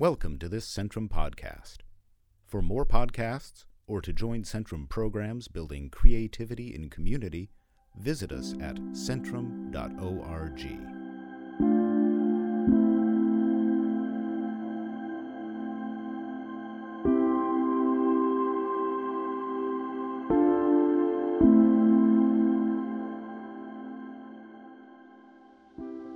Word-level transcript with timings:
Welcome 0.00 0.38
to 0.38 0.48
this 0.48 0.64
Centrum 0.64 1.08
podcast. 1.08 1.78
For 2.46 2.62
more 2.62 2.86
podcasts 2.86 3.64
or 3.88 4.00
to 4.02 4.12
join 4.12 4.44
Centrum 4.44 4.88
programs 4.88 5.48
building 5.48 5.90
creativity 5.90 6.72
in 6.72 6.88
community, 6.88 7.50
visit 7.98 8.30
us 8.30 8.54
at 8.60 8.76
centrum.org. 8.92 9.74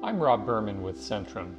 I'm 0.05 0.21
Rob 0.21 0.47
Berman 0.47 0.83
with 0.83 1.01
Centrum. 1.01 1.57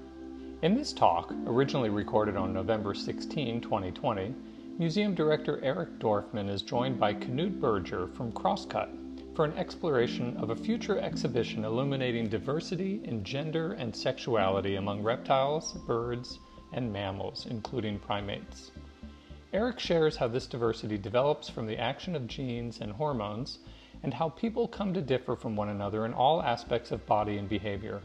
In 0.63 0.75
this 0.75 0.93
talk, 0.93 1.29
originally 1.45 1.89
recorded 1.89 2.37
on 2.37 2.53
November 2.53 2.93
16, 2.93 3.59
2020, 3.59 4.33
Museum 4.79 5.13
Director 5.13 5.59
Eric 5.61 5.99
Dorfman 5.99 6.49
is 6.49 6.61
joined 6.61 6.97
by 6.97 7.15
Knute 7.15 7.59
Berger 7.59 8.07
from 8.07 8.31
Crosscut 8.31 8.87
for 9.35 9.43
an 9.43 9.51
exploration 9.57 10.37
of 10.37 10.51
a 10.51 10.55
future 10.55 10.97
exhibition 10.99 11.65
illuminating 11.65 12.29
diversity 12.29 13.01
in 13.03 13.25
gender 13.25 13.73
and 13.73 13.93
sexuality 13.93 14.77
among 14.77 15.03
reptiles, 15.03 15.73
birds, 15.85 16.39
and 16.71 16.93
mammals, 16.93 17.45
including 17.47 17.99
primates. 17.99 18.71
Eric 19.51 19.81
shares 19.81 20.15
how 20.15 20.29
this 20.29 20.47
diversity 20.47 20.97
develops 20.97 21.49
from 21.49 21.67
the 21.67 21.77
action 21.77 22.15
of 22.15 22.25
genes 22.25 22.79
and 22.79 22.93
hormones, 22.93 23.59
and 24.01 24.13
how 24.13 24.29
people 24.29 24.69
come 24.69 24.93
to 24.93 25.01
differ 25.01 25.35
from 25.35 25.57
one 25.57 25.67
another 25.67 26.05
in 26.05 26.13
all 26.13 26.41
aspects 26.41 26.93
of 26.93 27.05
body 27.05 27.37
and 27.37 27.49
behavior. 27.49 27.99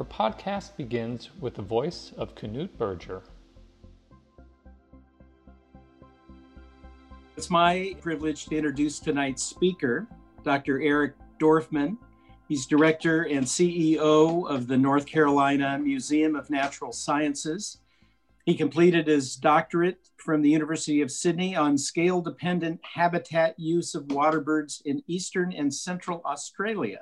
Our 0.00 0.06
podcast 0.06 0.78
begins 0.78 1.28
with 1.40 1.56
the 1.56 1.62
voice 1.62 2.12
of 2.16 2.34
Knute 2.34 2.70
Berger. 2.78 3.20
It's 7.36 7.50
my 7.50 7.94
privilege 8.00 8.46
to 8.46 8.56
introduce 8.56 8.98
tonight's 8.98 9.42
speaker, 9.42 10.06
Dr. 10.42 10.80
Eric 10.80 11.16
Dorfman. 11.38 11.98
He's 12.48 12.64
director 12.64 13.24
and 13.24 13.44
CEO 13.44 14.48
of 14.48 14.68
the 14.68 14.78
North 14.78 15.04
Carolina 15.04 15.78
Museum 15.78 16.34
of 16.34 16.48
Natural 16.48 16.92
Sciences. 16.92 17.76
He 18.46 18.54
completed 18.54 19.06
his 19.06 19.36
doctorate 19.36 20.08
from 20.16 20.40
the 20.40 20.48
University 20.48 21.02
of 21.02 21.10
Sydney 21.10 21.54
on 21.54 21.76
scale 21.76 22.22
dependent 22.22 22.80
habitat 22.94 23.54
use 23.60 23.94
of 23.94 24.04
waterbirds 24.04 24.80
in 24.86 25.02
eastern 25.08 25.52
and 25.52 25.74
central 25.74 26.22
Australia. 26.24 27.00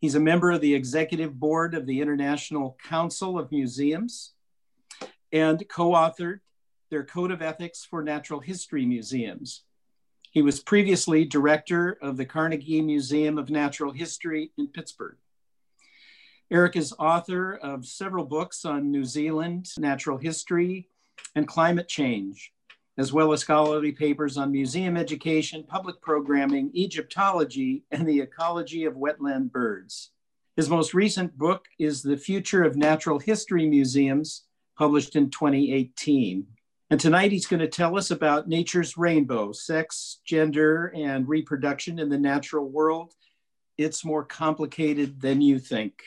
He's 0.00 0.14
a 0.14 0.20
member 0.20 0.50
of 0.50 0.60
the 0.60 0.74
executive 0.74 1.38
board 1.38 1.74
of 1.74 1.86
the 1.86 2.00
International 2.00 2.76
Council 2.82 3.38
of 3.38 3.50
Museums 3.50 4.32
and 5.32 5.66
co 5.68 5.92
authored 5.92 6.40
their 6.90 7.04
Code 7.04 7.30
of 7.30 7.42
Ethics 7.42 7.84
for 7.84 8.02
Natural 8.02 8.40
History 8.40 8.84
Museums. 8.84 9.62
He 10.30 10.42
was 10.42 10.60
previously 10.60 11.24
director 11.24 11.98
of 12.02 12.16
the 12.16 12.26
Carnegie 12.26 12.82
Museum 12.82 13.38
of 13.38 13.48
Natural 13.48 13.90
History 13.90 14.52
in 14.58 14.68
Pittsburgh. 14.68 15.16
Eric 16.50 16.76
is 16.76 16.94
author 16.98 17.54
of 17.54 17.86
several 17.86 18.24
books 18.24 18.64
on 18.64 18.90
New 18.90 19.04
Zealand 19.04 19.68
natural 19.78 20.18
history 20.18 20.88
and 21.34 21.48
climate 21.48 21.88
change, 21.88 22.52
as 22.98 23.12
well 23.12 23.32
as 23.32 23.40
scholarly 23.40 23.92
papers 23.92 24.36
on 24.36 24.50
museum 24.50 24.96
education, 24.96 25.62
public 25.62 26.00
programming, 26.00 26.70
Egyptology, 26.74 27.84
and 27.90 28.06
the 28.06 28.20
ecology 28.20 28.84
of 28.84 28.94
wetland 28.94 29.52
birds. 29.52 30.10
His 30.56 30.70
most 30.70 30.94
recent 30.94 31.36
book 31.36 31.66
is 31.78 32.02
The 32.02 32.16
Future 32.16 32.64
of 32.64 32.76
Natural 32.76 33.18
History 33.18 33.68
Museums, 33.68 34.44
published 34.78 35.14
in 35.14 35.30
2018. 35.30 36.46
And 36.88 37.00
tonight 37.00 37.32
he's 37.32 37.46
going 37.46 37.60
to 37.60 37.68
tell 37.68 37.98
us 37.98 38.10
about 38.10 38.48
nature's 38.48 38.96
rainbow, 38.96 39.52
sex, 39.52 40.20
gender, 40.24 40.92
and 40.94 41.28
reproduction 41.28 41.98
in 41.98 42.08
the 42.08 42.18
natural 42.18 42.68
world. 42.68 43.12
It's 43.76 44.04
more 44.04 44.24
complicated 44.24 45.20
than 45.20 45.42
you 45.42 45.58
think. 45.58 46.02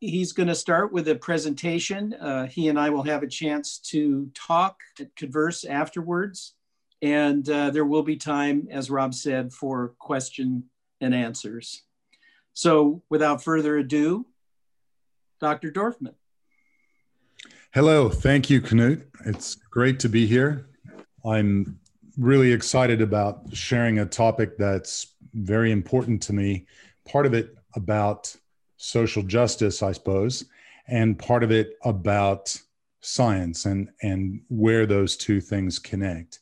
He's 0.00 0.32
going 0.32 0.48
to 0.48 0.54
start 0.54 0.92
with 0.92 1.08
a 1.08 1.14
presentation. 1.14 2.14
Uh, 2.14 2.46
he 2.46 2.68
and 2.68 2.80
I 2.80 2.88
will 2.88 3.02
have 3.02 3.22
a 3.22 3.26
chance 3.26 3.78
to 3.90 4.30
talk, 4.34 4.80
converse 5.14 5.64
afterwards. 5.64 6.54
And 7.02 7.48
uh, 7.48 7.70
there 7.70 7.84
will 7.84 8.02
be 8.02 8.16
time, 8.16 8.66
as 8.70 8.90
Rob 8.90 9.12
said, 9.12 9.52
for 9.52 9.94
question 9.98 10.64
and 11.02 11.14
answers. 11.14 11.82
So 12.54 13.02
without 13.10 13.44
further 13.44 13.76
ado, 13.76 14.26
Dr. 15.38 15.70
Dorfman. 15.70 16.14
Hello. 17.72 18.08
Thank 18.08 18.50
you, 18.50 18.60
Knute. 18.60 19.04
It's 19.26 19.54
great 19.54 20.00
to 20.00 20.08
be 20.08 20.26
here. 20.26 20.66
I'm 21.24 21.78
really 22.18 22.52
excited 22.52 23.02
about 23.02 23.54
sharing 23.54 23.98
a 23.98 24.06
topic 24.06 24.56
that's 24.56 25.14
very 25.34 25.72
important 25.72 26.22
to 26.22 26.32
me. 26.32 26.66
Part 27.06 27.26
of 27.26 27.34
it 27.34 27.54
about 27.74 28.34
social 28.80 29.22
justice, 29.22 29.82
I 29.82 29.92
suppose, 29.92 30.46
and 30.88 31.18
part 31.18 31.44
of 31.44 31.52
it 31.52 31.76
about 31.84 32.58
science 33.02 33.66
and, 33.66 33.90
and 34.02 34.40
where 34.48 34.86
those 34.86 35.18
two 35.18 35.40
things 35.40 35.78
connect. 35.78 36.38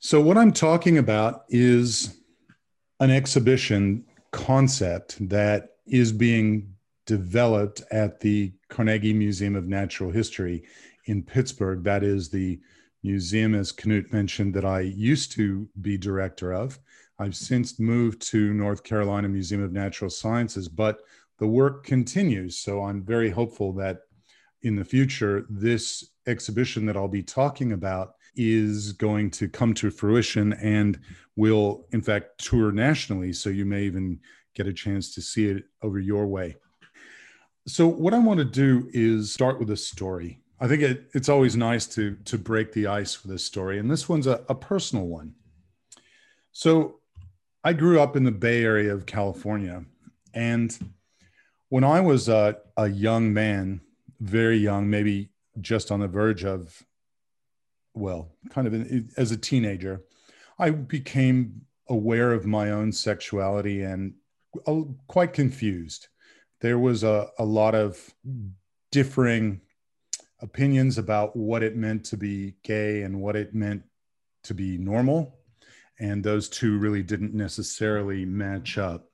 So, 0.00 0.20
what 0.20 0.36
I'm 0.36 0.52
talking 0.52 0.98
about 0.98 1.44
is 1.48 2.18
an 2.98 3.10
exhibition 3.10 4.04
concept 4.32 5.28
that 5.28 5.76
is 5.86 6.12
being 6.12 6.74
developed 7.06 7.82
at 7.92 8.18
the 8.18 8.52
Carnegie 8.68 9.12
Museum 9.12 9.54
of 9.54 9.68
Natural 9.68 10.10
History 10.10 10.64
in 11.04 11.22
Pittsburgh. 11.22 11.84
That 11.84 12.02
is 12.02 12.28
the 12.28 12.60
museum, 13.04 13.54
as 13.54 13.72
Knute 13.72 14.12
mentioned, 14.12 14.52
that 14.54 14.64
I 14.64 14.80
used 14.80 15.30
to 15.32 15.68
be 15.80 15.96
director 15.96 16.52
of. 16.52 16.80
I've 17.20 17.36
since 17.36 17.78
moved 17.78 18.20
to 18.30 18.52
North 18.52 18.82
Carolina 18.82 19.28
Museum 19.28 19.62
of 19.62 19.72
Natural 19.72 20.10
Sciences, 20.10 20.68
but 20.68 21.02
the 21.42 21.48
work 21.48 21.82
continues. 21.82 22.56
So 22.56 22.84
I'm 22.84 23.02
very 23.02 23.28
hopeful 23.28 23.72
that 23.72 24.02
in 24.62 24.76
the 24.76 24.84
future, 24.84 25.44
this 25.50 26.12
exhibition 26.28 26.86
that 26.86 26.96
I'll 26.96 27.08
be 27.08 27.24
talking 27.24 27.72
about 27.72 28.14
is 28.36 28.92
going 28.92 29.28
to 29.32 29.48
come 29.48 29.74
to 29.74 29.90
fruition 29.90 30.52
and 30.52 31.00
will, 31.34 31.88
in 31.90 32.00
fact, 32.00 32.38
tour 32.38 32.70
nationally. 32.70 33.32
So 33.32 33.50
you 33.50 33.64
may 33.64 33.82
even 33.82 34.20
get 34.54 34.68
a 34.68 34.72
chance 34.72 35.12
to 35.16 35.20
see 35.20 35.48
it 35.48 35.64
over 35.82 35.98
your 35.98 36.28
way. 36.28 36.54
So, 37.66 37.88
what 37.88 38.14
I 38.14 38.20
want 38.20 38.38
to 38.38 38.44
do 38.44 38.88
is 38.92 39.32
start 39.32 39.58
with 39.58 39.70
a 39.70 39.76
story. 39.76 40.42
I 40.60 40.68
think 40.68 40.82
it, 40.82 41.10
it's 41.12 41.28
always 41.28 41.56
nice 41.56 41.88
to, 41.88 42.14
to 42.24 42.38
break 42.38 42.72
the 42.72 42.86
ice 42.86 43.24
with 43.24 43.34
a 43.34 43.38
story, 43.40 43.80
and 43.80 43.90
this 43.90 44.08
one's 44.08 44.28
a, 44.28 44.44
a 44.48 44.54
personal 44.54 45.06
one. 45.06 45.34
So, 46.52 47.00
I 47.64 47.72
grew 47.72 48.00
up 48.00 48.14
in 48.14 48.22
the 48.22 48.30
Bay 48.30 48.62
Area 48.62 48.94
of 48.94 49.06
California, 49.06 49.84
and 50.34 50.76
when 51.72 51.84
I 51.84 52.00
was 52.00 52.28
a, 52.28 52.58
a 52.76 52.86
young 52.86 53.32
man, 53.32 53.80
very 54.20 54.58
young, 54.58 54.90
maybe 54.90 55.30
just 55.62 55.90
on 55.90 56.00
the 56.00 56.06
verge 56.06 56.44
of, 56.44 56.82
well, 57.94 58.30
kind 58.50 58.66
of 58.66 58.74
in, 58.74 59.08
as 59.16 59.30
a 59.30 59.38
teenager, 59.38 60.02
I 60.58 60.68
became 60.68 61.62
aware 61.88 62.34
of 62.34 62.44
my 62.44 62.72
own 62.72 62.92
sexuality 62.92 63.84
and 63.84 64.12
quite 65.06 65.32
confused. 65.32 66.08
There 66.60 66.78
was 66.78 67.04
a, 67.04 67.30
a 67.38 67.44
lot 67.46 67.74
of 67.74 67.98
differing 68.90 69.62
opinions 70.42 70.98
about 70.98 71.34
what 71.34 71.62
it 71.62 71.74
meant 71.74 72.04
to 72.04 72.18
be 72.18 72.52
gay 72.64 73.00
and 73.00 73.22
what 73.22 73.34
it 73.34 73.54
meant 73.54 73.82
to 74.44 74.52
be 74.52 74.76
normal. 74.76 75.38
And 75.98 76.22
those 76.22 76.50
two 76.50 76.76
really 76.76 77.02
didn't 77.02 77.32
necessarily 77.32 78.26
match 78.26 78.76
up. 78.76 79.08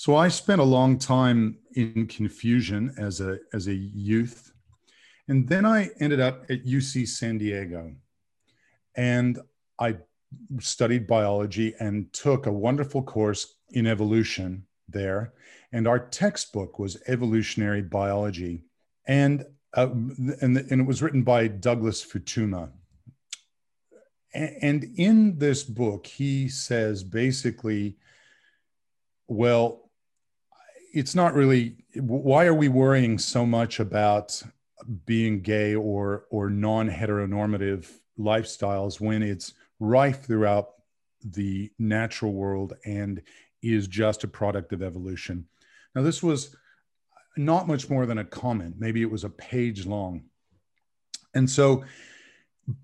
So 0.00 0.16
I 0.16 0.28
spent 0.28 0.62
a 0.62 0.64
long 0.78 0.98
time 0.98 1.58
in 1.74 2.06
confusion 2.06 2.94
as 2.96 3.20
a 3.20 3.38
as 3.52 3.66
a 3.66 3.74
youth, 3.74 4.50
and 5.28 5.46
then 5.46 5.66
I 5.66 5.90
ended 6.00 6.20
up 6.20 6.44
at 6.48 6.64
UC 6.64 7.06
San 7.06 7.36
Diego, 7.36 7.92
and 8.96 9.38
I 9.78 9.98
studied 10.58 11.06
biology 11.06 11.74
and 11.80 12.10
took 12.14 12.46
a 12.46 12.50
wonderful 12.66 13.02
course 13.02 13.56
in 13.72 13.86
evolution 13.86 14.64
there, 14.88 15.34
and 15.70 15.86
our 15.86 15.98
textbook 15.98 16.78
was 16.78 16.96
evolutionary 17.06 17.82
biology, 17.82 18.64
and 19.06 19.44
uh, 19.76 19.90
and, 19.90 20.56
and 20.56 20.80
it 20.80 20.86
was 20.86 21.02
written 21.02 21.24
by 21.24 21.46
Douglas 21.46 22.02
Futuyma. 22.02 22.70
And 24.32 24.82
in 24.96 25.36
this 25.36 25.62
book, 25.62 26.06
he 26.06 26.48
says 26.48 27.04
basically, 27.04 27.98
well, 29.28 29.89
it's 30.92 31.14
not 31.14 31.34
really 31.34 31.76
why 31.94 32.46
are 32.46 32.54
we 32.54 32.68
worrying 32.68 33.18
so 33.18 33.44
much 33.44 33.80
about 33.80 34.42
being 35.06 35.40
gay 35.40 35.74
or 35.74 36.26
or 36.30 36.50
non-heteronormative 36.50 37.86
lifestyles 38.18 39.00
when 39.00 39.22
it's 39.22 39.54
rife 39.78 40.24
throughout 40.24 40.70
the 41.24 41.70
natural 41.78 42.32
world 42.32 42.74
and 42.84 43.22
is 43.62 43.86
just 43.86 44.24
a 44.24 44.28
product 44.28 44.72
of 44.72 44.82
evolution? 44.82 45.46
Now 45.94 46.02
this 46.02 46.22
was 46.22 46.56
not 47.36 47.68
much 47.68 47.88
more 47.88 48.06
than 48.06 48.18
a 48.18 48.24
comment. 48.24 48.76
Maybe 48.78 49.02
it 49.02 49.10
was 49.10 49.24
a 49.24 49.30
page 49.30 49.86
long. 49.86 50.24
And 51.34 51.48
so 51.48 51.84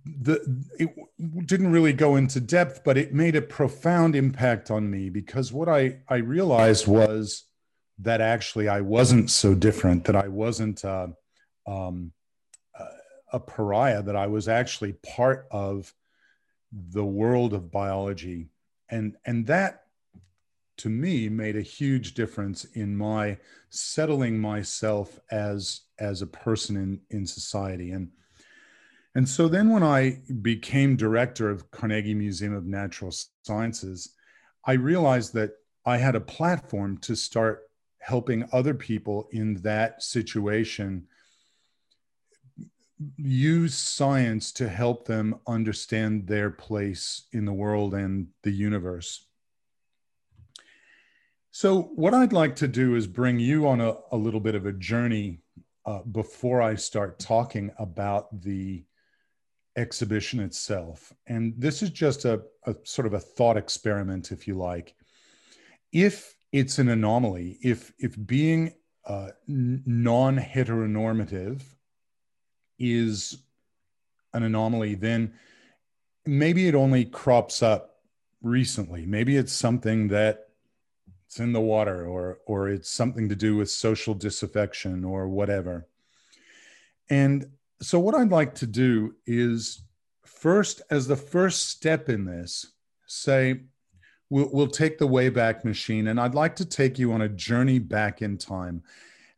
the 0.04 0.64
it 0.78 1.46
didn't 1.46 1.72
really 1.72 1.92
go 1.92 2.16
into 2.16 2.40
depth, 2.40 2.82
but 2.84 2.96
it 2.96 3.14
made 3.14 3.36
a 3.36 3.42
profound 3.42 4.16
impact 4.16 4.70
on 4.70 4.90
me 4.90 5.10
because 5.10 5.52
what 5.52 5.68
I 5.68 6.00
I 6.08 6.16
realized 6.16 6.86
was 6.86 7.44
that 8.00 8.20
actually 8.20 8.68
I 8.68 8.80
wasn't 8.80 9.30
so 9.30 9.54
different, 9.54 10.04
that 10.04 10.16
I 10.16 10.28
wasn't 10.28 10.84
uh, 10.84 11.08
um, 11.66 12.12
a 13.32 13.40
pariah, 13.40 14.02
that 14.02 14.16
I 14.16 14.26
was 14.26 14.48
actually 14.48 14.92
part 14.92 15.46
of 15.50 15.92
the 16.72 17.04
world 17.04 17.52
of 17.52 17.70
biology, 17.70 18.48
and 18.88 19.16
and 19.24 19.46
that 19.46 19.82
to 20.78 20.90
me 20.90 21.28
made 21.28 21.56
a 21.56 21.62
huge 21.62 22.14
difference 22.14 22.64
in 22.64 22.96
my 22.96 23.38
settling 23.70 24.38
myself 24.38 25.18
as 25.30 25.82
as 25.98 26.22
a 26.22 26.26
person 26.26 26.76
in 26.76 27.00
in 27.10 27.26
society. 27.26 27.92
And 27.92 28.10
and 29.16 29.26
so 29.26 29.48
then 29.48 29.70
when 29.70 29.82
i 29.82 30.20
became 30.42 30.94
director 30.94 31.50
of 31.50 31.70
carnegie 31.70 32.14
museum 32.14 32.54
of 32.54 32.66
natural 32.66 33.12
sciences 33.42 34.14
i 34.66 34.72
realized 34.72 35.32
that 35.32 35.52
i 35.86 35.96
had 35.96 36.14
a 36.14 36.20
platform 36.20 36.98
to 36.98 37.16
start 37.16 37.65
helping 38.06 38.48
other 38.52 38.74
people 38.74 39.28
in 39.32 39.54
that 39.62 40.02
situation 40.02 41.06
use 43.16 43.74
science 43.74 44.52
to 44.52 44.68
help 44.68 45.06
them 45.06 45.38
understand 45.46 46.26
their 46.26 46.50
place 46.50 47.26
in 47.32 47.44
the 47.44 47.52
world 47.52 47.94
and 47.94 48.28
the 48.42 48.50
universe 48.50 49.26
so, 51.56 51.84
what 51.94 52.12
I'd 52.12 52.34
like 52.34 52.54
to 52.56 52.68
do 52.68 52.96
is 52.96 53.06
bring 53.06 53.38
you 53.40 53.66
on 53.66 53.80
a, 53.80 53.94
a 54.12 54.16
little 54.18 54.40
bit 54.40 54.54
of 54.54 54.66
a 54.66 54.74
journey 54.74 55.40
uh, 55.86 56.00
before 56.02 56.60
I 56.60 56.74
start 56.74 57.18
talking 57.18 57.72
about 57.78 58.42
the 58.42 58.84
exhibition 59.74 60.38
itself. 60.40 61.14
And 61.26 61.54
this 61.56 61.82
is 61.82 61.88
just 61.88 62.26
a, 62.26 62.42
a 62.66 62.74
sort 62.84 63.06
of 63.06 63.14
a 63.14 63.18
thought 63.18 63.56
experiment, 63.56 64.32
if 64.32 64.46
you 64.46 64.52
like. 64.52 64.94
If 65.92 66.35
it's 66.52 66.78
an 66.78 66.88
anomaly, 66.88 67.58
if, 67.62 67.92
if 67.98 68.16
being 68.26 68.74
uh, 69.06 69.30
non 69.46 70.38
heteronormative 70.38 71.62
is 72.78 73.38
an 74.32 74.42
anomaly, 74.42 74.94
then 74.94 75.34
maybe 76.24 76.68
it 76.68 76.74
only 76.74 77.04
crops 77.04 77.62
up 77.62 78.00
recently. 78.42 79.06
Maybe 79.06 79.36
it's 79.36 79.52
something 79.52 80.08
that 80.08 80.46
it's 81.26 81.40
in 81.40 81.52
the 81.52 81.60
water 81.60 82.06
or 82.06 82.38
or 82.46 82.68
it's 82.68 82.88
something 82.88 83.28
to 83.28 83.36
do 83.36 83.56
with 83.56 83.70
social 83.70 84.14
disaffection 84.14 85.04
or 85.04 85.28
whatever 85.28 85.86
and 87.10 87.46
so 87.82 87.98
what 87.98 88.14
i'd 88.14 88.30
like 88.30 88.54
to 88.54 88.66
do 88.66 89.14
is 89.26 89.82
first 90.24 90.82
as 90.90 91.06
the 91.06 91.16
first 91.16 91.68
step 91.68 92.08
in 92.08 92.24
this 92.24 92.72
say 93.06 93.60
we'll, 94.30 94.48
we'll 94.52 94.66
take 94.66 94.98
the 94.98 95.06
wayback 95.06 95.64
machine 95.64 96.08
and 96.08 96.20
i'd 96.20 96.34
like 96.34 96.56
to 96.56 96.64
take 96.64 96.98
you 96.98 97.12
on 97.12 97.22
a 97.22 97.28
journey 97.28 97.78
back 97.78 98.22
in 98.22 98.36
time. 98.38 98.82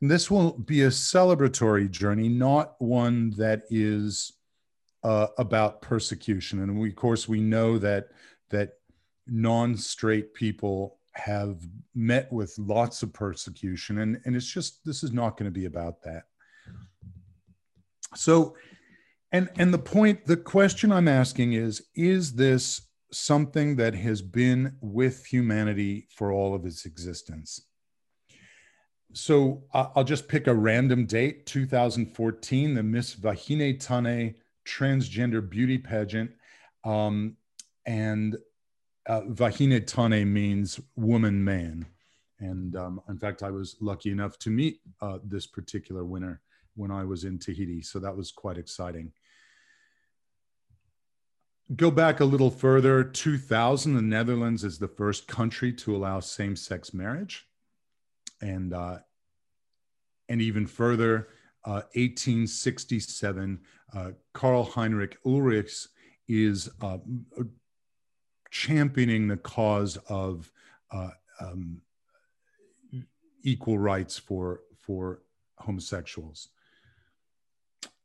And 0.01 0.11
this 0.11 0.31
will 0.31 0.53
be 0.53 0.83
a 0.83 0.89
celebratory 0.89 1.91
journey 1.91 2.29
not 2.29 2.75
one 2.79 3.31
that 3.31 3.63
is 3.69 4.33
uh, 5.03 5.29
about 5.39 5.83
persecution. 5.83 6.61
And 6.61 6.79
we, 6.79 6.91
of 6.91 6.97
course 6.97 7.29
we 7.29 7.41
know 7.41 7.79
that 7.79 8.09
that 8.51 8.75
non-straight 9.27 10.35
people 10.35 10.99
have 11.13 11.61
met 11.95 12.33
with 12.33 12.57
lots 12.59 13.03
of 13.03 13.13
persecution 13.13 13.99
and 13.99 14.21
and 14.25 14.37
it's 14.37 14.47
just 14.47 14.85
this 14.85 15.03
is 15.03 15.13
not 15.13 15.37
going 15.37 15.51
to 15.53 15.61
be 15.61 15.67
about 15.67 16.03
that. 16.03 16.25
So 18.15 18.55
and 19.33 19.49
and 19.59 19.75
the 19.75 19.79
point 19.79 20.25
the 20.27 20.37
question 20.37 20.91
i'm 20.91 21.09
asking 21.09 21.53
is 21.53 21.83
is 21.95 22.33
this 22.33 22.88
something 23.11 23.77
that 23.77 23.95
has 23.95 24.23
been 24.23 24.77
with 24.81 25.27
humanity 25.27 26.07
for 26.15 26.33
all 26.33 26.55
of 26.55 26.67
its 26.67 26.85
existence 26.85 27.63
so 29.13 29.63
i'll 29.73 30.05
just 30.05 30.29
pick 30.29 30.47
a 30.47 30.55
random 30.55 31.07
date 31.07 31.47
2014 31.47 32.75
the 32.75 32.83
miss 32.83 33.15
vahine 33.15 33.79
tane 33.81 34.35
transgender 34.67 35.49
beauty 35.49 35.79
pageant 35.79 36.31
um, 36.85 37.37
and 37.87 38.37
uh, 39.09 39.23
Vahine 39.23 39.85
Tane 39.85 40.31
means 40.31 40.79
woman 40.95 41.43
man. 41.43 41.87
And 42.41 42.77
um, 42.77 43.01
in 43.09 43.19
fact, 43.19 43.43
I 43.43 43.51
was 43.51 43.77
lucky 43.81 44.11
enough 44.11 44.39
to 44.41 44.51
meet 44.51 44.81
uh, 45.01 45.19
this 45.25 45.47
particular 45.47 46.05
winner 46.05 46.41
when 46.77 46.91
I 46.91 47.05
was 47.05 47.25
in 47.25 47.39
Tahiti. 47.39 47.83
So 47.83 47.99
that 47.99 48.17
was 48.17 48.31
quite 48.31 48.59
exciting. 48.59 49.11
Go 51.77 51.91
back 51.91 52.21
a 52.21 52.25
little 52.25 52.51
further 52.51 53.05
2000, 53.05 53.95
the 53.95 54.01
Netherlands 54.01 54.65
is 54.65 54.79
the 54.79 54.89
first 54.89 55.29
country 55.29 55.73
to 55.75 55.95
allow 55.95 56.21
same 56.21 56.57
sex 56.57 56.95
marriage. 56.95 57.47
And, 58.41 58.73
uh, 58.73 58.99
and 60.29 60.41
even 60.41 60.67
further, 60.67 61.29
uh, 61.65 61.83
1867, 61.95 63.61
uh, 63.95 64.11
Karl 64.33 64.65
Heinrich 64.65 65.19
Ulrichs 65.27 65.89
is 66.27 66.71
uh, 66.81 66.99
championing 68.51 69.29
the 69.29 69.37
cause 69.37 69.99
of 70.09 70.51
uh, 70.91 71.11
um, 71.41 71.83
equal 73.43 73.79
rights 73.79 74.19
for 74.19 74.61
for 74.81 75.23
homosexuals. 75.59 76.49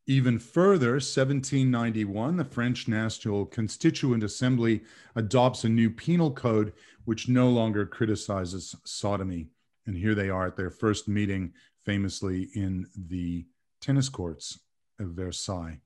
Even 0.06 0.38
further, 0.38 0.94
1791, 0.94 2.36
the 2.36 2.44
French 2.44 2.90
National 2.90 3.46
Constituent 3.46 4.22
Assembly 4.22 4.82
adopts 5.16 5.64
a 5.64 5.70
new 5.70 5.90
penal 5.90 6.30
code 6.32 6.74
which 7.06 7.30
no 7.30 7.50
longer 7.50 7.86
criticizes 7.86 8.76
sodomy. 8.84 9.48
And 9.86 9.96
here 9.96 10.14
they 10.14 10.30
are 10.30 10.48
at 10.48 10.58
their 10.58 10.70
first 10.70 11.08
meeting, 11.08 11.54
famously 11.86 12.50
in 12.54 12.86
the 12.96 13.46
tennis 13.80 14.10
courts 14.10 14.60
of 15.00 15.10
Versailles. 15.10 15.80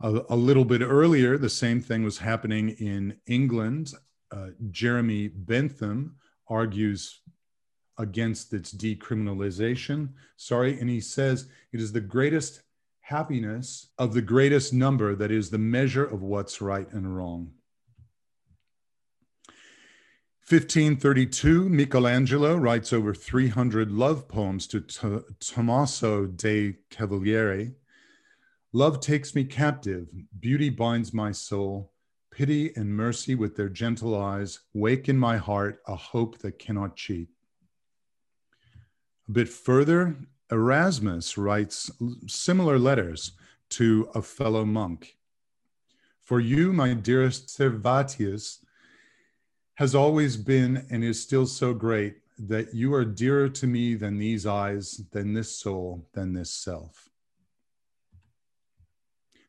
A, 0.00 0.22
a, 0.30 0.36
little 0.36 0.64
bit 0.64 0.82
earlier, 0.82 1.38
the 1.38 1.48
same 1.48 1.80
thing 1.80 2.02
was 2.02 2.18
happening 2.18 2.70
in 2.70 3.16
England. 3.28 3.92
Uh, 4.32 4.48
Jeremy 4.70 5.28
Bentham 5.28 6.16
argues 6.48 7.20
against 7.98 8.52
its 8.52 8.72
decriminalization. 8.72 10.08
Sorry, 10.36 10.80
and 10.80 10.90
he 10.90 11.00
says 11.00 11.46
it 11.72 11.80
is 11.80 11.92
the 11.92 12.00
greatest 12.00 12.62
happiness 13.12 13.90
of 13.98 14.14
the 14.14 14.22
greatest 14.22 14.72
number 14.72 15.14
that 15.14 15.30
is 15.30 15.50
the 15.50 15.58
measure 15.58 16.04
of 16.04 16.22
what's 16.22 16.62
right 16.62 16.90
and 16.92 17.14
wrong. 17.14 17.52
1532, 20.48 21.68
Michelangelo 21.68 22.56
writes 22.56 22.90
over 22.90 23.12
300 23.14 23.92
love 23.92 24.28
poems 24.28 24.66
to 24.66 24.80
T- 24.80 25.20
Tommaso 25.40 26.26
de 26.26 26.78
Cavalieri, 26.90 27.74
Love 28.74 29.00
takes 29.00 29.34
me 29.34 29.44
captive, 29.44 30.08
beauty 30.40 30.70
binds 30.70 31.12
my 31.12 31.30
soul, 31.30 31.92
pity 32.30 32.74
and 32.74 32.96
mercy 32.96 33.34
with 33.34 33.54
their 33.54 33.68
gentle 33.68 34.18
eyes 34.18 34.60
wake 34.72 35.10
in 35.10 35.18
my 35.18 35.36
heart 35.36 35.82
a 35.86 35.94
hope 35.94 36.38
that 36.38 36.58
cannot 36.58 36.96
cheat. 36.96 37.28
A 39.28 39.32
bit 39.32 39.50
further, 39.50 40.16
Erasmus 40.50 41.38
writes 41.38 41.90
similar 42.26 42.78
letters 42.78 43.32
to 43.70 44.08
a 44.14 44.22
fellow 44.22 44.64
monk. 44.64 45.16
For 46.22 46.40
you, 46.40 46.72
my 46.72 46.94
dearest 46.94 47.48
Servatius, 47.48 48.58
has 49.74 49.94
always 49.94 50.36
been 50.36 50.86
and 50.90 51.02
is 51.02 51.20
still 51.20 51.46
so 51.46 51.72
great 51.72 52.16
that 52.38 52.74
you 52.74 52.94
are 52.94 53.04
dearer 53.04 53.48
to 53.48 53.66
me 53.66 53.94
than 53.94 54.18
these 54.18 54.46
eyes, 54.46 55.00
than 55.12 55.32
this 55.32 55.56
soul, 55.56 56.06
than 56.12 56.32
this 56.32 56.50
self. 56.50 57.08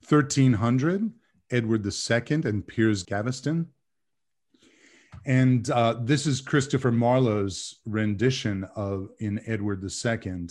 1300, 0.08 1.12
Edward 1.52 1.86
II 1.86 2.42
and 2.44 2.68
Piers 2.68 3.04
Gaveston. 3.04 3.68
And 5.26 5.70
uh, 5.70 5.96
this 6.02 6.26
is 6.26 6.42
Christopher 6.42 6.92
Marlowe's 6.92 7.80
rendition 7.86 8.68
of 8.76 9.10
in 9.20 9.42
Edward 9.46 9.84
II. 9.84 10.48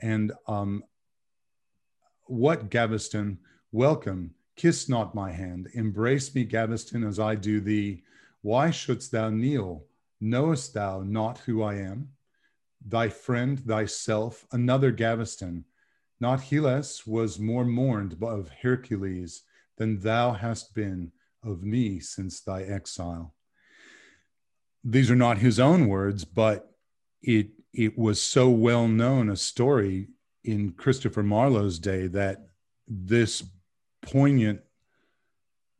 And 0.00 0.32
um, 0.46 0.82
what 2.26 2.70
Gaveston, 2.70 3.38
welcome, 3.72 4.34
kiss 4.56 4.88
not 4.88 5.14
my 5.14 5.32
hand, 5.32 5.68
embrace 5.74 6.34
me, 6.34 6.44
Gaveston, 6.44 7.04
as 7.04 7.18
I 7.18 7.34
do 7.34 7.60
thee. 7.60 8.02
Why 8.42 8.70
shouldst 8.70 9.12
thou 9.12 9.30
kneel? 9.30 9.84
Knowest 10.20 10.74
thou 10.74 11.02
not 11.02 11.38
who 11.38 11.62
I 11.62 11.74
am? 11.74 12.10
Thy 12.84 13.08
friend, 13.08 13.58
thyself, 13.58 14.46
another 14.52 14.90
Gaveston, 14.90 15.64
not 16.20 16.40
Hylas 16.40 17.06
was 17.06 17.38
more 17.38 17.64
mourned 17.64 18.16
of 18.22 18.50
Hercules 18.62 19.42
than 19.76 20.00
thou 20.00 20.32
hast 20.32 20.74
been 20.74 21.12
of 21.42 21.62
me 21.62 22.00
since 22.00 22.40
thy 22.40 22.62
exile. 22.62 23.34
These 24.82 25.10
are 25.10 25.16
not 25.16 25.38
his 25.38 25.60
own 25.60 25.88
words, 25.88 26.24
but 26.24 26.74
it 27.22 27.50
it 27.72 27.98
was 27.98 28.22
so 28.22 28.48
well 28.48 28.88
known 28.88 29.30
a 29.30 29.36
story 29.36 30.08
in 30.44 30.72
Christopher 30.72 31.22
Marlowe's 31.22 31.78
day 31.78 32.06
that 32.08 32.48
this 32.86 33.42
poignant 34.02 34.60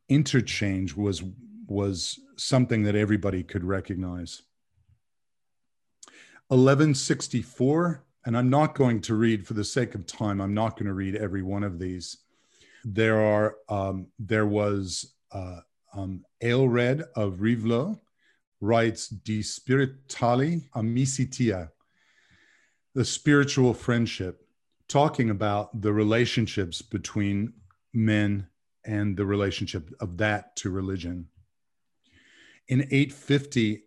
interchange 0.07 0.95
was 0.95 1.23
was 1.67 2.19
something 2.35 2.83
that 2.83 2.95
everybody 2.95 3.43
could 3.43 3.63
recognize. 3.63 4.41
1164 6.49 8.03
and 8.25 8.35
i'm 8.35 8.49
not 8.49 8.73
going 8.73 8.99
to 8.99 9.13
read 9.13 9.45
for 9.45 9.53
the 9.53 9.63
sake 9.63 9.93
of 9.93 10.07
time 10.07 10.41
i'm 10.41 10.55
not 10.55 10.75
going 10.75 10.87
to 10.87 10.95
read 10.95 11.15
every 11.15 11.43
one 11.43 11.63
of 11.63 11.77
these. 11.77 12.17
There 12.83 13.21
are 13.21 13.57
um, 13.67 14.07
there 14.17 14.47
was 14.47 15.13
uh, 15.31 15.59
um, 15.93 16.23
of 16.41 17.39
Rievaulx 17.39 17.99
writes 18.61 19.07
De 19.09 19.39
Spiritali 19.39 20.69
Amicitia, 20.75 21.69
the 22.99 23.05
spiritual 23.05 23.73
friendship, 23.73 24.45
talking 24.89 25.29
about 25.29 25.81
the 25.81 25.93
relationships 25.93 26.81
between 26.81 27.53
men 27.93 28.45
and 28.83 29.15
the 29.15 29.25
relationship 29.25 29.89
of 30.01 30.17
that 30.17 30.53
to 30.57 30.69
religion. 30.69 31.25
In 32.67 32.81
850, 32.91 33.85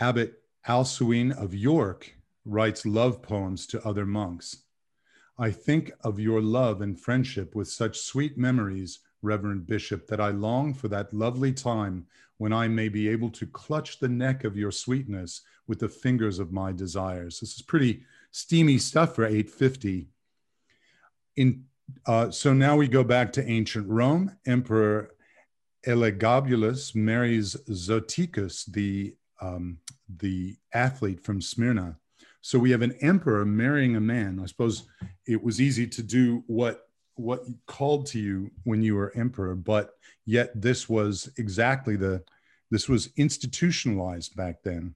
Abbot 0.00 0.42
Alcuin 0.66 1.30
of 1.40 1.54
York 1.54 2.16
writes 2.44 2.84
love 2.84 3.22
poems 3.22 3.64
to 3.68 3.86
other 3.86 4.04
monks. 4.04 4.64
I 5.38 5.52
think 5.52 5.92
of 6.00 6.18
your 6.18 6.42
love 6.42 6.80
and 6.80 7.00
friendship 7.00 7.54
with 7.54 7.68
such 7.68 8.00
sweet 8.00 8.36
memories, 8.36 8.98
Reverend 9.22 9.68
Bishop, 9.68 10.08
that 10.08 10.20
I 10.20 10.30
long 10.30 10.74
for 10.74 10.88
that 10.88 11.14
lovely 11.14 11.52
time 11.52 12.08
when 12.38 12.52
I 12.52 12.66
may 12.66 12.88
be 12.88 13.08
able 13.08 13.30
to 13.30 13.46
clutch 13.46 14.00
the 14.00 14.08
neck 14.08 14.42
of 14.42 14.56
your 14.56 14.72
sweetness 14.72 15.42
with 15.66 15.78
the 15.78 15.88
fingers 15.88 16.38
of 16.38 16.52
my 16.52 16.72
desires. 16.72 17.40
This 17.40 17.54
is 17.54 17.62
pretty 17.62 18.02
steamy 18.30 18.78
stuff 18.78 19.14
for 19.14 19.24
850. 19.24 20.08
In, 21.36 21.64
uh, 22.06 22.30
so 22.30 22.52
now 22.52 22.76
we 22.76 22.88
go 22.88 23.04
back 23.04 23.32
to 23.32 23.48
ancient 23.48 23.88
Rome. 23.88 24.36
Emperor 24.46 25.10
Elagabalus 25.86 26.94
marries 26.94 27.56
Zoticus, 27.68 28.66
the, 28.66 29.14
um, 29.40 29.78
the 30.18 30.56
athlete 30.72 31.20
from 31.20 31.40
Smyrna. 31.40 31.96
So 32.40 32.58
we 32.58 32.70
have 32.72 32.82
an 32.82 32.96
emperor 33.00 33.46
marrying 33.46 33.96
a 33.96 34.00
man. 34.00 34.38
I 34.42 34.46
suppose 34.46 34.86
it 35.26 35.42
was 35.42 35.60
easy 35.62 35.86
to 35.86 36.02
do 36.02 36.44
what 36.46 36.82
what 37.16 37.44
called 37.66 38.06
to 38.06 38.18
you 38.18 38.50
when 38.64 38.82
you 38.82 38.96
were 38.96 39.16
emperor, 39.16 39.54
but 39.54 39.92
yet 40.26 40.50
this 40.60 40.88
was 40.88 41.30
exactly 41.38 41.96
the 41.96 42.22
this 42.70 42.88
was 42.88 43.10
institutionalized 43.16 44.36
back 44.36 44.62
then. 44.62 44.94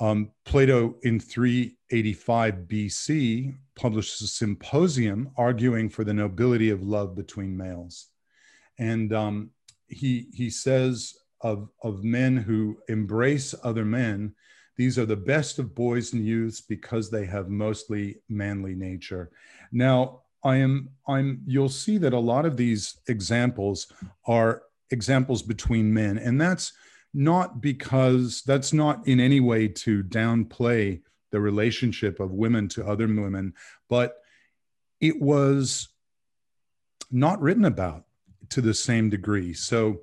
Um, 0.00 0.30
Plato 0.46 0.96
in 1.02 1.20
385 1.20 2.54
BC 2.66 3.54
published 3.76 4.22
a 4.22 4.26
symposium 4.26 5.30
arguing 5.36 5.90
for 5.90 6.04
the 6.04 6.14
nobility 6.14 6.70
of 6.70 6.82
love 6.82 7.14
between 7.14 7.56
males, 7.56 8.08
and 8.78 9.12
um, 9.12 9.50
he 9.88 10.28
he 10.32 10.48
says 10.48 11.14
of 11.42 11.68
of 11.82 12.02
men 12.02 12.36
who 12.36 12.78
embrace 12.88 13.54
other 13.62 13.84
men 13.84 14.34
these 14.80 14.98
are 14.98 15.04
the 15.04 15.14
best 15.14 15.58
of 15.58 15.74
boys 15.74 16.14
and 16.14 16.24
youths 16.24 16.62
because 16.62 17.10
they 17.10 17.26
have 17.26 17.50
mostly 17.50 18.22
manly 18.30 18.74
nature. 18.74 19.30
Now, 19.72 20.22
I 20.42 20.56
am 20.56 20.88
I'm 21.06 21.42
you'll 21.46 21.68
see 21.68 21.98
that 21.98 22.14
a 22.14 22.18
lot 22.18 22.46
of 22.46 22.56
these 22.56 22.96
examples 23.06 23.92
are 24.26 24.62
examples 24.90 25.42
between 25.42 25.92
men 25.92 26.16
and 26.16 26.40
that's 26.40 26.72
not 27.12 27.60
because 27.60 28.42
that's 28.42 28.72
not 28.72 29.06
in 29.06 29.20
any 29.20 29.40
way 29.40 29.68
to 29.68 30.02
downplay 30.04 31.00
the 31.30 31.40
relationship 31.40 32.20
of 32.20 32.32
women 32.32 32.68
to 32.68 32.86
other 32.86 33.06
women, 33.06 33.54
but 33.88 34.16
it 35.00 35.20
was 35.20 35.88
not 37.10 37.40
written 37.40 37.64
about 37.64 38.04
to 38.50 38.60
the 38.60 38.74
same 38.74 39.10
degree. 39.10 39.52
So, 39.54 40.00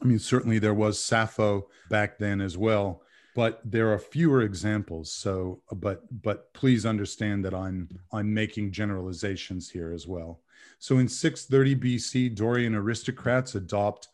I 0.00 0.04
mean, 0.04 0.18
certainly 0.18 0.58
there 0.58 0.74
was 0.74 1.02
Sappho 1.02 1.68
back 1.88 2.18
then 2.18 2.40
as 2.40 2.58
well, 2.58 3.02
but 3.34 3.60
there 3.64 3.92
are 3.92 3.98
fewer 3.98 4.42
examples 4.42 5.12
so 5.12 5.62
but 5.72 6.02
but 6.22 6.52
please 6.52 6.84
understand 6.84 7.44
that 7.44 7.54
i'm 7.54 7.88
i'm 8.12 8.32
making 8.32 8.70
generalizations 8.70 9.70
here 9.70 9.92
as 9.92 10.06
well 10.06 10.40
so 10.78 10.98
in 10.98 11.08
630 11.08 11.96
bc 11.96 12.34
dorian 12.34 12.74
aristocrats 12.74 13.54
adopt 13.54 14.08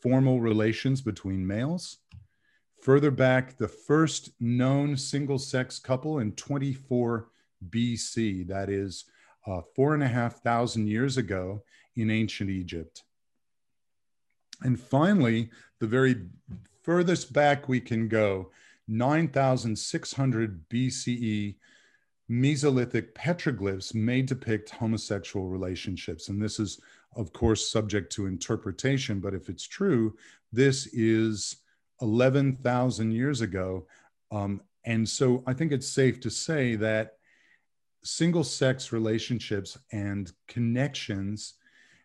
formal 0.00 0.40
relations 0.40 1.00
between 1.00 1.46
males 1.46 1.98
further 2.80 3.10
back 3.10 3.56
the 3.58 3.68
first 3.68 4.30
known 4.40 4.96
single 4.96 5.38
sex 5.38 5.78
couple 5.78 6.18
in 6.18 6.32
24 6.32 7.28
bc 7.70 8.46
that 8.46 8.68
is 8.68 9.04
uh, 9.46 9.60
four 9.74 9.94
and 9.94 10.02
a 10.02 10.08
half 10.08 10.42
thousand 10.42 10.86
years 10.86 11.16
ago 11.16 11.62
in 11.96 12.10
ancient 12.10 12.50
egypt 12.50 13.04
and 14.62 14.78
finally 14.78 15.50
the 15.78 15.86
very 15.86 16.16
furthest 16.82 17.32
back 17.32 17.68
we 17.68 17.80
can 17.80 18.08
go, 18.08 18.50
9,600 18.88 20.68
BCE 20.68 21.56
Mesolithic 22.30 23.12
petroglyphs 23.12 23.94
may 23.94 24.22
depict 24.22 24.70
homosexual 24.70 25.48
relationships. 25.48 26.28
And 26.28 26.40
this 26.40 26.58
is, 26.58 26.80
of 27.16 27.32
course, 27.32 27.70
subject 27.70 28.12
to 28.12 28.26
interpretation, 28.26 29.20
but 29.20 29.34
if 29.34 29.48
it's 29.48 29.66
true, 29.66 30.16
this 30.52 30.86
is 30.88 31.56
11,000 32.00 33.12
years 33.12 33.40
ago. 33.40 33.86
Um, 34.30 34.62
and 34.84 35.08
so 35.08 35.42
I 35.46 35.52
think 35.52 35.72
it's 35.72 35.88
safe 35.88 36.20
to 36.20 36.30
say 36.30 36.74
that 36.76 37.16
single 38.02 38.44
sex 38.44 38.92
relationships 38.92 39.78
and 39.92 40.32
connections 40.48 41.54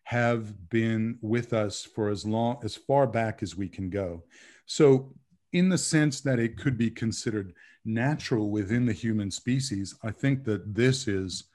have 0.04 0.70
been 0.70 1.18
with 1.22 1.52
us 1.54 1.84
for 1.84 2.10
as 2.10 2.26
long 2.26 2.58
as 2.64 2.76
far 2.76 3.08
back 3.08 3.44
as 3.44 3.58
we 3.58 3.68
can 3.68 3.90
go. 3.90 4.24
So, 4.66 5.14
in 5.54 5.70
the 5.70 5.78
sense 5.78 6.22
that 6.22 6.40
it 6.40 6.58
could 6.58 6.78
be 6.78 6.90
considered 6.90 7.54
natural 7.84 8.50
within 8.50 8.86
the 8.86 8.94
human 8.94 9.32
species, 9.32 9.96
I 10.04 10.12
think 10.12 10.44
that 10.44 10.76
this 10.76 11.08
is 11.08 11.46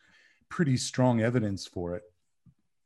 pretty 0.48 0.76
strong 0.76 1.20
evidence 1.20 1.66
for 1.66 1.94
it. 1.94 2.02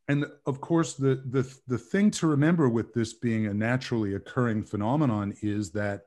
And 0.08 0.26
of 0.46 0.60
course, 0.60 0.94
the, 0.94 1.22
the, 1.26 1.52
the 1.66 1.78
thing 1.78 2.10
to 2.12 2.28
remember 2.28 2.68
with 2.68 2.94
this 2.94 3.12
being 3.12 3.46
a 3.46 3.54
naturally 3.54 4.14
occurring 4.14 4.62
phenomenon 4.62 5.34
is 5.42 5.70
that 5.72 6.06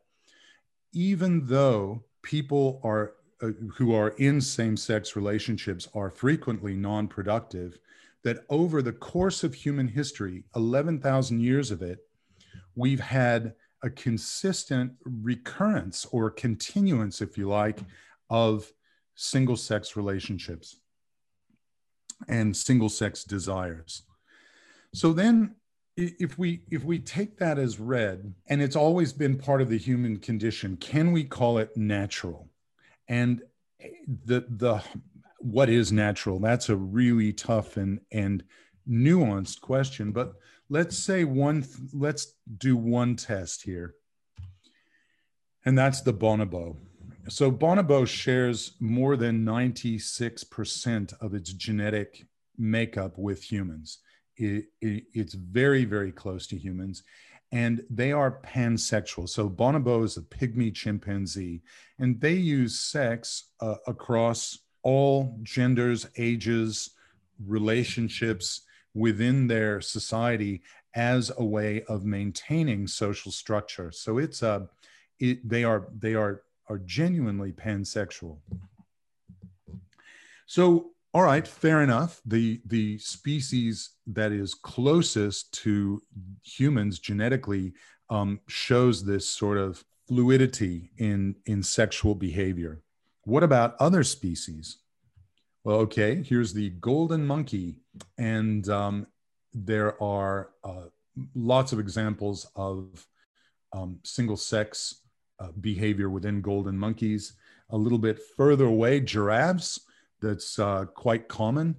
even 0.93 1.45
though 1.45 2.03
people 2.21 2.79
are 2.83 3.13
uh, 3.41 3.51
who 3.75 3.93
are 3.93 4.09
in 4.17 4.41
same-sex 4.41 5.15
relationships 5.15 5.87
are 5.93 6.09
frequently 6.09 6.75
non-productive 6.75 7.79
that 8.23 8.43
over 8.49 8.81
the 8.81 8.91
course 8.91 9.45
of 9.45 9.53
human 9.53 9.87
history, 9.87 10.43
11,000 10.57 11.39
years 11.39 11.71
of 11.71 11.81
it, 11.81 11.99
we've 12.75 12.99
had 12.99 13.53
a 13.81 13.89
consistent 13.89 14.91
recurrence 15.05 16.05
or 16.11 16.29
continuance, 16.29 17.21
if 17.21 17.37
you 17.37 17.47
like, 17.47 17.79
of 18.29 18.69
single 19.15 19.55
sex 19.55 19.95
relationships 19.95 20.81
and 22.27 22.55
single 22.55 22.89
sex 22.89 23.23
desires. 23.23 24.03
So 24.93 25.13
then 25.13 25.55
if 25.95 26.37
we 26.37 26.61
if 26.71 26.83
we 26.83 26.99
take 26.99 27.37
that 27.37 27.59
as 27.59 27.79
read 27.79 28.33
and 28.47 28.61
it's 28.61 28.75
always 28.75 29.11
been 29.11 29.37
part 29.37 29.61
of 29.61 29.67
the 29.67 29.77
human 29.77 30.17
condition 30.17 30.77
can 30.77 31.11
we 31.11 31.25
call 31.25 31.57
it 31.57 31.75
natural 31.75 32.49
and 33.09 33.41
eh, 33.81 33.89
the 34.25 34.45
the 34.49 34.81
what 35.39 35.69
is 35.69 35.91
natural? 35.91 36.39
That's 36.39 36.69
a 36.69 36.75
really 36.75 37.33
tough 37.33 37.77
and 37.77 37.99
and 38.11 38.43
nuanced 38.87 39.61
question. 39.61 40.11
But 40.11 40.33
let's 40.69 40.97
say 40.97 41.23
one. 41.23 41.65
Let's 41.93 42.33
do 42.57 42.77
one 42.77 43.15
test 43.15 43.63
here, 43.63 43.95
and 45.65 45.77
that's 45.77 46.01
the 46.01 46.13
bonobo. 46.13 46.77
So 47.29 47.51
bonobo 47.51 48.07
shares 48.07 48.73
more 48.79 49.15
than 49.15 49.45
ninety 49.45 49.99
six 49.99 50.43
percent 50.43 51.13
of 51.21 51.33
its 51.33 51.53
genetic 51.53 52.25
makeup 52.57 53.17
with 53.17 53.43
humans. 53.43 53.99
It, 54.37 54.65
it, 54.81 55.03
it's 55.13 55.33
very 55.33 55.85
very 55.85 56.11
close 56.11 56.47
to 56.47 56.57
humans 56.57 57.03
and 57.51 57.83
they 57.89 58.11
are 58.11 58.39
pansexual. 58.45 59.27
So 59.27 59.49
bonobo 59.49 60.03
is 60.03 60.17
a 60.17 60.21
pygmy 60.21 60.73
chimpanzee, 60.73 61.61
and 61.97 62.19
they 62.21 62.33
use 62.33 62.79
sex 62.79 63.45
uh, 63.59 63.75
across 63.87 64.59
all 64.83 65.39
genders, 65.43 66.07
ages, 66.17 66.91
relationships 67.45 68.61
within 68.93 69.47
their 69.47 69.81
society 69.81 70.61
as 70.95 71.31
a 71.37 71.43
way 71.43 71.83
of 71.83 72.05
maintaining 72.05 72.87
social 72.87 73.31
structure. 73.31 73.91
So 73.91 74.17
it's 74.17 74.41
a, 74.41 74.69
it, 75.19 75.47
they 75.47 75.63
are 75.63 75.87
they 75.97 76.15
are 76.15 76.43
are 76.69 76.77
genuinely 76.79 77.51
pansexual. 77.51 78.37
So 80.45 80.91
all 81.13 81.23
right, 81.23 81.47
fair 81.47 81.81
enough. 81.81 82.21
The 82.25 82.61
the 82.65 82.99
species 82.99 83.91
that 84.07 84.31
is 84.31 84.53
closest 84.53 85.51
to 85.63 86.01
humans 86.43 86.99
genetically 86.99 87.73
um, 88.11 88.39
shows 88.47 89.03
this 89.03 89.27
sort 89.27 89.57
of 89.57 89.83
fluidity 90.07 90.91
in 90.97 91.35
in 91.47 91.63
sexual 91.63 92.13
behavior. 92.13 92.81
What 93.23 93.43
about 93.43 93.75
other 93.79 94.03
species? 94.03 94.77
Well, 95.63 95.77
okay, 95.77 96.23
here's 96.23 96.53
the 96.53 96.69
golden 96.69 97.25
monkey. 97.25 97.81
And 98.17 98.67
um, 98.69 99.07
there 99.53 100.01
are 100.01 100.51
uh, 100.63 100.89
lots 101.35 101.73
of 101.73 101.79
examples 101.79 102.49
of 102.55 103.05
um, 103.73 103.99
single 104.03 104.37
sex 104.37 105.01
uh, 105.39 105.51
behavior 105.59 106.09
within 106.09 106.41
golden 106.41 106.77
monkeys. 106.77 107.33
A 107.71 107.77
little 107.77 107.97
bit 107.97 108.19
further 108.35 108.65
away, 108.65 108.99
giraffes, 108.99 109.81
that's 110.21 110.59
uh, 110.59 110.85
quite 110.85 111.27
common. 111.27 111.75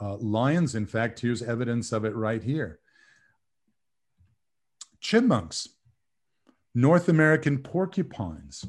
Uh, 0.00 0.16
lions, 0.16 0.74
in 0.74 0.86
fact, 0.86 1.20
here's 1.20 1.42
evidence 1.42 1.92
of 1.92 2.04
it 2.04 2.14
right 2.14 2.42
here. 2.42 2.80
Chipmunks, 5.00 5.68
North 6.74 7.08
American 7.08 7.58
porcupines, 7.58 8.64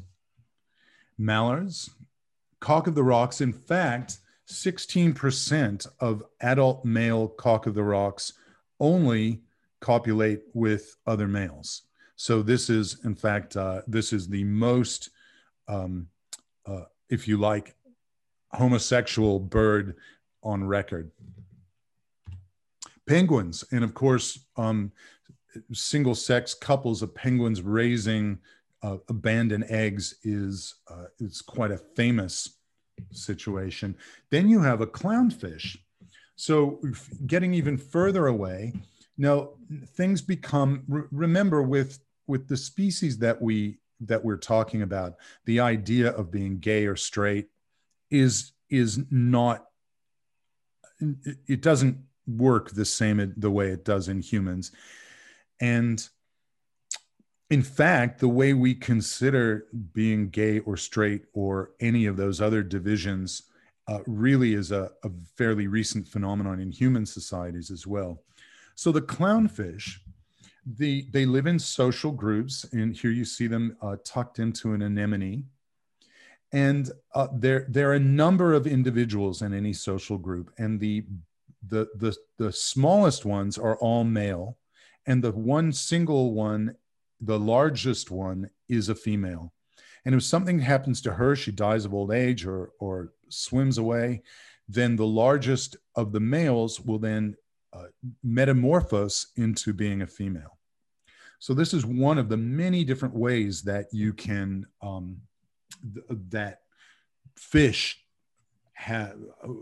mallards, 1.18 1.90
cock 2.60 2.88
of 2.88 2.96
the 2.96 3.04
rocks. 3.04 3.42
In 3.42 3.52
fact, 3.52 4.20
16% 4.48 5.88
of 6.00 6.24
adult 6.40 6.86
male 6.86 7.28
cock 7.28 7.66
of 7.66 7.74
the 7.74 7.84
rocks 7.84 8.34
only 8.80 9.42
copulate 9.82 10.42
with 10.54 10.96
other 11.06 11.28
males. 11.28 11.84
So 12.18 12.42
this 12.42 12.70
is, 12.70 13.00
in 13.06 13.16
fact, 13.16 13.56
uh, 13.56 13.84
this 13.88 14.12
is 14.12 14.28
the 14.28 14.44
most, 14.44 15.12
um, 15.68 16.08
uh, 16.66 16.86
if 17.10 17.28
you 17.28 17.38
like, 17.38 17.76
homosexual 18.52 19.40
bird 19.40 19.96
on 20.42 20.64
record. 20.64 21.12
Penguins, 23.08 23.64
and 23.72 23.84
of 23.84 23.94
course, 23.94 24.40
um, 24.58 24.92
single 25.72 26.16
sex 26.16 26.54
couples 26.54 27.02
of 27.02 27.14
penguins 27.14 27.62
raising 27.62 28.40
uh, 28.82 28.98
abandoned 29.10 29.66
eggs 29.70 30.16
is 30.24 30.76
uh, 30.90 31.06
is 31.20 31.42
quite 31.42 31.72
a 31.72 31.78
famous 31.78 32.58
situation. 33.12 33.96
Then 34.30 34.50
you 34.50 34.62
have 34.62 34.82
a 34.82 34.88
clownfish. 34.88 35.78
So 36.36 36.82
getting 37.26 37.54
even 37.54 37.78
further 37.78 38.28
away, 38.28 38.74
now 39.18 39.52
things 39.96 40.22
become. 40.22 40.84
Re- 40.88 41.04
remember 41.12 41.62
with 41.62 42.00
with 42.28 42.48
the 42.48 42.58
species 42.58 43.18
that 43.20 43.42
we 43.42 43.80
that 44.02 44.24
we're 44.24 44.38
talking 44.38 44.84
about, 44.84 45.16
the 45.46 45.60
idea 45.60 46.12
of 46.12 46.32
being 46.32 46.60
gay 46.60 46.86
or 46.86 46.96
straight 46.96 47.48
is 48.12 48.54
is 48.70 49.00
not. 49.10 49.66
It 51.48 51.62
doesn't 51.62 51.98
work 52.28 52.72
the 52.72 52.86
same 52.86 53.34
the 53.38 53.52
way 53.52 53.70
it 53.70 53.86
does 53.86 54.08
in 54.08 54.22
humans, 54.22 54.72
and 55.60 56.08
in 57.50 57.64
fact, 57.64 58.20
the 58.20 58.28
way 58.28 58.54
we 58.54 58.74
consider 58.74 59.68
being 59.94 60.30
gay 60.30 60.60
or 60.60 60.76
straight 60.76 61.24
or 61.34 61.72
any 61.80 62.06
of 62.06 62.18
those 62.18 62.42
other 62.42 62.62
divisions 62.62 63.44
uh, 63.88 64.00
really 64.06 64.54
is 64.54 64.72
a, 64.72 64.92
a, 65.04 65.10
fairly 65.38 65.68
recent 65.68 66.06
phenomenon 66.06 66.60
in 66.60 66.72
human 66.72 67.06
societies 67.06 67.72
as 67.72 67.88
well. 67.88 68.22
So 68.76 68.92
the 68.92 69.02
clownfish, 69.02 70.00
the, 70.76 71.08
they 71.12 71.26
live 71.26 71.48
in 71.48 71.60
social 71.60 72.12
groups, 72.12 72.66
and 72.74 72.96
here 72.96 73.12
you 73.12 73.26
see 73.26 73.48
them 73.48 73.78
uh, 73.82 73.96
tucked 74.04 74.40
into 74.40 74.74
an 74.74 74.82
anemone. 74.82 75.46
And 76.52 76.92
uh, 77.14 77.28
there, 77.34 77.66
there 77.70 77.90
are 77.92 77.96
a 77.96 78.00
number 78.00 78.54
of 78.54 78.68
individuals 78.68 79.42
in 79.42 79.54
any 79.54 79.74
social 79.74 80.18
group, 80.18 80.52
and 80.58 80.80
the, 80.80 81.06
the, 81.68 81.88
the, 81.96 82.16
the 82.38 82.52
smallest 82.52 83.26
ones 83.26 83.58
are 83.58 83.78
all 83.78 84.04
male, 84.04 84.58
and 85.06 85.24
the 85.24 85.32
one 85.32 85.72
single 85.72 86.34
one 86.34 86.76
the 87.20 87.40
largest 87.40 88.12
one 88.12 88.50
is 88.70 88.90
a 88.90 88.96
female. 88.96 89.54
And 90.06 90.16
if 90.16 90.24
something 90.24 90.60
happens 90.60 91.02
to 91.02 91.14
her, 91.14 91.36
she 91.36 91.52
dies 91.52 91.86
of 91.86 91.94
old 91.94 92.12
age 92.12 92.46
or, 92.46 92.72
or 92.80 93.14
swims 93.30 93.78
away, 93.78 94.22
then 94.70 94.96
the 94.96 95.06
largest 95.06 95.78
of 95.96 96.12
the 96.12 96.20
males 96.20 96.80
will 96.80 97.00
then 97.00 97.36
uh, 97.74 97.86
metamorphose 98.24 99.28
into 99.36 99.74
being 99.74 100.02
a 100.02 100.08
female. 100.08 100.57
So 101.40 101.54
this 101.54 101.74
is 101.74 101.86
one 101.86 102.18
of 102.18 102.30
the 102.30 102.38
many 102.38 102.84
different 102.84 103.16
ways 103.16 103.62
that 103.64 103.88
you 103.92 104.14
can 104.14 104.66
um, 104.82 105.18
th- 105.94 106.06
that 106.30 106.62
fish 107.36 108.04
have. 108.74 109.16
Uh, 109.44 109.54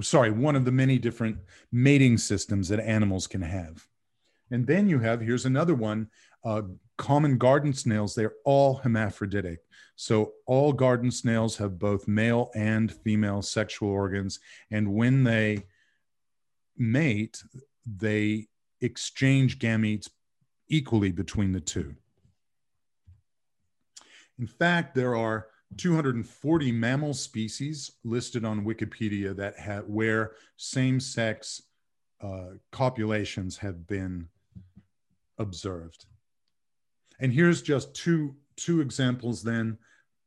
sorry, 0.00 0.30
one 0.30 0.56
of 0.56 0.64
the 0.64 0.72
many 0.72 0.98
different 0.98 1.36
mating 1.72 2.16
systems 2.16 2.68
that 2.68 2.80
animals 2.80 3.26
can 3.26 3.42
have. 3.42 3.86
And 4.50 4.66
then 4.66 4.88
you 4.88 5.00
have, 5.00 5.20
here's 5.20 5.46
another 5.46 5.74
one 5.74 6.08
uh, 6.44 6.62
common 6.96 7.38
garden 7.38 7.72
snails, 7.72 8.14
they're 8.14 8.34
all 8.44 8.74
hermaphroditic. 8.74 9.60
So 9.96 10.32
all 10.46 10.72
garden 10.72 11.10
snails 11.10 11.56
have 11.56 11.78
both 11.78 12.06
male 12.06 12.50
and 12.54 12.92
female 12.92 13.42
sexual 13.42 13.88
organs. 13.88 14.40
And 14.70 14.94
when 14.94 15.24
they 15.24 15.64
mate, 16.76 17.42
they 17.86 18.48
exchange 18.80 19.58
gametes 19.58 20.08
equally 20.68 21.12
between 21.12 21.52
the 21.52 21.60
two. 21.60 21.94
In 24.38 24.46
fact, 24.46 24.94
there 24.94 25.16
are 25.16 25.46
240 25.76 26.72
mammal 26.72 27.14
species 27.14 27.92
listed 28.04 28.44
on 28.44 28.64
Wikipedia 28.64 29.34
that 29.36 29.58
have 29.58 29.84
where 29.86 30.32
same-sex 30.56 31.62
uh, 32.20 32.50
copulations 32.70 33.56
have 33.58 33.86
been 33.86 34.28
observed. 35.38 36.06
And 37.20 37.32
here's 37.32 37.62
just 37.62 37.94
two 37.94 38.34
two 38.56 38.80
examples 38.80 39.42
then, 39.42 39.78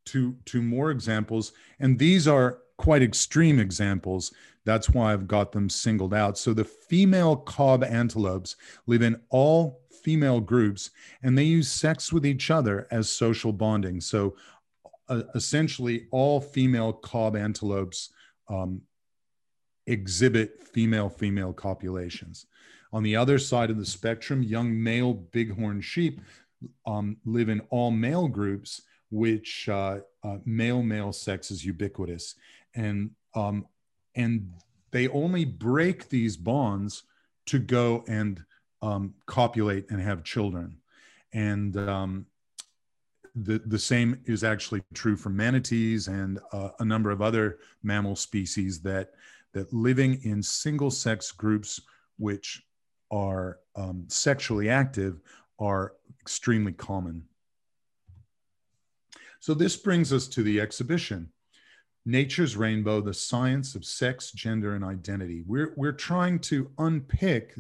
two 0.05 0.36
two 0.45 0.62
more 0.62 0.91
examples, 0.91 1.53
and 1.79 1.97
these 1.97 2.27
are 2.27 2.60
quite 2.78 3.02
extreme 3.02 3.60
examples. 3.60 4.32
That's 4.66 4.90
why 4.90 5.13
I've 5.13 5.28
got 5.28 5.52
them 5.52 5.70
singled 5.70 6.13
out. 6.13 6.38
So 6.38 6.54
the 6.54 6.66
female 6.66 7.38
kob 7.38 7.84
antelopes 7.84 8.56
live 8.86 9.02
in 9.02 9.20
all 9.30 9.82
female 10.04 10.40
groups 10.40 10.92
and 11.24 11.38
they 11.38 11.44
use 11.44 11.72
sex 11.72 12.13
with 12.13 12.26
each 12.26 12.52
other 12.52 12.88
as 12.92 13.10
social 13.10 13.52
bonding. 13.52 14.00
So 14.02 14.36
uh, 15.10 15.24
essentially, 15.36 16.08
all 16.12 16.42
female 16.42 16.94
kob 16.94 17.36
antelopes 17.36 18.10
um, 18.50 18.82
exhibit 19.86 20.62
female 20.62 21.10
female 21.10 21.54
copulations. 21.54 22.46
On 22.94 23.04
the 23.04 23.16
other 23.16 23.38
side 23.38 23.70
of 23.70 23.78
the 23.78 23.86
spectrum, 23.86 24.44
young 24.44 24.82
male 24.82 25.13
bighorn 25.13 25.82
sheep 25.82 26.22
um, 26.86 27.18
live 27.26 27.50
in 27.50 27.62
all 27.70 27.92
male 27.92 28.28
groups, 28.28 28.82
which 29.10 29.70
uh, 29.70 30.00
uh, 30.24 30.38
male 30.46 30.84
male 30.84 31.13
sex 31.13 31.52
is 31.52 31.66
ubiquitous, 31.66 32.36
and 32.78 33.12
um, 33.36 33.66
and 34.16 34.50
they 34.92 35.10
only 35.10 35.44
break 35.44 36.08
these 36.08 36.38
bonds 36.38 37.04
to 37.48 37.60
go 37.60 38.06
and 38.08 38.44
um, 38.82 39.13
copulate 39.26 39.90
and 39.90 40.00
have 40.00 40.24
children, 40.24 40.78
and 41.34 41.76
um, 41.78 42.26
the 43.36 43.60
the 43.66 43.80
same 43.80 44.22
is 44.26 44.44
actually 44.44 44.82
true 44.94 45.18
for 45.18 45.30
manatees 45.30 46.08
and 46.08 46.40
uh, 46.54 46.70
a 46.80 46.86
number 46.86 47.12
of 47.12 47.22
other 47.22 47.58
mammal 47.84 48.16
species 48.16 48.82
that 48.82 49.12
that 49.54 49.74
living 49.74 50.20
in 50.24 50.42
single 50.42 50.92
sex 50.92 51.32
groups, 51.32 51.82
which 52.18 52.63
are 53.12 53.60
um, 53.76 54.06
sexually 54.08 54.70
active 54.70 55.20
are 55.60 55.94
extremely 56.22 56.74
common. 56.74 57.24
So 59.40 59.54
this 59.54 59.76
brings 59.76 60.12
us 60.12 60.28
to 60.30 60.44
the 60.44 60.60
exhibition, 60.60 61.32
Nature's 62.08 62.56
Rainbow, 62.56 63.02
the 63.02 63.13
Science 63.13 63.76
of 63.76 63.84
Sex, 63.84 64.32
Gender, 64.32 64.76
and 64.76 64.86
Identity. 64.86 65.43
We're, 65.46 65.74
we're 65.76 65.91
trying 65.91 66.39
to 66.39 66.72
unpick 66.78 67.54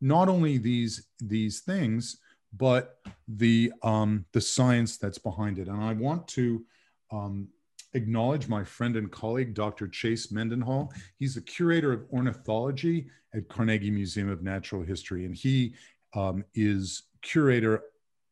not 0.00 0.26
only 0.26 0.56
these, 0.56 1.08
these 1.20 1.60
things, 1.60 2.16
but 2.56 2.96
the, 3.28 3.70
um, 3.82 4.24
the 4.32 4.40
science 4.40 4.96
that's 4.96 5.18
behind 5.18 5.58
it. 5.58 5.68
And 5.68 5.84
I 5.84 5.92
want 5.92 6.26
to 6.28 6.64
um, 7.12 7.48
acknowledge 7.92 8.48
my 8.48 8.64
friend 8.64 8.96
and 8.96 9.12
colleague, 9.12 9.52
Dr. 9.52 9.86
Chase 9.86 10.32
Mendenhall. 10.32 10.94
He's 11.18 11.34
the 11.34 11.42
curator 11.42 11.92
of 11.92 12.06
ornithology 12.10 13.08
at 13.34 13.50
Carnegie 13.50 13.90
Museum 13.90 14.30
of 14.30 14.42
Natural 14.42 14.82
History, 14.82 15.26
and 15.26 15.34
he 15.34 15.74
um, 16.14 16.42
is 16.54 17.02
curator 17.20 17.82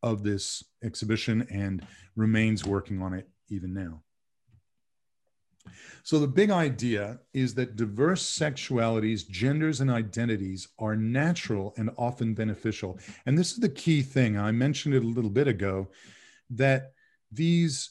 of 0.03 0.23
this 0.23 0.65
exhibition 0.83 1.47
and 1.51 1.87
remains 2.17 2.65
working 2.65 3.03
on 3.03 3.13
it 3.13 3.29
even 3.51 3.75
now. 3.75 4.01
So, 6.03 6.19
the 6.19 6.29
big 6.29 6.51
idea 6.51 7.19
is 7.33 7.55
that 7.55 7.77
diverse 7.77 8.25
sexualities, 8.25 9.29
genders, 9.29 9.81
and 9.81 9.91
identities 9.91 10.69
are 10.79 10.97
natural 10.97 11.75
and 11.77 11.91
often 11.97 12.35
beneficial. 12.35 12.99
And 13.27 13.37
this 13.37 13.53
is 13.53 13.59
the 13.59 13.69
key 13.69 14.03
thing. 14.03 14.39
I 14.39 14.53
mentioned 14.53 14.95
it 14.95 15.05
a 15.05 15.09
little 15.09 15.31
bit 15.31 15.49
ago 15.49 15.89
that 16.51 16.93
these 17.31 17.91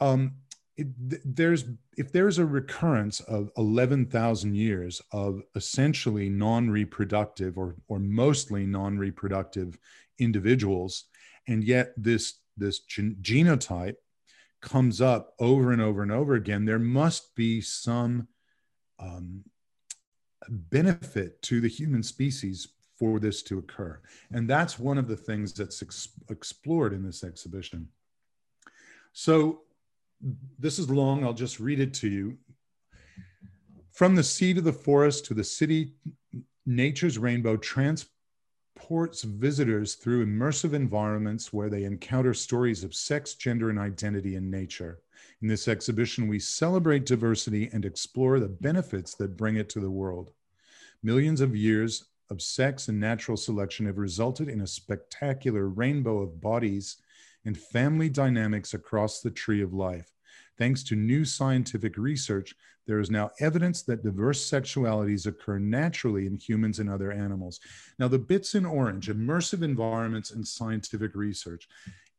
um, 0.00 0.32
it, 0.76 0.88
there's 1.24 1.64
if 1.96 2.10
there's 2.12 2.38
a 2.38 2.46
recurrence 2.46 3.20
of 3.20 3.50
11,000 3.56 4.54
years 4.54 5.02
of 5.12 5.42
essentially 5.54 6.28
non-reproductive 6.28 7.58
or 7.58 7.76
or 7.88 7.98
mostly 7.98 8.66
non-reproductive 8.66 9.78
individuals 10.18 11.04
and 11.48 11.62
yet 11.64 11.92
this 11.96 12.40
this 12.56 12.80
gen- 12.80 13.16
genotype 13.20 13.96
comes 14.62 15.00
up 15.00 15.34
over 15.38 15.72
and 15.72 15.82
over 15.82 16.02
and 16.02 16.12
over 16.12 16.34
again, 16.34 16.64
there 16.64 16.78
must 16.78 17.34
be 17.34 17.60
some 17.60 18.28
um, 18.98 19.44
benefit 20.48 21.42
to 21.42 21.60
the 21.60 21.68
human 21.68 22.02
species 22.02 22.68
for 22.98 23.18
this 23.18 23.42
to 23.42 23.58
occur. 23.58 24.00
And 24.30 24.48
that's 24.48 24.78
one 24.78 24.96
of 24.96 25.08
the 25.08 25.16
things 25.16 25.52
that's 25.52 25.82
ex- 25.82 26.08
explored 26.30 26.92
in 26.92 27.04
this 27.04 27.24
exhibition. 27.24 27.88
So 29.12 29.62
this 30.58 30.78
is 30.78 30.88
long, 30.88 31.24
I'll 31.24 31.32
just 31.32 31.58
read 31.58 31.80
it 31.80 31.92
to 31.94 32.08
you. 32.08 32.38
From 33.92 34.14
the 34.14 34.22
sea 34.22 34.54
to 34.54 34.60
the 34.60 34.72
forest 34.72 35.26
to 35.26 35.34
the 35.34 35.44
city, 35.44 35.94
nature's 36.64 37.18
rainbow 37.18 37.56
transports 38.82 39.22
visitors 39.22 39.94
through 39.94 40.26
immersive 40.26 40.72
environments 40.72 41.52
where 41.52 41.70
they 41.70 41.84
encounter 41.84 42.34
stories 42.34 42.82
of 42.82 42.92
sex, 42.92 43.34
gender, 43.34 43.70
and 43.70 43.78
identity 43.78 44.34
in 44.34 44.50
nature. 44.50 44.98
In 45.40 45.46
this 45.46 45.68
exhibition, 45.68 46.26
we 46.26 46.40
celebrate 46.40 47.06
diversity 47.06 47.70
and 47.72 47.84
explore 47.84 48.40
the 48.40 48.48
benefits 48.48 49.14
that 49.14 49.36
bring 49.36 49.54
it 49.54 49.68
to 49.68 49.80
the 49.80 49.90
world. 49.90 50.32
Millions 51.00 51.40
of 51.40 51.54
years 51.54 52.06
of 52.28 52.42
sex 52.42 52.88
and 52.88 52.98
natural 52.98 53.36
selection 53.36 53.86
have 53.86 53.98
resulted 53.98 54.48
in 54.48 54.62
a 54.62 54.66
spectacular 54.66 55.68
rainbow 55.68 56.18
of 56.18 56.40
bodies 56.40 56.96
and 57.44 57.56
family 57.56 58.08
dynamics 58.08 58.74
across 58.74 59.20
the 59.20 59.30
tree 59.30 59.62
of 59.62 59.72
life. 59.72 60.10
Thanks 60.58 60.82
to 60.84 60.96
new 60.96 61.24
scientific 61.24 61.96
research, 61.96 62.56
there 62.86 62.98
is 62.98 63.10
now 63.10 63.30
evidence 63.40 63.82
that 63.82 64.02
diverse 64.02 64.48
sexualities 64.48 65.26
occur 65.26 65.58
naturally 65.58 66.26
in 66.26 66.36
humans 66.36 66.78
and 66.78 66.90
other 66.90 67.12
animals. 67.12 67.60
Now, 67.98 68.08
the 68.08 68.18
bits 68.18 68.54
in 68.54 68.66
orange, 68.66 69.08
immersive 69.08 69.62
environments 69.62 70.32
and 70.32 70.46
scientific 70.46 71.14
research. 71.14 71.68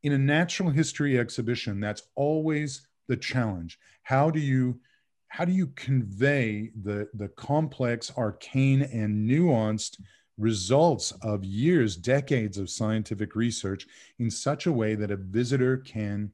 In 0.03 0.13
a 0.13 0.17
natural 0.17 0.69
history 0.69 1.17
exhibition, 1.17 1.79
that's 1.79 2.03
always 2.15 2.87
the 3.07 3.17
challenge. 3.17 3.79
How 4.03 4.29
do 4.29 4.39
you 4.39 4.79
how 5.27 5.45
do 5.45 5.51
you 5.51 5.65
convey 5.75 6.69
the, 6.83 7.09
the 7.15 7.27
complex, 7.29 8.11
arcane, 8.15 8.83
and 8.83 9.27
nuanced 9.27 9.99
results 10.37 11.11
of 11.23 11.43
years, 11.43 11.95
decades 11.95 12.59
of 12.59 12.69
scientific 12.69 13.35
research 13.35 13.87
in 14.19 14.29
such 14.29 14.67
a 14.67 14.71
way 14.71 14.93
that 14.93 15.09
a 15.09 15.15
visitor 15.15 15.77
can 15.77 16.31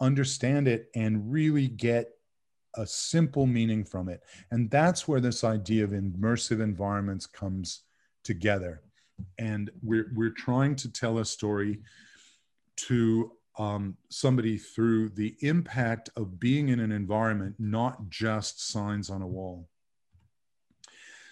understand 0.00 0.68
it 0.68 0.88
and 0.94 1.30
really 1.30 1.68
get 1.68 2.12
a 2.76 2.86
simple 2.86 3.46
meaning 3.46 3.84
from 3.84 4.08
it? 4.08 4.22
And 4.50 4.70
that's 4.70 5.06
where 5.06 5.20
this 5.20 5.44
idea 5.44 5.84
of 5.84 5.90
immersive 5.90 6.62
environments 6.62 7.26
comes 7.26 7.82
together. 8.22 8.82
And 9.38 9.70
we're, 9.82 10.10
we're 10.14 10.30
trying 10.30 10.76
to 10.76 10.90
tell 10.90 11.18
a 11.18 11.24
story 11.24 11.80
to 12.76 13.32
um, 13.58 13.96
somebody 14.08 14.58
through 14.58 15.10
the 15.10 15.36
impact 15.40 16.10
of 16.16 16.40
being 16.40 16.70
in 16.70 16.80
an 16.80 16.90
environment, 16.90 17.54
not 17.58 18.10
just 18.10 18.68
signs 18.68 19.10
on 19.10 19.22
a 19.22 19.26
wall. 19.26 19.68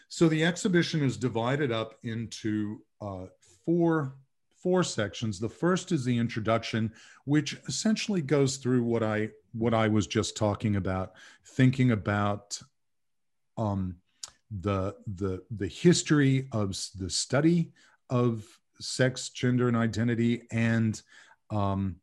So 0.09 0.29
the 0.29 0.45
exhibition 0.45 1.03
is 1.03 1.17
divided 1.17 1.73
up 1.73 1.95
into 2.05 2.83
uh, 3.01 3.27
four 3.65 4.15
four 4.63 4.83
sections. 4.85 5.39
The 5.39 5.49
first 5.49 5.93
is 5.93 6.05
the 6.05 6.17
introduction, 6.17 6.93
which 7.25 7.59
essentially 7.67 8.23
goes 8.23 8.57
through 8.57 8.85
what 8.85 9.03
I 9.03 9.31
what 9.53 9.75
I 9.75 9.89
was 9.89 10.07
just 10.07 10.37
talking 10.37 10.77
about, 10.77 11.13
thinking 11.45 11.91
about 11.91 12.61
um, 13.59 13.97
the 14.51 14.95
the 15.07 15.43
the 15.51 15.69
history 15.69 16.49
of 16.53 16.77
the 16.97 17.11
study 17.11 17.73
of 18.11 18.45
sex, 18.81 19.29
gender, 19.31 19.69
and 19.69 19.77
identity, 19.77 20.43
and 20.51 21.01
um, 21.51 21.97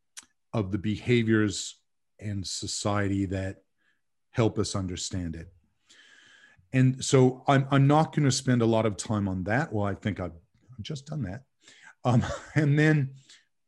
of 0.53 0.71
the 0.71 0.77
behaviors 0.77 1.75
and 2.19 2.45
society 2.45 3.25
that 3.25 3.63
help 4.31 4.59
us 4.59 4.75
understand 4.75 5.35
it. 5.35 5.51
And 6.73 7.03
so 7.03 7.43
I'm, 7.47 7.67
I'm 7.71 7.87
not 7.87 8.15
going 8.15 8.25
to 8.25 8.31
spend 8.31 8.61
a 8.61 8.65
lot 8.65 8.85
of 8.85 8.95
time 8.95 9.27
on 9.27 9.43
that. 9.45 9.73
Well, 9.73 9.85
I 9.85 9.95
think 9.95 10.19
I've 10.19 10.33
just 10.81 11.07
done 11.07 11.23
that. 11.23 11.43
Um, 12.03 12.23
and 12.55 12.77
then 12.77 13.11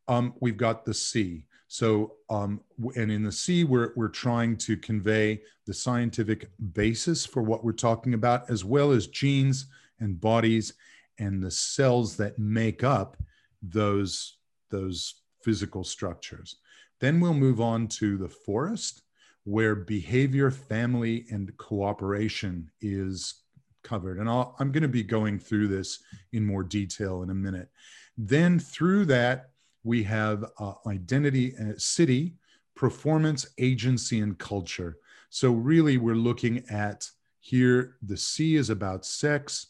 um, 0.08 0.34
we've 0.40 0.56
got 0.56 0.84
the 0.84 0.94
sea. 0.94 1.44
So, 1.68 2.16
um, 2.28 2.60
and 2.96 3.10
in 3.10 3.22
the 3.22 3.32
sea, 3.32 3.64
we're, 3.64 3.92
we're 3.96 4.08
trying 4.08 4.58
to 4.58 4.76
convey 4.76 5.40
the 5.66 5.72
scientific 5.72 6.50
basis 6.74 7.24
for 7.24 7.42
what 7.42 7.64
we're 7.64 7.72
talking 7.72 8.12
about, 8.12 8.50
as 8.50 8.62
well 8.62 8.90
as 8.90 9.06
genes 9.06 9.66
and 9.98 10.20
bodies 10.20 10.74
and 11.18 11.42
the 11.42 11.50
cells 11.50 12.16
that 12.16 12.38
make 12.38 12.84
up 12.84 13.16
those, 13.62 14.36
those 14.70 15.22
physical 15.42 15.82
structures. 15.82 16.56
Then 17.00 17.20
we'll 17.20 17.34
move 17.34 17.60
on 17.60 17.88
to 17.88 18.18
the 18.18 18.28
forest, 18.28 19.02
where 19.44 19.74
behavior, 19.74 20.50
family, 20.50 21.26
and 21.30 21.56
cooperation 21.56 22.70
is 22.80 23.42
covered. 23.82 24.18
And 24.18 24.28
i 24.28 24.44
am 24.60 24.72
going 24.72 24.82
to 24.82 24.88
be 24.88 25.02
going 25.02 25.38
through 25.38 25.68
this 25.68 26.00
in 26.32 26.44
more 26.44 26.62
detail 26.62 27.22
in 27.22 27.30
a 27.30 27.34
minute. 27.34 27.68
Then 28.16 28.58
through 28.58 29.06
that, 29.06 29.50
we 29.84 30.02
have 30.04 30.44
uh, 30.58 30.74
identity, 30.86 31.54
uh, 31.56 31.72
city, 31.76 32.34
performance, 32.74 33.46
agency, 33.58 34.20
and 34.20 34.38
culture. 34.38 34.98
So 35.30 35.52
really, 35.52 35.96
we're 35.96 36.14
looking 36.14 36.64
at 36.70 37.08
here 37.40 37.96
the 38.02 38.16
sea 38.16 38.56
is 38.56 38.70
about 38.70 39.04
sex, 39.04 39.68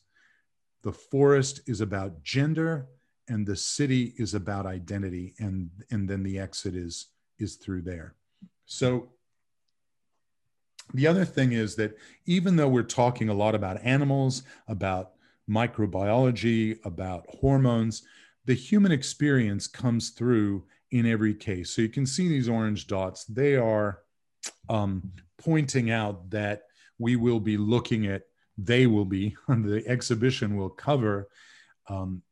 the 0.83 0.93
forest 0.93 1.63
is 1.67 1.81
about 1.81 2.23
gender, 2.23 2.89
and 3.29 3.47
the 3.47 3.57
city 3.57 4.13
is 4.19 4.35
about 4.35 4.67
identity. 4.67 5.35
And, 5.39 5.71
and 5.91 6.09
then 6.09 6.23
the 6.23 6.39
exit 6.39 6.75
is 6.75 7.09
is 7.39 7.57
through 7.57 7.83
there. 7.83 8.15
So 8.67 9.11
the 10.95 11.07
other 11.07 11.25
thing 11.25 11.53
is 11.53 11.77
that 11.77 11.97
even 12.27 12.57
though 12.57 12.69
we're 12.69 12.83
talking 12.83 13.29
a 13.29 13.35
lot 13.35 13.55
about 13.55 13.83
animals, 13.83 14.43
about 14.69 15.13
microbiology, 15.49 16.79
about 16.85 17.27
hormones, 17.29 18.03
the 18.45 18.55
human 18.55 18.93
experience 18.93 19.67
comes 19.67 20.11
through 20.11 20.65
in 20.91 21.07
every 21.07 21.35
case. 21.35 21.71
So 21.71 21.83
you 21.83 21.89
can 21.89 22.07
see 22.07 22.29
these 22.29 22.49
orange 22.49 22.87
dots, 22.87 23.25
they 23.25 23.57
are 23.57 24.01
um, 24.69 25.13
pointing 25.39 25.91
out 25.91 26.31
that 26.31 26.65
we 26.99 27.17
will 27.17 27.41
be 27.41 27.57
looking 27.57 28.07
at, 28.07 28.23
they 28.59 28.87
will 28.87 29.05
be, 29.05 29.37
the 29.49 29.83
exhibition 29.87 30.57
will 30.57 30.71
cover 30.71 31.29
um, 31.89 32.23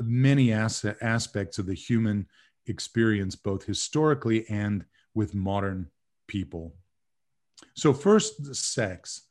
many 0.00 0.52
as- 0.52 0.84
aspects 1.00 1.58
of 1.58 1.66
the 1.66 1.74
human 1.74 2.26
experience 2.66 3.36
both 3.36 3.64
historically 3.64 4.48
and 4.48 4.84
with 5.14 5.34
modern 5.34 5.88
people. 6.26 6.72
So, 7.74 7.92
first, 7.92 8.54
sex. 8.54 9.22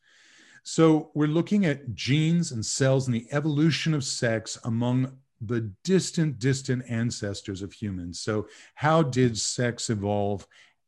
So, 0.64 1.12
we're 1.16 1.28
looking 1.28 1.66
at 1.66 1.96
genes 1.96 2.52
and 2.52 2.66
cells 2.66 3.08
and 3.08 3.16
the 3.16 3.28
evolution 3.32 3.94
of 3.94 4.04
sex 4.04 4.58
among 4.66 5.18
the 5.42 5.72
distant, 5.84 6.40
distant 6.40 6.84
ancestors 6.90 7.62
of 7.62 7.74
humans. 7.74 8.20
So, 8.20 8.48
how 8.76 9.04
did 9.04 9.38
sex 9.38 9.90
evolve 9.90 10.46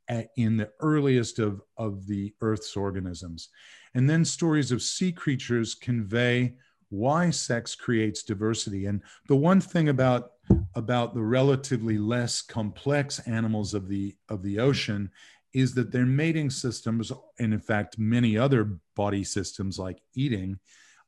at, 0.07 0.29
in 0.37 0.57
the 0.57 0.71
earliest 0.79 1.39
of, 1.39 1.61
of 1.77 2.07
the 2.07 2.33
Earth's 2.41 2.75
organisms? 2.75 3.49
And 3.93 4.09
then 4.09 4.25
stories 4.25 4.71
of 4.71 4.81
sea 4.81 5.11
creatures 5.11 5.75
convey 5.75 6.55
why 6.89 7.29
sex 7.29 7.73
creates 7.73 8.21
diversity. 8.21 8.85
And 8.85 9.01
the 9.27 9.35
one 9.35 9.61
thing 9.61 9.89
about 9.89 10.31
about 10.75 11.13
the 11.13 11.23
relatively 11.23 11.97
less 11.97 12.41
complex 12.41 13.19
animals 13.19 13.73
of 13.73 13.87
the 13.87 14.15
of 14.29 14.43
the 14.43 14.59
ocean 14.59 15.09
is 15.53 15.73
that 15.73 15.91
their 15.91 16.05
mating 16.05 16.49
systems 16.49 17.11
and 17.39 17.53
in 17.53 17.59
fact 17.59 17.97
many 17.97 18.37
other 18.37 18.77
body 18.95 19.23
systems 19.23 19.79
like 19.79 20.01
eating 20.13 20.59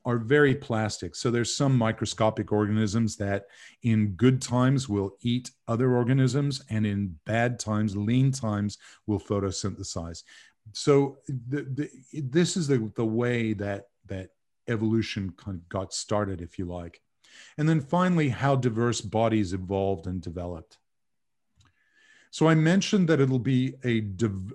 are 0.06 0.18
very 0.18 0.54
plastic. 0.54 1.16
So 1.16 1.32
there's 1.32 1.56
some 1.56 1.78
microscopic 1.78 2.52
organisms 2.52 3.16
that 3.18 3.46
in 3.84 4.10
good 4.12 4.42
times 4.42 4.90
will 4.90 5.12
eat 5.22 5.52
other 5.68 5.96
organisms 5.96 6.62
and 6.70 6.86
in 6.86 7.16
bad 7.26 7.60
times 7.60 7.96
lean 7.96 8.32
times 8.32 8.78
will 9.08 9.20
photosynthesize. 9.20 10.24
So 10.74 11.18
the, 11.28 11.62
the, 11.62 11.90
this 12.22 12.58
is 12.58 12.68
the, 12.68 12.92
the 12.96 13.06
way 13.06 13.54
that 13.54 13.88
that 14.08 14.30
evolution 14.68 15.34
kind 15.38 15.58
of 15.58 15.70
got 15.70 15.94
started 15.94 16.42
if 16.42 16.58
you 16.60 16.66
like. 16.66 17.02
And 17.58 17.68
then 17.68 17.82
finally, 17.82 18.30
how 18.30 18.56
diverse 18.56 19.02
bodies 19.02 19.54
evolved 19.54 20.08
and 20.08 20.22
developed. 20.22 20.78
So 22.34 22.48
I 22.48 22.56
mentioned 22.56 23.08
that 23.10 23.20
it'll 23.20 23.38
be 23.38 23.76
a 23.86 24.00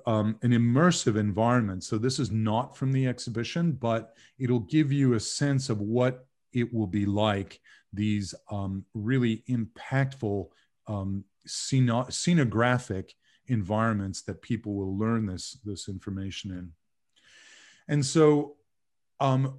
um, 0.05 0.37
an 0.43 0.51
immersive 0.51 1.17
environment. 1.17 1.85
So 1.85 1.97
this 1.97 2.19
is 2.19 2.29
not 2.29 2.77
from 2.77 2.91
the 2.91 3.07
exhibition, 3.07 3.71
but 3.71 4.17
it'll 4.37 4.67
give 4.67 4.91
you 4.91 5.14
a 5.14 5.21
sense 5.21 5.71
of 5.71 5.79
what 5.81 6.27
it 6.53 6.75
will 6.75 6.88
be 6.88 7.07
like. 7.07 7.61
These 7.93 8.35
um, 8.51 8.85
really 8.95 9.45
impactful 9.49 10.49
um, 10.88 11.23
scenographic 11.47 13.11
environments 13.47 14.23
that 14.23 14.43
people 14.43 14.75
will 14.75 14.99
learn 14.99 15.27
this 15.27 15.59
this 15.64 15.88
information 15.88 16.51
in. 16.51 16.73
And 17.87 18.05
so 18.05 18.57
um, 19.21 19.59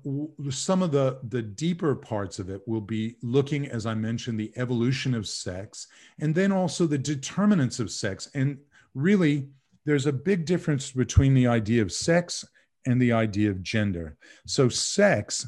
some 0.49 0.81
of 0.81 0.91
the, 0.91 1.19
the 1.27 1.41
deeper 1.41 1.93
parts 1.95 2.39
of 2.39 2.49
it 2.49 2.61
will 2.65 2.81
be 2.81 3.17
looking, 3.21 3.67
as 3.67 3.85
I 3.85 3.93
mentioned, 3.93 4.39
the 4.39 4.53
evolution 4.55 5.13
of 5.13 5.27
sex, 5.27 5.87
and 6.19 6.33
then 6.33 6.51
also 6.51 6.85
the 6.85 6.97
determinants 6.97 7.79
of 7.79 7.91
sex. 7.91 8.29
And 8.33 8.57
really, 8.95 9.49
there's 9.85 10.05
a 10.05 10.13
big 10.13 10.45
difference 10.45 10.91
between 10.91 11.33
the 11.33 11.47
idea 11.47 11.81
of 11.81 11.91
sex 11.91 12.45
and 12.85 13.01
the 13.01 13.11
idea 13.11 13.49
of 13.49 13.61
gender. 13.61 14.17
So, 14.45 14.69
sex 14.69 15.47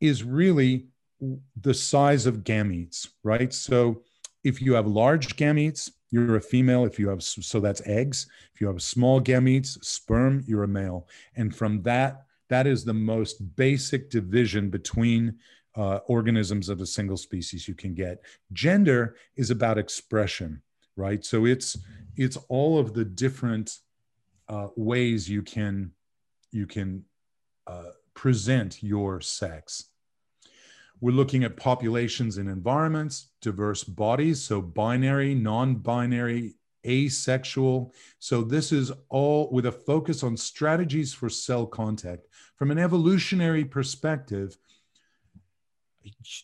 is 0.00 0.24
really 0.24 0.86
the 1.60 1.74
size 1.74 2.24
of 2.24 2.44
gametes, 2.44 3.08
right? 3.22 3.52
So, 3.52 4.02
if 4.42 4.62
you 4.62 4.72
have 4.72 4.86
large 4.86 5.36
gametes, 5.36 5.90
you're 6.10 6.36
a 6.36 6.40
female. 6.40 6.86
If 6.86 6.98
you 6.98 7.08
have, 7.10 7.22
so 7.22 7.60
that's 7.60 7.86
eggs. 7.86 8.26
If 8.54 8.60
you 8.60 8.66
have 8.68 8.80
small 8.80 9.20
gametes, 9.20 9.84
sperm, 9.84 10.42
you're 10.46 10.64
a 10.64 10.68
male. 10.68 11.06
And 11.36 11.54
from 11.54 11.82
that, 11.82 12.24
that 12.50 12.66
is 12.66 12.84
the 12.84 12.94
most 12.94 13.56
basic 13.56 14.10
division 14.10 14.68
between 14.68 15.36
uh, 15.76 16.00
organisms 16.06 16.68
of 16.68 16.80
a 16.80 16.86
single 16.86 17.16
species 17.16 17.66
you 17.66 17.74
can 17.74 17.94
get. 17.94 18.22
Gender 18.52 19.16
is 19.36 19.50
about 19.50 19.78
expression, 19.78 20.60
right? 20.96 21.24
So 21.24 21.46
it's 21.46 21.78
it's 22.16 22.36
all 22.48 22.78
of 22.78 22.92
the 22.92 23.04
different 23.04 23.78
uh, 24.48 24.68
ways 24.76 25.30
you 25.30 25.42
can 25.42 25.92
you 26.50 26.66
can 26.66 27.04
uh, 27.66 27.92
present 28.14 28.82
your 28.82 29.20
sex. 29.20 29.84
We're 31.00 31.12
looking 31.12 31.44
at 31.44 31.56
populations 31.56 32.36
and 32.36 32.48
environments, 32.48 33.30
diverse 33.40 33.84
bodies, 33.84 34.42
so 34.42 34.60
binary, 34.60 35.34
non 35.34 35.76
binary, 35.76 36.54
asexual. 36.86 37.92
So, 38.18 38.42
this 38.42 38.72
is 38.72 38.92
all 39.08 39.48
with 39.50 39.66
a 39.66 39.72
focus 39.72 40.22
on 40.22 40.36
strategies 40.36 41.12
for 41.12 41.28
cell 41.28 41.66
contact. 41.66 42.26
From 42.56 42.70
an 42.70 42.78
evolutionary 42.78 43.64
perspective, 43.64 44.56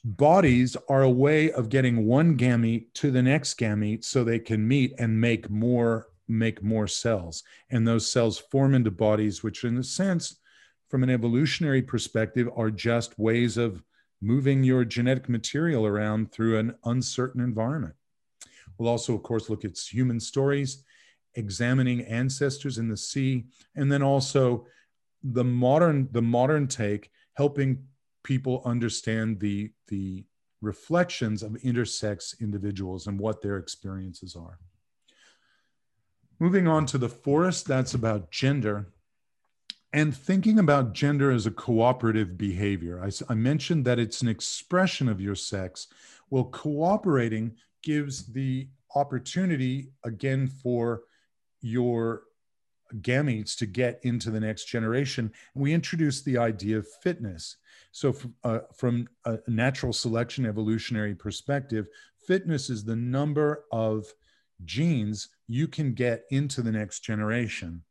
bodies 0.04 0.76
are 0.88 1.02
a 1.02 1.10
way 1.10 1.50
of 1.52 1.68
getting 1.68 2.06
one 2.06 2.36
gamete 2.36 2.92
to 2.94 3.10
the 3.10 3.22
next 3.22 3.58
gamete 3.58 4.04
so 4.04 4.22
they 4.22 4.38
can 4.38 4.66
meet 4.66 4.94
and 4.98 5.20
make 5.20 5.48
more 5.48 6.08
make 6.28 6.60
more 6.60 6.88
cells 6.88 7.44
and 7.70 7.86
those 7.86 8.10
cells 8.10 8.36
form 8.36 8.74
into 8.74 8.90
bodies 8.90 9.44
which 9.44 9.62
in 9.62 9.78
a 9.78 9.82
sense 9.82 10.40
from 10.88 11.02
an 11.02 11.10
evolutionary 11.10 11.82
perspective 11.82 12.48
are 12.56 12.70
just 12.70 13.18
ways 13.18 13.56
of 13.56 13.82
moving 14.20 14.64
your 14.64 14.84
genetic 14.84 15.28
material 15.28 15.86
around 15.86 16.32
through 16.32 16.58
an 16.58 16.74
uncertain 16.84 17.40
environment. 17.40 17.94
We'll 18.78 18.88
also, 18.88 19.14
of 19.14 19.22
course, 19.22 19.48
look 19.48 19.64
at 19.64 19.78
human 19.78 20.20
stories, 20.20 20.84
examining 21.34 22.02
ancestors 22.02 22.78
in 22.78 22.88
the 22.88 22.96
sea, 22.96 23.44
and 23.74 23.90
then 23.90 24.02
also 24.02 24.66
the 25.22 25.44
modern 25.44 26.08
the 26.12 26.22
modern 26.22 26.68
take, 26.68 27.10
helping 27.34 27.84
people 28.22 28.62
understand 28.64 29.40
the 29.40 29.72
the 29.88 30.24
reflections 30.60 31.42
of 31.42 31.52
intersex 31.52 32.40
individuals 32.40 33.06
and 33.06 33.18
what 33.18 33.42
their 33.42 33.56
experiences 33.56 34.34
are. 34.34 34.58
Moving 36.38 36.66
on 36.66 36.86
to 36.86 36.98
the 36.98 37.08
forest, 37.08 37.66
that's 37.66 37.94
about 37.94 38.30
gender 38.30 38.92
and 39.96 40.14
thinking 40.14 40.58
about 40.58 40.92
gender 40.92 41.30
as 41.30 41.46
a 41.46 41.50
cooperative 41.50 42.36
behavior. 42.36 43.02
I, 43.02 43.10
I, 43.30 43.34
mentioned 43.34 43.86
that 43.86 43.98
it's 43.98 44.20
an 44.20 44.28
expression 44.28 45.08
of 45.08 45.22
your 45.22 45.34
sex. 45.34 45.88
Well, 46.28 46.44
cooperating 46.44 47.56
gives 47.86 48.26
the 48.26 48.68
opportunity 48.96 49.92
again 50.02 50.48
for 50.48 51.04
your 51.60 52.24
gametes 52.96 53.56
to 53.56 53.64
get 53.64 54.00
into 54.02 54.28
the 54.28 54.40
next 54.40 54.64
generation. 54.64 55.32
We 55.54 55.72
introduced 55.72 56.24
the 56.24 56.36
idea 56.36 56.78
of 56.78 56.88
fitness. 57.04 57.58
So, 57.92 58.16
uh, 58.42 58.60
from 58.74 59.06
a 59.24 59.38
natural 59.46 59.92
selection 59.92 60.46
evolutionary 60.46 61.14
perspective, 61.14 61.86
fitness 62.26 62.70
is 62.70 62.82
the 62.82 62.96
number 62.96 63.64
of 63.70 64.12
genes 64.64 65.28
you 65.46 65.68
can 65.68 65.94
get 65.94 66.24
into 66.30 66.62
the 66.62 66.72
next 66.72 67.00
generation. 67.00 67.84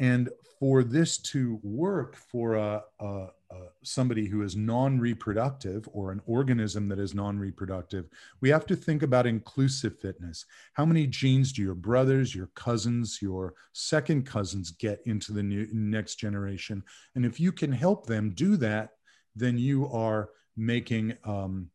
And 0.00 0.30
for 0.58 0.82
this 0.82 1.18
to 1.18 1.60
work 1.62 2.16
for 2.16 2.54
a, 2.54 2.82
a, 2.98 3.26
a 3.52 3.68
somebody 3.82 4.26
who 4.26 4.42
is 4.42 4.56
non-reproductive 4.56 5.88
or 5.92 6.12
an 6.12 6.20
organism 6.26 6.88
that 6.88 6.98
is 6.98 7.14
non-reproductive, 7.14 8.08
we 8.40 8.48
have 8.48 8.66
to 8.66 8.76
think 8.76 9.02
about 9.02 9.26
inclusive 9.26 9.98
fitness. 9.98 10.44
How 10.72 10.84
many 10.84 11.06
genes 11.06 11.52
do 11.52 11.62
your 11.62 11.74
brothers, 11.74 12.34
your 12.34 12.48
cousins, 12.54 13.20
your 13.20 13.54
second 13.72 14.26
cousins 14.26 14.70
get 14.70 15.02
into 15.04 15.32
the 15.32 15.42
new, 15.42 15.68
next 15.72 16.16
generation? 16.16 16.82
And 17.14 17.26
if 17.26 17.38
you 17.38 17.52
can 17.52 17.72
help 17.72 18.06
them 18.06 18.30
do 18.34 18.56
that, 18.58 18.90
then 19.36 19.58
you 19.58 19.88
are 19.88 20.30
making 20.56 21.16
um, 21.24 21.70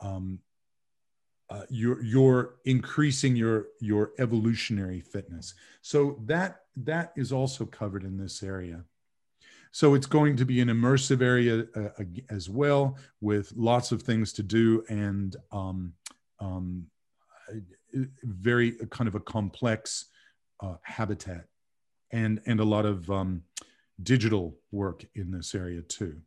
um, 0.00 0.38
uh, 1.50 1.62
you're 1.68 2.02
you're 2.02 2.56
increasing 2.64 3.36
your 3.36 3.66
your 3.80 4.12
evolutionary 4.18 5.00
fitness. 5.00 5.54
So 5.82 6.18
that 6.24 6.62
that 6.76 7.12
is 7.16 7.32
also 7.32 7.64
covered 7.66 8.04
in 8.04 8.16
this 8.16 8.42
area. 8.42 8.84
So 9.74 9.94
it's 9.94 10.06
going 10.06 10.36
to 10.36 10.44
be 10.44 10.60
an 10.60 10.68
immersive 10.68 11.20
area 11.20 11.64
uh, 11.74 12.04
as 12.30 12.48
well, 12.48 12.96
with 13.20 13.52
lots 13.56 13.90
of 13.90 14.02
things 14.02 14.32
to 14.34 14.44
do 14.44 14.84
and 14.88 15.34
um, 15.50 15.94
um, 16.38 16.86
very 18.22 18.76
kind 18.90 19.08
of 19.08 19.16
a 19.16 19.20
complex 19.20 20.04
uh, 20.60 20.76
habitat, 20.84 21.46
and 22.12 22.40
and 22.46 22.60
a 22.60 22.64
lot 22.64 22.86
of 22.86 23.10
um, 23.10 23.42
digital 24.04 24.56
work 24.70 25.04
in 25.16 25.32
this 25.32 25.56
area 25.56 25.82
too. 25.82 26.20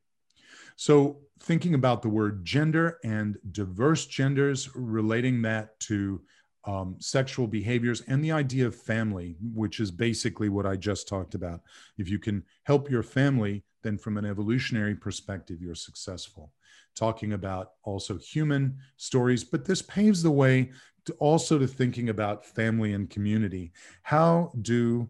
So, 0.75 1.19
thinking 1.39 1.73
about 1.73 2.01
the 2.01 2.09
word 2.09 2.43
gender 2.43 2.99
and 3.05 3.37
diverse 3.53 4.07
genders, 4.07 4.75
relating 4.75 5.41
that 5.43 5.79
to 5.81 6.21
um, 6.67 6.97
sexual 6.99 7.47
behaviors 7.47 8.01
and 8.01 8.23
the 8.23 8.33
idea 8.33 8.67
of 8.67 8.75
family, 8.75 9.37
which 9.53 9.79
is 9.79 9.89
basically 9.89 10.49
what 10.49 10.65
I 10.65 10.75
just 10.75 11.07
talked 11.07 11.33
about. 11.33 11.61
If 11.97 12.09
you 12.09 12.19
can 12.19 12.43
help 12.63 12.91
your 12.91 13.03
family, 13.03 13.63
then 13.83 13.97
from 13.97 14.17
an 14.17 14.25
evolutionary 14.25 14.95
perspective, 14.95 15.61
you're 15.61 15.75
successful. 15.75 16.51
Talking 16.93 17.33
about 17.33 17.71
also 17.83 18.17
human 18.17 18.77
stories, 18.97 19.45
but 19.45 19.65
this 19.65 19.81
paves 19.81 20.21
the 20.21 20.31
way 20.31 20.71
to 21.05 21.13
also 21.13 21.57
to 21.57 21.67
thinking 21.67 22.09
about 22.09 22.45
family 22.45 22.93
and 22.93 23.09
community. 23.09 23.71
How 24.01 24.51
do 24.61 25.07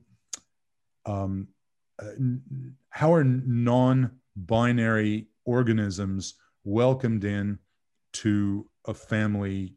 um, 1.07 1.47
uh, 1.99 2.11
how 2.89 3.13
are 3.13 3.23
non-binary 3.23 5.27
organisms 5.45 6.35
welcomed 6.63 7.23
in 7.23 7.57
to 8.13 8.69
a 8.85 8.93
family 8.93 9.73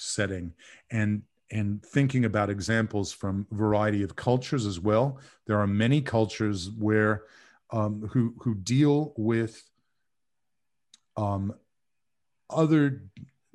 setting 0.00 0.52
and 0.90 1.22
and 1.52 1.84
thinking 1.84 2.24
about 2.24 2.48
examples 2.48 3.12
from 3.12 3.46
a 3.50 3.54
variety 3.54 4.02
of 4.02 4.14
cultures 4.16 4.66
as 4.66 4.78
well 4.80 5.18
there 5.46 5.58
are 5.58 5.66
many 5.66 6.00
cultures 6.00 6.70
where 6.70 7.24
um, 7.70 8.08
who 8.12 8.34
who 8.40 8.54
deal 8.54 9.12
with 9.16 9.62
um, 11.16 11.54
other 12.48 13.04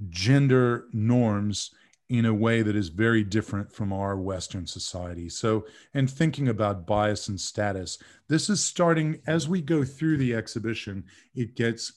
gender 0.10 0.86
norms 0.94 1.72
in 2.10 2.26
a 2.26 2.34
way 2.34 2.62
that 2.62 2.76
is 2.76 2.90
very 2.90 3.24
different 3.24 3.72
from 3.72 3.92
our 3.92 4.16
Western 4.16 4.68
society. 4.68 5.28
So, 5.28 5.66
and 5.94 6.10
thinking 6.10 6.50
about 6.50 6.86
bias 6.86 7.30
and 7.30 7.40
status, 7.40 7.98
this 8.28 8.50
is 8.50 8.64
starting 8.64 9.22
as 9.26 9.50
we 9.50 9.62
go 9.62 9.84
through 9.84 10.18
the 10.18 10.36
exhibition, 10.36 11.06
it 11.34 11.56
gets 11.56 11.94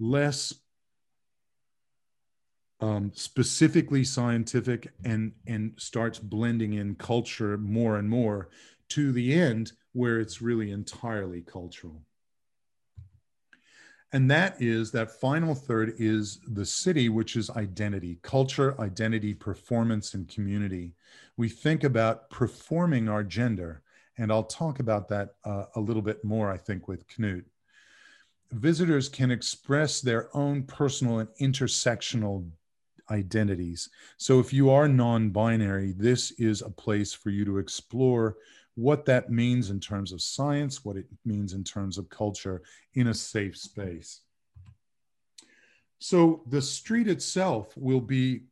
less 0.00 0.52
um, 2.82 3.12
specifically 3.14 4.02
scientific 4.02 4.92
and, 5.04 5.32
and 5.46 5.72
starts 5.76 6.18
blending 6.18 6.74
in 6.74 6.96
culture 6.96 7.56
more 7.56 7.96
and 7.96 8.10
more 8.10 8.48
to 8.88 9.12
the 9.12 9.32
end 9.32 9.72
where 9.92 10.18
it's 10.18 10.42
really 10.42 10.72
entirely 10.72 11.42
cultural. 11.42 12.02
And 14.12 14.30
that 14.30 14.60
is 14.60 14.90
that 14.90 15.20
final 15.20 15.54
third 15.54 15.94
is 15.98 16.40
the 16.46 16.66
city 16.66 17.08
which 17.08 17.36
is 17.36 17.48
identity 17.50 18.18
culture 18.22 18.78
identity 18.78 19.32
performance 19.32 20.12
and 20.12 20.28
community. 20.28 20.92
We 21.38 21.48
think 21.48 21.84
about 21.84 22.28
performing 22.28 23.08
our 23.08 23.22
gender 23.22 23.82
and 24.18 24.30
i'll 24.30 24.44
talk 24.44 24.80
about 24.80 25.08
that 25.08 25.36
uh, 25.46 25.64
a 25.76 25.80
little 25.80 26.02
bit 26.02 26.22
more 26.22 26.50
i 26.50 26.58
think 26.58 26.88
with 26.88 27.08
knute. 27.08 27.44
Visitors 28.50 29.08
can 29.08 29.30
express 29.30 30.02
their 30.02 30.28
own 30.36 30.64
personal 30.64 31.20
and 31.20 31.28
intersectional 31.40 32.46
identities 33.12 33.88
so 34.16 34.40
if 34.40 34.52
you 34.52 34.70
are 34.70 34.88
non-binary 34.88 35.92
this 35.96 36.32
is 36.32 36.62
a 36.62 36.70
place 36.70 37.12
for 37.12 37.30
you 37.30 37.44
to 37.44 37.58
explore 37.58 38.36
what 38.74 39.04
that 39.04 39.30
means 39.30 39.70
in 39.70 39.80
terms 39.80 40.12
of 40.12 40.22
science, 40.22 40.84
what 40.84 40.96
it 40.96 41.06
means 41.24 41.52
in 41.52 41.64
terms 41.64 41.98
of 41.98 42.08
culture 42.08 42.62
in 42.94 43.08
a 43.08 43.14
safe 43.14 43.56
space. 43.56 44.20
So 45.98 46.42
the 46.48 46.62
street 46.62 47.06
itself 47.06 47.76
will 47.76 48.00
be 48.00 48.44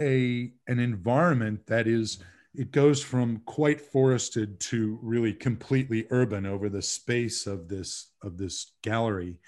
a 0.00 0.52
an 0.68 0.78
environment 0.78 1.66
that 1.66 1.88
is 1.88 2.18
it 2.54 2.70
goes 2.70 3.02
from 3.02 3.42
quite 3.46 3.80
forested 3.80 4.60
to 4.60 4.98
really 5.02 5.32
completely 5.32 6.06
urban 6.10 6.46
over 6.46 6.68
the 6.68 6.82
space 6.82 7.48
of 7.48 7.68
this 7.68 8.12
of 8.22 8.38
this 8.38 8.74
gallery 8.82 9.40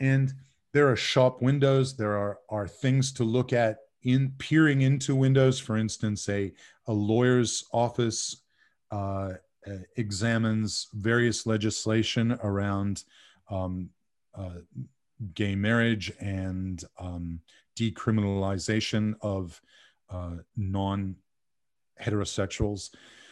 and 0.00 0.34
there 0.72 0.88
are 0.88 0.96
shop 0.96 1.42
windows 1.42 1.96
there 1.96 2.16
are 2.16 2.38
are 2.48 2.68
things 2.68 3.12
to 3.12 3.24
look 3.24 3.52
at 3.52 3.78
in 4.02 4.32
peering 4.38 4.82
into 4.82 5.14
windows 5.14 5.58
for 5.58 5.76
instance 5.76 6.28
a 6.28 6.52
a 6.86 6.92
lawyer's 6.92 7.64
office 7.72 8.42
uh, 8.90 9.32
examines 9.96 10.88
various 10.94 11.46
legislation 11.46 12.38
around 12.42 13.04
um, 13.50 13.88
uh, 14.34 14.58
gay 15.34 15.54
marriage 15.54 16.12
and 16.20 16.84
um, 16.98 17.40
decriminalization 17.76 19.14
of 19.20 19.60
uh, 20.10 20.36
non 20.56 21.16
heterosexuals. 22.00 22.90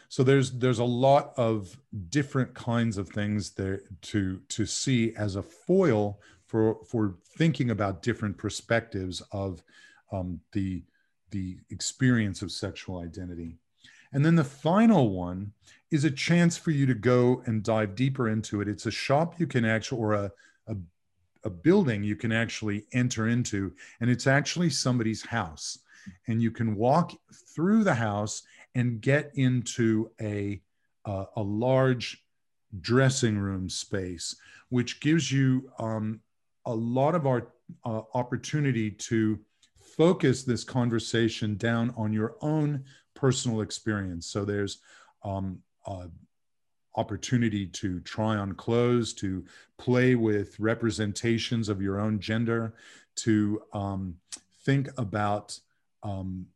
So 0.09 0.23
there's 0.25 0.53
there's 0.53 0.79
a 0.79 0.85
lot 0.85 1.33
of 1.37 1.77
different 2.09 2.55
kinds 2.55 2.99
of 2.99 3.09
things 3.09 3.51
there 3.51 3.83
to 4.03 4.41
to 4.49 4.67
see 4.67 5.15
as 5.17 5.37
a 5.37 5.43
foil 5.43 6.21
for 6.51 6.79
for 6.85 7.15
thinking 7.39 7.71
about 7.71 8.03
different 8.03 8.37
perspectives 8.37 9.23
of 9.31 9.63
um, 10.11 10.41
the 10.51 10.83
the 11.31 11.59
experience 11.71 12.43
of 12.43 12.51
sexual 12.51 12.99
identity. 12.99 13.57
And 14.13 14.25
then 14.25 14.35
the 14.35 14.43
final 14.43 15.11
one 15.11 15.53
is 15.93 16.05
a 16.05 16.11
chance 16.11 16.59
for 16.59 16.73
you 16.73 16.87
to 16.87 16.95
go 16.95 17.43
and 17.47 17.63
dive 17.63 17.95
deeper 17.95 18.29
into 18.29 18.61
it. 18.61 18.67
It's 18.67 18.87
a 18.87 18.91
shop 18.91 19.39
you 19.39 19.47
can 19.47 19.65
actually, 19.65 20.03
or 20.03 20.15
a, 20.15 20.33
a, 20.67 20.77
a 21.45 21.51
building 21.51 22.03
you 22.03 22.17
can 22.17 22.33
actually 22.33 22.85
enter 22.93 23.29
into, 23.29 23.73
and 24.01 24.11
it's 24.11 24.27
actually 24.27 24.71
somebody's 24.71 25.25
house. 25.25 25.79
And 26.27 26.43
you 26.43 26.51
can 26.51 26.75
walk 26.75 27.13
through 27.55 27.85
the 27.85 27.95
house 27.95 28.43
and 28.75 29.01
get 29.01 29.31
into 29.35 30.11
a, 30.21 30.61
a 31.07 31.43
large 31.43 32.25
dressing 32.81 33.39
room 33.39 33.69
space, 33.69 34.35
which 34.71 35.01
gives 35.01 35.31
you 35.31 35.71
um, 35.79 36.21
a 36.71 36.75
lot 36.75 37.15
of 37.15 37.27
our 37.27 37.49
uh, 37.85 38.03
opportunity 38.15 38.91
to 38.91 39.39
focus 39.97 40.45
this 40.45 40.65
conversation 40.65 41.57
down 41.57 41.93
on 41.97 42.13
your 42.13 42.37
own 42.41 42.85
personal 43.15 43.61
experience. 43.61 44.27
So 44.27 44.45
there's 44.45 44.79
um, 45.25 45.59
opportunity 46.97 47.67
to 47.67 48.01
try 48.01 48.37
on 48.37 48.53
clothes, 48.55 49.13
to 49.15 49.45
play 49.79 50.15
with 50.15 50.59
representations 50.61 51.69
of 51.69 51.83
your 51.83 52.01
own 52.01 52.19
gender, 52.21 52.75
to 53.17 53.63
um, 53.73 54.15
think 54.65 54.89
about 54.97 55.59
um, 56.03 56.47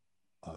uh, 0.45 0.57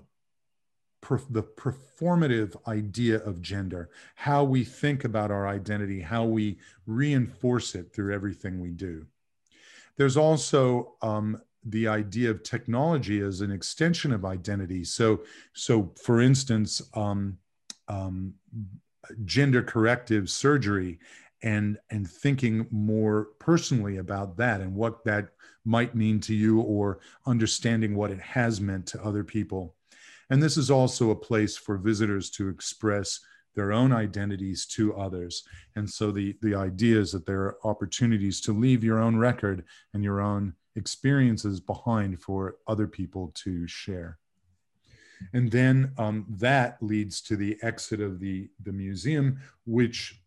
the 1.30 1.43
performative 1.43 2.56
idea 2.67 3.17
of 3.24 3.41
gender, 3.41 3.89
how 4.15 4.43
we 4.43 4.63
think 4.63 5.04
about 5.04 5.32
our 5.32 5.48
identity, 5.48 6.02
how 6.02 6.26
we 6.26 6.58
reinforce 6.86 7.76
it 7.76 7.93
through 7.93 8.13
everything 8.13 8.60
we 8.60 8.70
do. 8.70 9.06
There's 9.97 10.17
also 10.17 10.95
um, 11.01 11.41
the 11.65 11.88
idea 11.88 12.31
of 12.31 12.43
technology 12.43 13.21
as 13.21 13.41
an 13.41 13.51
extension 13.51 14.13
of 14.13 14.25
identity. 14.25 14.83
So, 14.83 15.21
so 15.53 15.93
for 16.01 16.21
instance, 16.21 16.81
um, 16.93 17.38
um, 17.88 18.33
gender 19.25 19.63
corrective 19.63 20.29
surgery 20.29 20.99
and 21.43 21.77
and 21.91 22.10
thinking 22.10 22.65
more 22.71 23.29
personally 23.39 23.97
about 23.97 24.38
that 24.38 24.60
and 24.60 24.73
what 24.73 25.03
that 25.05 25.29
might 25.65 25.95
mean 25.95 26.19
to 26.19 26.33
you 26.33 26.62
or 26.62 26.99
understanding 27.25 27.95
what 27.95 28.12
it 28.12 28.19
has 28.19 28.60
meant 28.60 28.88
to 28.88 29.03
other 29.03 29.23
people 29.23 29.75
and 30.29 30.41
this 30.41 30.57
is 30.57 30.71
also 30.71 31.12
a 31.12 31.15
place 31.15 31.55
for 31.55 31.77
visitors 31.77 32.29
to 32.31 32.49
express 32.49 33.19
their 33.58 33.74
own 33.74 33.91
identities 33.91 34.65
to 34.65 34.96
others 34.96 35.43
and 35.76 35.89
so 35.89 36.12
the 36.12 36.38
the 36.41 36.56
idea 36.56 36.98
is 36.98 37.12
that 37.12 37.26
there 37.26 37.41
are 37.41 37.58
opportunities 37.65 38.39
to 38.39 38.54
leave 38.54 38.86
your 38.86 39.00
own 39.00 39.17
record 39.17 39.65
and 39.93 40.02
your 40.04 40.22
own 40.22 40.54
experiences 40.78 41.60
behind 41.60 42.22
for 42.22 42.58
other 42.67 42.88
people 42.88 43.32
to 43.34 43.67
share. 43.67 44.20
And 45.34 45.52
then 45.52 45.91
um, 45.98 46.26
that 46.30 46.78
leads 46.82 47.22
to 47.22 47.36
the 47.36 47.58
exit 47.63 48.00
of 48.00 48.20
the, 48.20 48.50
the 48.63 48.72
museum, 48.72 49.39
which 49.65 50.22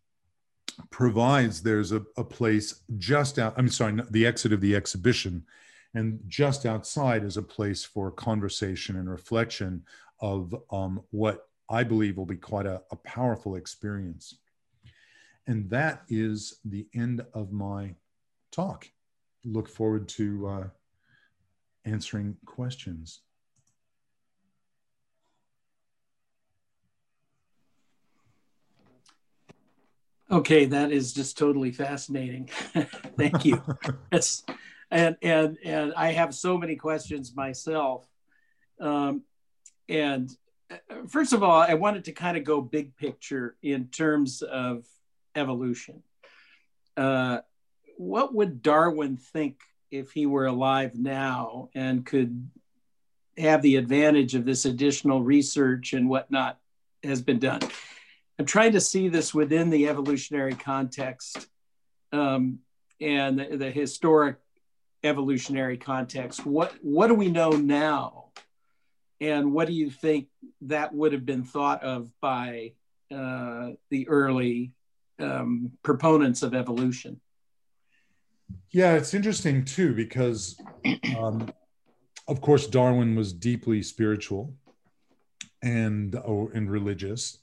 provides 0.89 1.63
there's 1.63 1.93
a, 1.93 2.03
a 2.17 2.23
place 2.23 2.81
just 2.97 3.39
out, 3.39 3.53
I'm 3.57 3.69
sorry, 3.69 4.01
the 4.09 4.25
exit 4.25 4.51
of 4.51 4.59
the 4.59 4.75
exhibition. 4.75 5.45
And 5.93 6.19
just 6.27 6.65
outside 6.65 7.23
is 7.23 7.37
a 7.37 7.41
place 7.41 7.85
for 7.85 8.11
conversation 8.11 8.97
and 8.97 9.09
reflection 9.09 9.83
of 10.19 10.53
um, 10.71 11.01
what 11.11 11.47
I 11.71 11.83
believe 11.83 12.17
will 12.17 12.25
be 12.25 12.35
quite 12.35 12.65
a, 12.65 12.81
a 12.91 12.95
powerful 12.97 13.55
experience. 13.55 14.35
And 15.47 15.69
that 15.69 16.03
is 16.09 16.59
the 16.65 16.85
end 16.93 17.25
of 17.33 17.51
my 17.51 17.95
talk 18.51 18.87
look 19.43 19.67
forward 19.67 20.07
to 20.07 20.47
uh, 20.47 20.67
answering 21.85 22.37
questions. 22.45 23.21
Okay, 30.29 30.65
that 30.65 30.91
is 30.91 31.11
just 31.11 31.37
totally 31.37 31.71
fascinating. 31.71 32.49
Thank 33.17 33.45
you. 33.45 33.61
It's, 34.11 34.43
and 34.89 35.15
and 35.21 35.57
and 35.63 35.93
I 35.95 36.11
have 36.11 36.35
so 36.35 36.57
many 36.57 36.75
questions 36.75 37.33
myself. 37.35 38.05
Um, 38.79 39.23
and 39.87 40.29
first 41.07 41.33
of 41.33 41.43
all, 41.43 41.61
I 41.61 41.73
wanted 41.73 42.05
to 42.05 42.11
kind 42.11 42.37
of 42.37 42.43
go 42.43 42.61
big 42.61 42.95
picture 42.95 43.55
in 43.61 43.87
terms 43.87 44.41
of 44.41 44.85
evolution. 45.35 46.03
Uh, 46.97 47.39
what 47.97 48.33
would 48.33 48.61
Darwin 48.61 49.17
think 49.17 49.61
if 49.91 50.11
he 50.11 50.25
were 50.25 50.45
alive 50.45 50.95
now 50.95 51.69
and 51.75 52.05
could 52.05 52.49
have 53.37 53.61
the 53.61 53.75
advantage 53.75 54.35
of 54.35 54.45
this 54.45 54.65
additional 54.65 55.21
research 55.21 55.93
and 55.93 56.09
whatnot 56.09 56.59
has 57.03 57.21
been 57.21 57.39
done? 57.39 57.61
I'm 58.39 58.45
trying 58.45 58.71
to 58.71 58.81
see 58.81 59.07
this 59.07 59.33
within 59.33 59.69
the 59.69 59.87
evolutionary 59.87 60.55
context 60.55 61.47
um, 62.11 62.59
and 62.99 63.39
the, 63.39 63.57
the 63.57 63.71
historic 63.71 64.37
evolutionary 65.03 65.77
context. 65.77 66.45
What 66.45 66.73
what 66.81 67.07
do 67.07 67.13
we 67.13 67.29
know 67.29 67.51
now, 67.51 68.31
and 69.21 69.53
what 69.53 69.67
do 69.67 69.73
you 69.73 69.89
think 69.91 70.27
that 70.61 70.93
would 70.93 71.13
have 71.13 71.25
been 71.25 71.43
thought 71.43 71.83
of 71.83 72.09
by 72.19 72.73
uh, 73.13 73.69
the 73.91 74.09
early 74.09 74.73
um, 75.19 75.71
proponents 75.83 76.41
of 76.41 76.55
evolution? 76.55 77.21
Yeah, 78.71 78.95
it's 78.95 79.13
interesting 79.13 79.63
too 79.63 79.93
because, 79.93 80.59
um, 81.17 81.53
of 82.27 82.41
course, 82.41 82.67
Darwin 82.67 83.15
was 83.15 83.31
deeply 83.31 83.83
spiritual 83.83 84.55
and 85.61 86.15
oh, 86.15 86.49
and 86.53 86.69
religious, 86.69 87.37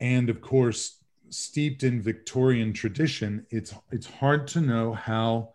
and 0.00 0.28
of 0.28 0.40
course, 0.40 0.98
steeped 1.30 1.82
in 1.82 2.02
Victorian 2.02 2.72
tradition. 2.72 3.46
It's 3.50 3.74
it's 3.90 4.06
hard 4.06 4.46
to 4.48 4.60
know 4.60 4.92
how 4.92 5.54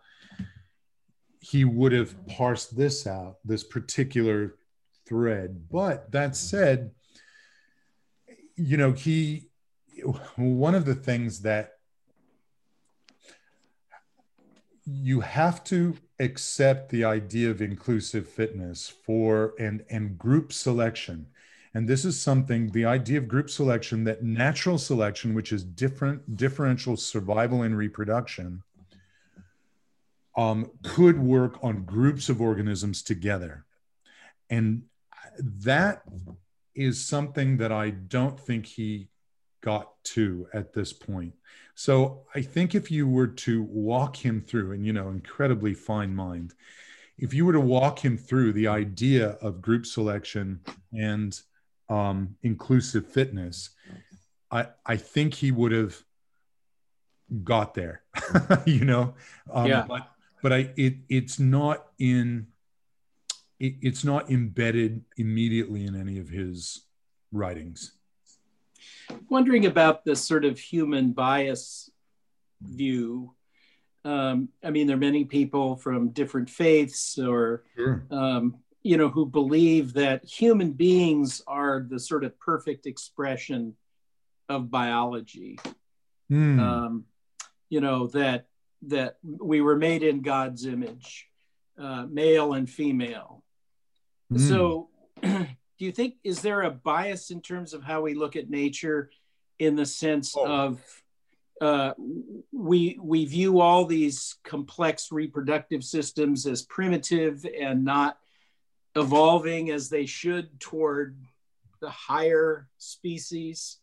he 1.40 1.64
would 1.64 1.92
have 1.92 2.26
parsed 2.26 2.76
this 2.76 3.06
out, 3.06 3.36
this 3.44 3.62
particular 3.62 4.56
thread. 5.06 5.68
But 5.70 6.10
that 6.12 6.36
said, 6.36 6.90
you 8.56 8.76
know, 8.76 8.92
he 8.92 9.48
one 10.36 10.74
of 10.74 10.84
the 10.84 10.94
things 10.94 11.40
that 11.40 11.72
you 14.84 15.20
have 15.20 15.64
to 15.64 15.96
accept 16.20 16.90
the 16.90 17.04
idea 17.04 17.50
of 17.50 17.60
inclusive 17.60 18.28
fitness 18.28 18.88
for 18.88 19.54
and 19.58 19.84
and 19.90 20.16
group 20.18 20.52
selection 20.52 21.26
and 21.74 21.88
this 21.88 22.04
is 22.04 22.18
something 22.18 22.70
the 22.70 22.84
idea 22.84 23.18
of 23.18 23.28
group 23.28 23.50
selection 23.50 24.04
that 24.04 24.22
natural 24.22 24.78
selection 24.78 25.34
which 25.34 25.52
is 25.52 25.64
different 25.64 26.36
differential 26.36 26.96
survival 26.96 27.62
and 27.62 27.76
reproduction 27.76 28.62
um, 30.36 30.70
could 30.82 31.18
work 31.18 31.58
on 31.62 31.84
groups 31.84 32.28
of 32.28 32.40
organisms 32.40 33.02
together 33.02 33.64
and 34.48 34.82
that 35.38 36.02
is 36.74 37.04
something 37.04 37.56
that 37.56 37.72
i 37.72 37.90
don't 37.90 38.38
think 38.38 38.66
he 38.66 39.08
got 39.62 39.92
to 40.04 40.46
at 40.52 40.72
this 40.72 40.92
point 40.92 41.32
so 41.76 42.22
I 42.34 42.40
think 42.40 42.74
if 42.74 42.90
you 42.90 43.06
were 43.06 43.26
to 43.26 43.62
walk 43.62 44.16
him 44.16 44.40
through, 44.40 44.72
and 44.72 44.84
you 44.84 44.94
know, 44.94 45.10
incredibly 45.10 45.74
fine 45.74 46.16
mind, 46.16 46.54
if 47.18 47.34
you 47.34 47.44
were 47.44 47.52
to 47.52 47.60
walk 47.60 48.02
him 48.02 48.16
through 48.16 48.54
the 48.54 48.66
idea 48.66 49.32
of 49.42 49.60
group 49.60 49.84
selection 49.84 50.60
and 50.94 51.38
um, 51.90 52.34
inclusive 52.42 53.06
fitness, 53.06 53.70
I 54.50 54.68
I 54.86 54.96
think 54.96 55.34
he 55.34 55.52
would 55.52 55.72
have 55.72 56.02
got 57.44 57.74
there. 57.74 58.02
you 58.64 58.86
know, 58.86 59.14
um, 59.52 59.66
yeah. 59.66 59.84
But 59.86 60.10
but 60.42 60.54
I 60.54 60.70
it 60.78 60.96
it's 61.10 61.38
not 61.38 61.88
in 61.98 62.46
it, 63.58 63.74
it's 63.80 64.04
not 64.04 64.30
embedded 64.30 65.02
immediately 65.16 65.86
in 65.86 65.98
any 65.98 66.18
of 66.18 66.28
his 66.28 66.82
writings 67.32 67.96
wondering 69.28 69.66
about 69.66 70.04
this 70.04 70.22
sort 70.24 70.44
of 70.44 70.58
human 70.58 71.12
bias 71.12 71.90
view. 72.62 73.34
Um, 74.04 74.48
I 74.62 74.70
mean, 74.70 74.86
there 74.86 74.96
are 74.96 75.00
many 75.00 75.24
people 75.24 75.76
from 75.76 76.10
different 76.10 76.48
faiths 76.48 77.18
or, 77.18 77.64
sure. 77.76 78.06
um, 78.10 78.56
you 78.82 78.96
know, 78.96 79.08
who 79.08 79.26
believe 79.26 79.94
that 79.94 80.24
human 80.24 80.72
beings 80.72 81.42
are 81.46 81.84
the 81.88 81.98
sort 81.98 82.24
of 82.24 82.38
perfect 82.38 82.86
expression 82.86 83.74
of 84.48 84.70
biology. 84.70 85.58
Hmm. 86.28 86.60
Um, 86.60 87.04
you 87.68 87.80
know 87.80 88.06
that 88.08 88.46
that 88.82 89.16
we 89.22 89.60
were 89.60 89.76
made 89.76 90.04
in 90.04 90.22
God's 90.22 90.66
image, 90.66 91.28
uh, 91.80 92.06
male 92.08 92.52
and 92.52 92.70
female. 92.70 93.42
Hmm. 94.30 94.38
So, 94.38 94.88
do 95.22 95.46
you 95.78 95.92
think 95.92 96.14
is 96.24 96.40
there 96.42 96.62
a 96.62 96.70
bias 96.70 97.30
in 97.30 97.40
terms 97.40 97.72
of 97.74 97.82
how 97.82 98.02
we 98.02 98.14
look 98.14 98.36
at 98.36 98.50
nature, 98.50 99.10
in 99.58 99.76
the 99.76 99.86
sense 99.86 100.34
Oh. 100.36 100.46
of 100.46 101.02
uh, 101.60 101.94
we 102.52 102.98
we 103.02 103.24
view 103.24 103.60
all 103.60 103.86
these 103.86 104.34
complex 104.44 105.10
reproductive 105.10 105.82
systems 105.82 106.46
as 106.46 106.62
primitive 106.62 107.46
and 107.58 107.84
not 107.84 108.18
evolving 108.94 109.70
as 109.70 109.88
they 109.88 110.04
should 110.06 110.60
toward 110.60 111.16
the 111.80 111.88
higher 111.90 112.68
species? 112.78 113.78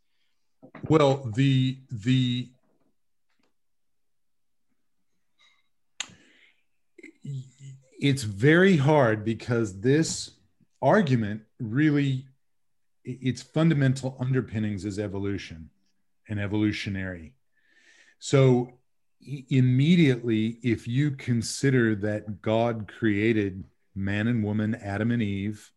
Well, 0.87 1.31
the 1.35 1.79
the 1.91 2.49
it's 8.03 8.23
very 8.23 8.75
hard 8.75 9.23
because 9.23 9.79
this 9.79 10.31
argument 10.81 11.41
really 11.57 12.25
its 13.05 13.41
fundamental 13.41 14.17
underpinnings 14.19 14.83
is 14.83 14.99
evolution 14.99 15.69
and 16.27 16.37
evolutionary. 16.37 17.33
So 18.19 18.73
immediately 19.21 20.59
if 20.63 20.85
you 20.85 21.11
consider 21.11 21.95
that 21.95 22.41
God 22.41 22.91
created 22.93 23.63
man 23.95 24.27
and 24.27 24.43
woman, 24.43 24.75
Adam 24.75 25.11
and 25.11 25.21
Eve, 25.21 25.71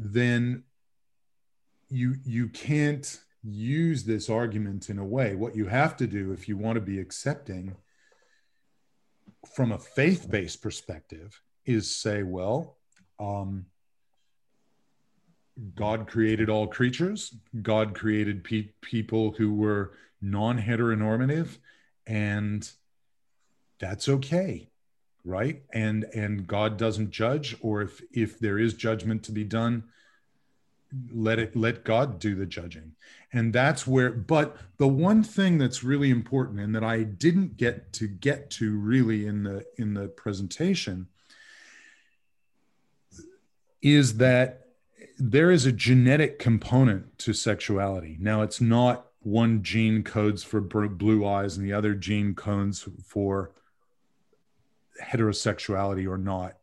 then 0.00 0.64
you 1.88 2.16
you 2.24 2.48
can't 2.48 3.20
use 3.44 4.02
this 4.02 4.28
argument 4.28 4.90
in 4.90 4.98
a 4.98 5.04
way 5.04 5.36
what 5.36 5.54
you 5.54 5.66
have 5.66 5.96
to 5.98 6.08
do 6.08 6.32
if 6.32 6.48
you 6.48 6.56
want 6.56 6.74
to 6.74 6.80
be 6.80 6.98
accepting 6.98 7.76
from 9.54 9.72
a 9.72 9.78
faith-based 9.78 10.62
perspective 10.62 11.40
is 11.64 11.94
say 11.94 12.22
well 12.22 12.76
um, 13.20 13.66
god 15.74 16.06
created 16.06 16.48
all 16.48 16.66
creatures. 16.66 17.34
God 17.62 17.94
created 17.94 18.44
pe- 18.44 18.70
people 18.80 19.32
who 19.32 19.54
were 19.54 19.92
non-heteronormative 20.20 21.58
and 22.06 22.70
that's 23.78 24.08
okay 24.08 24.68
right? 25.24 25.62
And 25.72 26.04
and 26.14 26.46
god 26.46 26.78
doesn't 26.78 27.10
judge 27.10 27.56
or 27.60 27.82
if 27.82 28.00
if 28.12 28.38
there 28.38 28.58
is 28.58 28.74
judgment 28.74 29.22
to 29.24 29.32
be 29.32 29.44
done 29.44 29.84
let 31.12 31.38
it 31.38 31.54
let 31.54 31.84
god 31.84 32.18
do 32.18 32.34
the 32.34 32.46
judging. 32.46 32.92
And 33.32 33.52
that's 33.52 33.86
where 33.86 34.10
but 34.10 34.56
the 34.78 34.88
one 34.88 35.22
thing 35.22 35.58
that's 35.58 35.84
really 35.84 36.10
important 36.10 36.60
and 36.60 36.74
that 36.74 36.84
i 36.84 37.02
didn't 37.02 37.56
get 37.56 37.92
to 37.94 38.06
get 38.06 38.50
to 38.52 38.76
really 38.76 39.26
in 39.26 39.42
the 39.42 39.64
in 39.76 39.94
the 39.94 40.08
presentation 40.08 41.08
is 43.82 44.16
that 44.16 44.64
there 45.18 45.50
is 45.50 45.66
a 45.66 45.72
genetic 45.72 46.38
component 46.38 47.18
to 47.18 47.32
sexuality. 47.32 48.16
Now 48.20 48.42
it's 48.42 48.60
not 48.60 49.06
one 49.20 49.62
gene 49.62 50.02
codes 50.02 50.42
for 50.42 50.60
blue 50.60 51.26
eyes 51.26 51.56
and 51.56 51.66
the 51.66 51.72
other 51.72 51.94
gene 51.94 52.34
codes 52.34 52.88
for 53.04 53.52
heterosexuality 55.02 56.08
or 56.08 56.18
not 56.18 56.57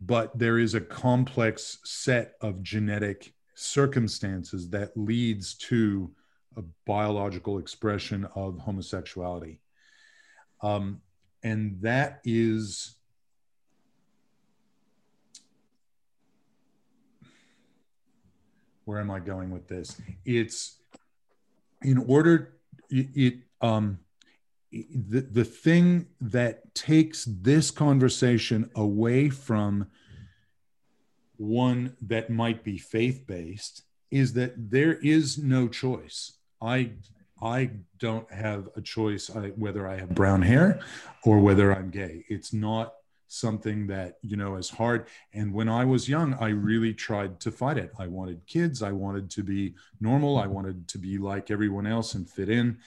but 0.00 0.36
there 0.38 0.58
is 0.58 0.74
a 0.74 0.80
complex 0.80 1.78
set 1.84 2.34
of 2.40 2.62
genetic 2.62 3.32
circumstances 3.54 4.70
that 4.70 4.96
leads 4.96 5.54
to 5.54 6.10
a 6.56 6.62
biological 6.86 7.58
expression 7.58 8.26
of 8.34 8.58
homosexuality. 8.58 9.60
Um, 10.62 11.00
and 11.42 11.80
that 11.82 12.20
is 12.24 12.96
where 18.84 18.98
am 19.00 19.10
i 19.10 19.20
going 19.20 19.50
with 19.50 19.68
this? 19.68 20.00
It's 20.24 20.80
in 21.82 21.98
order 21.98 22.54
it, 22.90 23.08
it 23.14 23.34
um 23.60 23.98
the, 24.70 25.20
the 25.20 25.44
thing 25.44 26.06
that 26.20 26.74
takes 26.74 27.24
this 27.24 27.70
conversation 27.70 28.70
away 28.74 29.28
from 29.28 29.86
one 31.36 31.96
that 32.02 32.30
might 32.30 32.64
be 32.64 32.78
faith 32.78 33.26
based 33.26 33.82
is 34.10 34.32
that 34.34 34.70
there 34.70 34.94
is 34.94 35.38
no 35.38 35.68
choice. 35.68 36.32
I 36.60 36.92
i 37.40 37.70
don't 37.98 38.28
have 38.32 38.68
a 38.74 38.80
choice 38.80 39.30
I, 39.30 39.50
whether 39.50 39.86
i 39.86 39.96
have 39.96 40.08
brown 40.08 40.42
hair 40.42 40.80
or 41.22 41.38
whether 41.38 41.72
i'm 41.72 41.90
gay. 41.90 42.24
It's 42.28 42.52
not 42.52 42.94
something 43.28 43.86
that 43.86 44.18
you 44.22 44.36
know 44.36 44.56
is 44.56 44.70
hard. 44.70 45.06
And 45.34 45.52
when 45.52 45.68
i 45.68 45.84
was 45.84 46.08
young 46.08 46.34
i 46.34 46.48
really 46.48 46.94
tried 46.94 47.38
to 47.40 47.52
fight 47.52 47.78
it. 47.78 47.92
I 47.98 48.06
wanted 48.06 48.46
kids. 48.46 48.82
I 48.82 48.92
wanted 48.92 49.30
to 49.30 49.42
be 49.42 49.74
normal. 50.00 50.38
I 50.38 50.46
wanted 50.46 50.88
to 50.88 50.98
be 50.98 51.18
like 51.18 51.50
everyone 51.50 51.86
else 51.86 52.14
and 52.14 52.28
fit 52.28 52.48
in. 52.48 52.78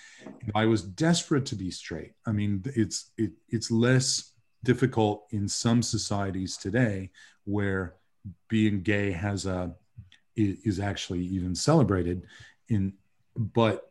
I 0.55 0.65
was 0.65 0.81
desperate 0.83 1.45
to 1.47 1.55
be 1.55 1.71
straight. 1.71 2.13
I 2.25 2.31
mean 2.31 2.63
it's 2.75 3.11
it, 3.17 3.31
it's 3.49 3.71
less 3.71 4.31
difficult 4.63 5.27
in 5.31 5.47
some 5.47 5.81
societies 5.81 6.57
today 6.57 7.11
where 7.45 7.95
being 8.47 8.81
gay 8.81 9.11
has 9.11 9.45
a 9.45 9.73
is 10.35 10.79
actually 10.79 11.21
even 11.21 11.53
celebrated 11.53 12.23
in 12.69 12.93
but 13.35 13.89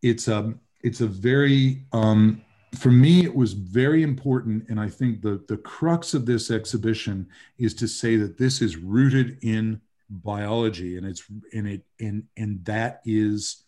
it's 0.00 0.28
a 0.28 0.54
it's 0.82 1.00
a 1.00 1.06
very 1.06 1.84
um 1.92 2.42
for 2.74 2.90
me 2.90 3.24
it 3.24 3.34
was 3.34 3.52
very 3.52 4.02
important 4.02 4.64
and 4.68 4.80
i 4.80 4.88
think 4.88 5.20
the 5.20 5.44
the 5.48 5.56
crux 5.58 6.14
of 6.14 6.26
this 6.26 6.50
exhibition 6.50 7.26
is 7.58 7.74
to 7.74 7.86
say 7.86 8.16
that 8.16 8.38
this 8.38 8.62
is 8.62 8.76
rooted 8.76 9.38
in 9.42 9.80
biology 10.08 10.96
and 10.96 11.06
it's 11.06 11.24
in 11.52 11.66
it 11.66 11.84
and 12.00 12.24
and 12.36 12.64
that 12.64 13.00
is 13.04 13.64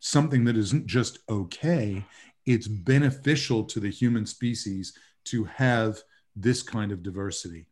something 0.00 0.44
that 0.44 0.56
isn't 0.56 0.86
just 0.86 1.18
okay 1.28 2.04
it's 2.46 2.68
beneficial 2.68 3.64
to 3.64 3.80
the 3.80 3.90
human 3.90 4.26
species 4.26 4.96
to 5.24 5.44
have 5.44 5.98
this 6.36 6.62
kind 6.62 6.92
of 6.92 7.02
diversity. 7.02 7.66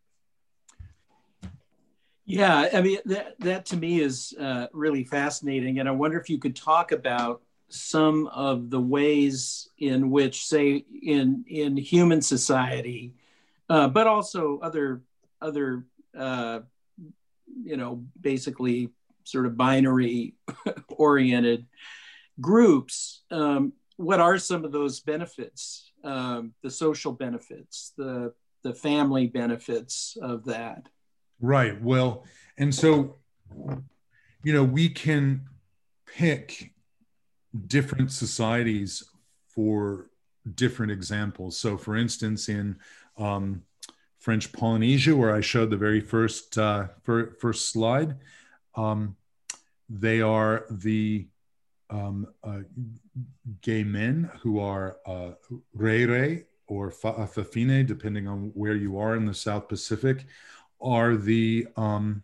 Yeah, 2.25 2.69
I 2.73 2.81
mean 2.81 2.99
that 3.07 3.35
that 3.41 3.67
to 3.67 3.77
me 3.77 4.01
is 4.01 4.33
uh, 4.41 4.69
really 4.73 5.05
fascinating, 5.05 5.81
and 5.81 5.89
I 5.89 5.93
wonder 5.93 6.19
if 6.19 6.31
you 6.31 6.39
could 6.39 6.55
talk 6.55 6.93
about 6.93 7.43
some 7.73 8.27
of 8.29 8.71
the 8.71 8.81
ways 8.81 9.69
in 9.79 10.11
which, 10.11 10.47
say, 10.47 10.85
in 11.03 11.45
in 11.49 11.77
human 11.77 12.23
society, 12.23 13.15
uh, 13.69 13.89
but 13.89 14.07
also 14.07 14.59
other 14.61 15.03
other 15.41 15.85
uh, 16.17 16.61
you 17.65 17.77
know 17.77 18.05
basically 18.21 18.91
sort 19.25 19.47
of 19.47 19.57
binary 19.57 20.35
oriented 20.89 21.67
groups. 22.41 23.23
Um, 23.31 23.73
what 23.97 24.21
are 24.21 24.39
some 24.39 24.65
of 24.65 24.73
those 24.73 25.01
benefits? 25.01 25.93
Um, 26.05 26.55
the 26.63 26.71
social 26.71 27.13
benefits, 27.13 27.93
the 27.97 28.33
the 28.63 28.75
family 28.75 29.27
benefits 29.27 30.17
of 30.21 30.45
that. 30.47 30.89
Right. 31.41 31.81
Well, 31.83 32.25
and 32.57 32.73
so, 32.75 33.17
you 34.45 34.53
know, 34.53 34.63
we 34.63 34.89
can 34.89 35.49
pick 36.07 36.73
different 37.67 38.11
societies 38.11 39.05
for 39.49 40.11
different 40.55 40.93
examples. 40.93 41.57
So, 41.59 41.77
for 41.77 41.97
instance, 41.97 42.49
in 42.49 42.77
um, 43.19 43.63
French 44.19 44.53
Polynesia, 44.53 45.15
where 45.15 45.35
I 45.35 45.41
showed 45.41 45.71
the 45.71 45.77
very 45.77 46.01
first 46.01 46.57
uh, 46.59 46.89
fir- 47.03 47.33
first 47.41 47.71
slide, 47.71 48.17
um, 48.75 49.17
they 49.89 50.21
are 50.21 50.65
the 50.71 51.27
um, 51.91 52.27
uh, 52.43 52.61
gay 53.61 53.85
men 53.85 54.31
who 54.41 54.59
are 54.59 54.97
uh, 55.05 55.33
rere 55.75 56.45
or 56.67 56.91
fa- 56.91 57.29
fafine, 57.31 57.87
depending 57.87 58.27
on 58.27 58.51
where 58.55 58.75
you 58.75 58.99
are 58.99 59.15
in 59.15 59.27
the 59.27 59.35
South 59.35 59.69
Pacific 59.69 60.25
are 60.81 61.17
the 61.17 61.67
um, 61.77 62.23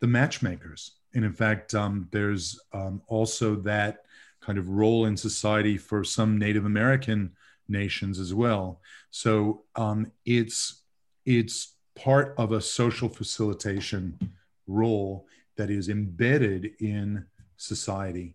the 0.00 0.06
matchmakers, 0.06 0.92
and 1.14 1.24
in 1.24 1.32
fact, 1.32 1.74
um, 1.74 2.08
there's 2.10 2.60
um, 2.72 3.02
also 3.06 3.54
that 3.56 4.04
kind 4.42 4.58
of 4.58 4.68
role 4.68 5.06
in 5.06 5.16
society 5.16 5.78
for 5.78 6.04
some 6.04 6.36
Native 6.36 6.66
American 6.66 7.32
nations 7.68 8.18
as 8.18 8.34
well. 8.34 8.80
So 9.10 9.62
um, 9.76 10.12
it's 10.26 10.82
it's 11.24 11.74
part 11.94 12.34
of 12.36 12.52
a 12.52 12.60
social 12.60 13.08
facilitation 13.08 14.18
role 14.66 15.26
that 15.56 15.70
is 15.70 15.88
embedded 15.88 16.72
in 16.80 17.24
society. 17.56 18.34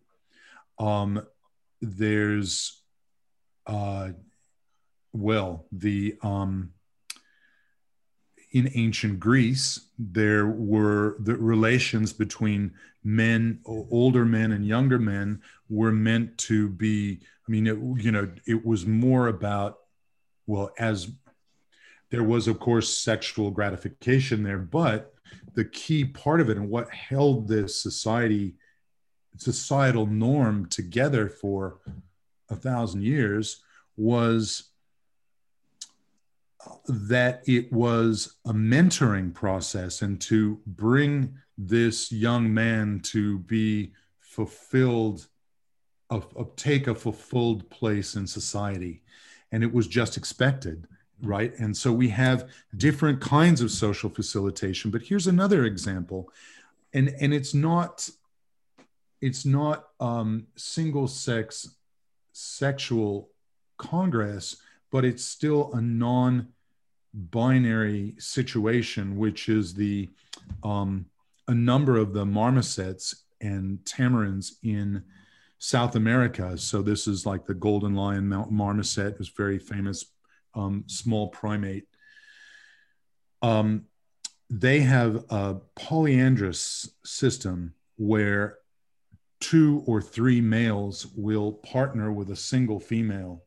Um, 0.80 1.22
there's 1.82 2.82
uh, 3.66 4.10
well 5.14 5.66
the 5.72 6.16
um, 6.22 6.72
in 8.52 8.72
ancient 8.76 9.20
Greece, 9.20 9.88
there 10.00 10.48
were 10.48 11.18
the 11.20 11.36
relations 11.36 12.14
between 12.14 12.72
men, 13.04 13.60
older 13.66 14.26
men 14.26 14.52
and 14.52 14.66
younger 14.66 15.00
men, 15.00 15.42
were 15.70 15.92
meant 15.92 16.38
to 16.38 16.70
be. 16.70 17.20
I 17.48 17.52
mean, 17.52 17.68
it, 17.68 18.04
you 18.04 18.12
know, 18.12 18.30
it 18.46 18.66
was 18.66 18.86
more 18.86 19.28
about, 19.28 19.80
well, 20.48 20.72
as 20.78 21.12
there 22.10 22.24
was, 22.24 22.48
of 22.48 22.60
course, 22.60 22.98
sexual 22.98 23.52
gratification 23.52 24.44
there, 24.44 24.58
but 24.58 25.14
the 25.56 25.66
key 25.66 26.06
part 26.06 26.40
of 26.40 26.50
it 26.50 26.58
and 26.58 26.70
what 26.70 26.90
held 26.90 27.48
this 27.48 27.82
society, 27.82 28.56
societal 29.38 30.06
norm 30.06 30.68
together 30.68 31.30
for 31.30 31.80
a 32.50 32.56
thousand 32.56 33.04
years 33.04 33.62
was 33.98 34.70
that 36.88 37.44
it 37.48 37.72
was 37.72 38.36
a 38.46 38.54
mentoring 38.54 39.34
process 39.34 40.02
and 40.02 40.20
to 40.22 40.60
bring 40.66 41.38
this 41.58 42.12
young 42.12 42.54
man 42.54 43.00
to 43.04 43.40
be 43.40 43.94
fulfilled 44.20 45.28
of, 46.10 46.28
take 46.56 46.88
a 46.88 46.96
fulfilled 46.96 47.70
place 47.70 48.16
in 48.16 48.28
society. 48.28 49.04
And 49.52 49.64
it 49.64 49.74
was 49.74 49.88
just 49.88 50.18
expected 50.18 50.88
right? 51.22 51.58
And 51.58 51.76
so 51.76 51.92
we 51.92 52.10
have 52.10 52.50
different 52.76 53.22
kinds 53.22 53.62
of 53.62 53.72
social 53.72 54.10
facilitation. 54.10 54.92
But 54.92 55.02
here's 55.02 55.28
another 55.28 55.66
example. 55.66 56.32
And 56.94 57.10
and 57.20 57.34
it's 57.34 57.54
not 57.54 58.10
it's 59.22 59.46
not 59.46 59.88
um, 60.00 60.48
single 60.56 61.08
sex 61.08 61.76
sexual 62.34 63.30
congress 63.78 64.58
but 64.92 65.06
it's 65.06 65.26
still 65.26 65.74
a 65.74 65.82
non 65.82 66.48
binary 67.14 68.16
situation, 68.20 69.18
which 69.18 69.50
is 69.50 69.74
the 69.74 70.10
um, 70.64 71.06
a 71.48 71.54
number 71.54 71.98
of 71.98 72.14
the 72.14 72.26
marmosets 72.26 73.24
and 73.42 73.80
tamarins 73.80 74.54
in 74.64 75.04
South 75.60 75.96
America. 75.96 76.58
So 76.58 76.82
this 76.82 77.08
is 77.08 77.26
like 77.26 77.46
the 77.46 77.54
golden 77.54 77.96
lion 77.96 78.28
marmoset, 78.50 79.18
is 79.20 79.30
very 79.30 79.60
famous 79.60 80.06
um, 80.54 80.84
small 80.88 81.30
primate. 81.30 81.86
Um, 83.42 83.86
they 84.50 84.80
have 84.82 85.26
a 85.30 85.58
polyandrous 85.76 86.90
system 87.04 87.74
where 87.98 88.58
two 89.40 89.84
or 89.86 90.02
three 90.02 90.42
males 90.42 91.08
will 91.16 91.54
partner 91.54 92.12
with 92.12 92.32
a 92.32 92.36
single 92.36 92.80
female 92.80 93.44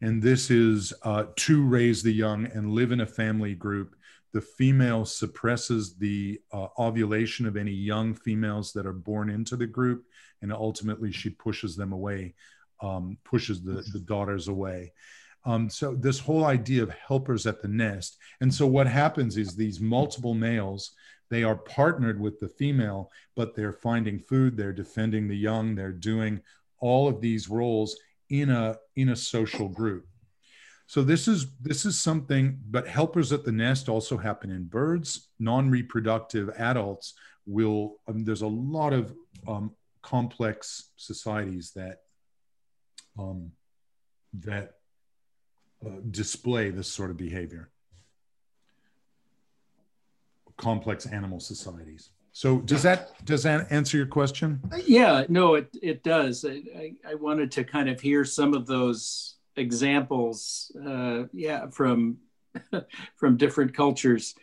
and 0.00 0.22
this 0.22 0.50
is 0.50 0.92
uh, 1.02 1.24
to 1.36 1.64
raise 1.66 2.02
the 2.02 2.12
young 2.12 2.46
and 2.46 2.72
live 2.72 2.92
in 2.92 3.00
a 3.00 3.06
family 3.06 3.54
group. 3.54 3.96
The 4.32 4.40
female 4.40 5.04
suppresses 5.04 5.96
the 5.96 6.40
uh, 6.52 6.68
ovulation 6.78 7.46
of 7.46 7.56
any 7.56 7.72
young 7.72 8.14
females 8.14 8.72
that 8.72 8.86
are 8.86 8.92
born 8.92 9.28
into 9.28 9.56
the 9.56 9.66
group, 9.66 10.04
and 10.40 10.52
ultimately 10.52 11.12
she 11.12 11.30
pushes 11.30 11.76
them 11.76 11.92
away, 11.92 12.34
um, 12.80 13.18
pushes 13.24 13.62
the, 13.62 13.84
the 13.92 14.00
daughters 14.00 14.48
away. 14.48 14.92
Um, 15.44 15.68
so 15.70 15.94
this 15.94 16.20
whole 16.20 16.44
idea 16.44 16.82
of 16.82 16.90
helpers 16.90 17.46
at 17.46 17.60
the 17.60 17.68
nest, 17.68 18.18
and 18.40 18.52
so 18.52 18.66
what 18.66 18.86
happens 18.86 19.36
is 19.36 19.54
these 19.54 19.80
multiple 19.80 20.34
males 20.34 20.92
they 21.30 21.44
are 21.44 21.56
partnered 21.56 22.20
with 22.20 22.40
the 22.40 22.48
female, 22.48 23.10
but 23.36 23.54
they're 23.54 23.72
finding 23.72 24.18
food, 24.18 24.56
they're 24.56 24.72
defending 24.72 25.28
the 25.28 25.36
young, 25.36 25.74
they're 25.74 25.92
doing 25.92 26.40
all 26.80 27.08
of 27.08 27.20
these 27.20 27.48
roles 27.48 27.96
in 28.30 28.48
a 28.48 28.76
in 28.96 29.10
a 29.10 29.16
social 29.16 29.68
group. 29.68 30.06
So 30.86 31.02
this 31.02 31.28
is 31.28 31.46
this 31.60 31.84
is 31.84 32.00
something 32.00 32.58
but 32.70 32.86
helpers 32.86 33.32
at 33.32 33.44
the 33.44 33.52
nest 33.52 33.88
also 33.88 34.16
happen 34.16 34.50
in 34.50 34.64
birds. 34.64 35.28
Non-reproductive 35.38 36.50
adults 36.56 37.14
will 37.46 37.96
um, 38.08 38.24
there's 38.24 38.42
a 38.42 38.46
lot 38.46 38.92
of 38.92 39.12
um, 39.46 39.72
complex 40.02 40.90
societies 40.96 41.72
that 41.76 41.98
um, 43.18 43.52
that 44.32 44.74
uh, 45.84 46.00
display 46.10 46.70
this 46.70 46.88
sort 46.88 47.10
of 47.10 47.16
behavior. 47.16 47.70
Complex 50.56 51.06
animal 51.06 51.40
societies 51.40 52.10
so 52.32 52.58
does 52.58 52.82
that 52.82 53.24
does 53.24 53.42
that 53.42 53.70
answer 53.70 53.96
your 53.96 54.06
question? 54.06 54.60
Yeah, 54.86 55.24
no, 55.28 55.54
it 55.54 55.76
it 55.82 56.02
does. 56.02 56.44
I, 56.44 56.62
I, 56.76 56.92
I 57.10 57.14
wanted 57.14 57.50
to 57.52 57.64
kind 57.64 57.88
of 57.88 58.00
hear 58.00 58.24
some 58.24 58.54
of 58.54 58.66
those 58.66 59.36
examples, 59.56 60.72
uh, 60.86 61.24
yeah, 61.32 61.68
from 61.70 62.18
from 63.16 63.36
different 63.36 63.74
cultures. 63.74 64.34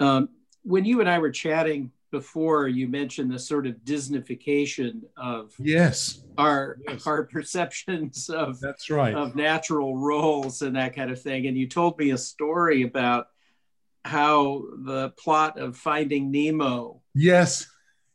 Um, 0.00 0.30
when 0.62 0.84
you 0.84 1.00
and 1.00 1.08
I 1.08 1.18
were 1.18 1.30
chatting 1.30 1.92
before, 2.10 2.68
you 2.68 2.88
mentioned 2.88 3.30
the 3.30 3.38
sort 3.38 3.66
of 3.66 3.76
Disneyfication 3.84 5.02
of 5.16 5.52
yes 5.58 6.22
our 6.36 6.78
yes. 6.88 7.06
our 7.06 7.24
perceptions 7.24 8.28
of 8.30 8.60
that's 8.60 8.90
right 8.90 9.14
of 9.14 9.36
natural 9.36 9.96
roles 9.96 10.62
and 10.62 10.76
that 10.76 10.94
kind 10.94 11.10
of 11.10 11.20
thing. 11.20 11.46
And 11.46 11.56
you 11.56 11.68
told 11.68 11.98
me 11.98 12.10
a 12.10 12.18
story 12.18 12.82
about 12.82 13.28
how 14.04 14.64
the 14.84 15.10
plot 15.10 15.58
of 15.58 15.76
Finding 15.76 16.30
Nemo 16.30 17.02
Yes. 17.18 17.66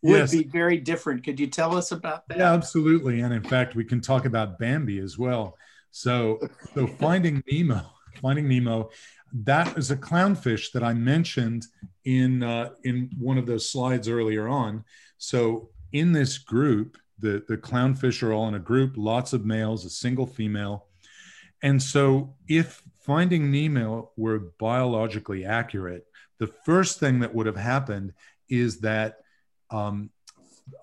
Would 0.02 0.18
yes. 0.18 0.32
be 0.32 0.44
very 0.44 0.78
different. 0.78 1.24
Could 1.24 1.40
you 1.40 1.48
tell 1.48 1.76
us 1.76 1.92
about 1.92 2.28
that? 2.28 2.38
Yeah, 2.38 2.54
absolutely. 2.54 3.22
And 3.22 3.34
in 3.34 3.44
fact, 3.44 3.76
we 3.76 3.86
can 3.86 4.02
talk 4.02 4.26
about 4.26 4.60
Bambi 4.60 5.00
as 5.00 5.18
well. 5.18 5.58
So, 5.92 6.40
so 6.74 6.88
Finding 7.00 7.44
Nemo, 7.50 7.82
Finding 8.22 8.48
Nemo, 8.48 8.90
that 9.34 9.78
is 9.78 9.92
a 9.92 9.98
clownfish 9.98 10.72
that 10.74 10.84
I 10.84 10.94
mentioned 10.94 11.66
in 12.06 12.44
uh, 12.44 12.70
in 12.84 13.10
one 13.18 13.38
of 13.38 13.46
those 13.46 13.70
slides 13.70 14.08
earlier 14.08 14.48
on. 14.48 14.84
So, 15.18 15.70
in 15.92 16.12
this 16.12 16.38
group, 16.38 16.98
the 17.20 17.44
the 17.48 17.58
clownfish 17.58 18.22
are 18.24 18.34
all 18.34 18.48
in 18.48 18.56
a 18.56 18.60
group, 18.60 18.94
lots 18.96 19.34
of 19.34 19.46
males, 19.46 19.86
a 19.86 19.90
single 19.90 20.28
female, 20.28 20.88
and 21.64 21.82
so 21.82 22.36
if 22.48 22.84
Finding 23.00 23.52
Nemo 23.52 24.12
were 24.18 24.52
biologically 24.60 25.46
accurate, 25.46 26.06
the 26.40 26.48
first 26.48 27.00
thing 27.00 27.20
that 27.22 27.34
would 27.34 27.46
have 27.46 27.58
happened 27.58 28.14
is 28.50 28.80
that 28.82 29.20
um, 29.70 30.10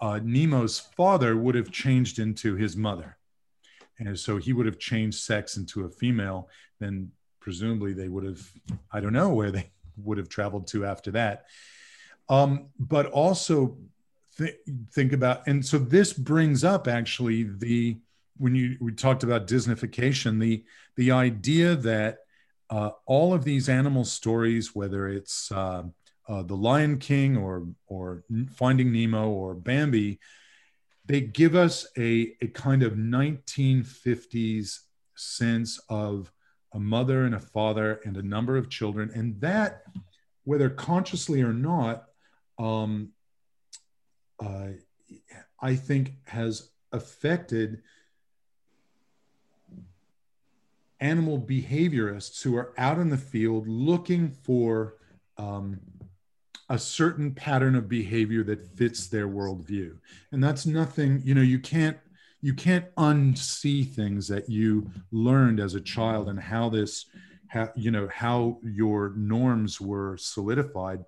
uh, 0.01 0.21
Nemo's 0.23 0.79
father 0.79 1.37
would 1.37 1.55
have 1.55 1.71
changed 1.71 2.19
into 2.19 2.57
his 2.57 2.77
mother. 2.77 3.17
And 3.99 4.19
so 4.19 4.39
he 4.39 4.53
would 4.53 4.67
have 4.67 4.79
changed 4.79 5.21
sex 5.21 5.57
into 5.57 5.85
a 5.85 5.91
female. 5.91 6.49
Then 6.79 7.11
presumably 7.41 7.93
they 7.93 8.09
would 8.09 8.25
have, 8.25 8.51
I 8.93 9.01
don't 9.01 9.13
know 9.13 9.31
where 9.31 9.51
they 9.51 9.71
would 9.97 10.19
have 10.19 10.29
traveled 10.29 10.67
to 10.69 10.85
after 10.85 11.11
that. 11.13 11.47
Um, 12.29 12.69
but 12.79 13.07
also 13.07 13.77
th- 14.39 14.57
think 14.93 15.13
about, 15.13 15.47
and 15.47 15.65
so 15.65 15.79
this 15.79 16.13
brings 16.13 16.65
up 16.65 16.89
actually 16.89 17.43
the, 17.43 17.99
when 18.39 18.55
you, 18.55 18.77
we 18.81 18.93
talked 18.93 19.23
about 19.23 19.47
Disneyfication, 19.47 20.41
the, 20.41 20.65
the 20.97 21.11
idea 21.11 21.75
that 21.77 22.21
uh, 22.71 22.91
all 23.05 23.35
of 23.35 23.45
these 23.45 23.69
animal 23.69 24.05
stories, 24.05 24.75
whether 24.75 25.09
it's 25.09 25.51
uh, 25.53 25.83
uh, 26.31 26.45
The 26.45 26.57
Lion 26.57 26.99
King 26.99 27.37
or 27.37 27.67
or 27.89 28.23
Finding 28.55 28.93
Nemo 28.93 29.29
or 29.29 29.55
Bambi, 29.55 30.21
they 31.05 31.21
give 31.21 31.57
us 31.57 31.89
a, 31.99 32.37
a 32.41 32.47
kind 32.47 32.85
of 32.85 32.93
1950s 32.93 34.79
sense 35.17 35.81
of 35.89 36.33
a 36.73 36.79
mother 36.79 37.25
and 37.25 37.35
a 37.35 37.41
father 37.41 38.01
and 38.05 38.17
a 38.17 38.23
number 38.23 38.57
of 38.57 38.71
children. 38.71 39.11
And 39.13 39.41
that, 39.41 39.83
whether 40.45 40.71
consciously 40.71 41.43
or 41.43 41.53
not, 41.53 42.05
um, 42.61 43.11
uh, 44.39 44.69
I 45.61 45.75
think 45.75 46.13
has 46.27 46.71
affected 46.93 47.83
animal 51.01 51.41
behaviorists 51.41 52.41
who 52.43 52.57
are 52.57 52.73
out 52.79 52.99
in 52.99 53.09
the 53.11 53.19
field 53.19 53.67
looking 53.67 54.31
for 54.31 54.95
um, 55.37 55.81
a 56.71 56.79
certain 56.79 57.35
pattern 57.35 57.75
of 57.75 57.89
behavior 57.89 58.45
that 58.45 58.65
fits 58.77 59.09
their 59.09 59.29
worldview. 59.29 59.97
And 60.33 60.43
that's 60.43 60.65
nothing 60.65 61.21
you 61.25 61.35
know 61.35 61.43
you 61.43 61.59
can't 61.59 61.99
you 62.41 62.55
can't 62.55 62.95
unsee 62.95 63.87
things 63.87 64.27
that 64.29 64.49
you 64.49 64.91
learned 65.11 65.61
as 65.61 65.75
a 65.75 65.81
child 65.81 66.29
and 66.29 66.41
how 66.41 66.71
this 66.71 67.07
how 67.49 67.71
you 67.75 67.91
know 67.91 68.09
how 68.13 68.59
your 68.63 69.13
norms 69.17 69.81
were 69.81 70.17
solidified. 70.17 71.05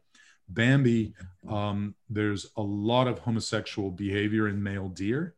Bambi 0.48 1.14
um, 1.48 1.94
there's 2.10 2.48
a 2.56 2.62
lot 2.62 3.06
of 3.06 3.20
homosexual 3.20 3.90
behavior 3.90 4.48
in 4.48 4.62
male 4.62 4.88
deer. 4.88 5.34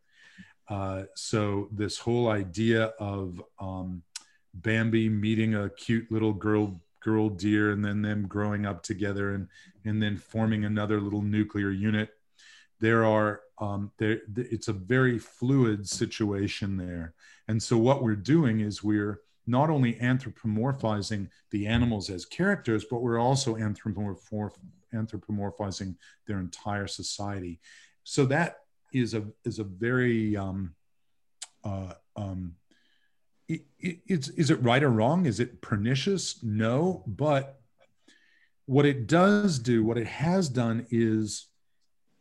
Uh, 0.68 1.03
so 1.14 1.68
this 1.70 1.99
whole 1.99 2.29
idea 2.31 2.95
of 2.99 3.43
um, 3.61 4.03
bambi 4.55 5.11
meeting 5.11 5.55
a 5.55 5.68
cute 5.68 6.11
little 6.11 6.33
girl 6.33 6.81
girl 7.05 7.29
deer 7.29 7.71
and 7.71 7.85
then 7.85 8.03
them 8.03 8.27
growing 8.27 8.65
up 8.67 8.83
together 8.83 9.35
and 9.35 9.49
and 9.85 10.03
then 10.03 10.17
forming 10.17 10.65
another 10.65 11.01
little 11.01 11.23
nuclear 11.23 11.71
unit 11.71 12.11
there 12.81 13.05
are 13.05 13.41
um, 13.59 13.93
there 13.99 14.21
it's 14.37 14.69
a 14.69 14.73
very 14.73 15.19
fluid 15.19 15.89
situation 15.89 16.77
there 16.77 17.15
and 17.49 17.63
so 17.63 17.77
what 17.77 18.03
we're 18.03 18.17
doing 18.17 18.61
is 18.61 18.83
we're 18.83 19.21
not 19.47 19.71
only 19.71 19.95
anthropomorphizing 19.95 21.29
the 21.51 21.67
animals 21.67 22.11
as 22.11 22.25
characters, 22.25 22.85
but 22.91 23.03
we're 23.03 23.19
also 23.19 23.57
anthropomorph- 23.57 24.57
anthropomorphizing 24.95 25.97
their 26.27 26.39
entire 26.39 26.87
society. 26.87 27.61
So 28.05 28.25
that 28.27 28.61
is 28.93 29.15
a 29.15 29.25
is 29.45 29.59
a 29.59 29.65
very 29.65 30.37
um, 30.37 30.75
uh, 31.63 31.95
um, 32.17 32.55
it, 33.49 33.63
it, 33.79 33.99
it's 34.07 34.29
is 34.29 34.51
it 34.51 34.63
right 34.63 34.83
or 34.83 34.91
wrong? 34.91 35.27
Is 35.27 35.41
it 35.41 35.61
pernicious? 35.61 36.43
No, 36.43 37.03
but 37.07 37.61
what 38.67 38.87
it 38.87 39.07
does 39.07 39.59
do, 39.59 39.85
what 39.85 39.99
it 39.99 40.07
has 40.07 40.49
done, 40.49 40.87
is 40.91 41.49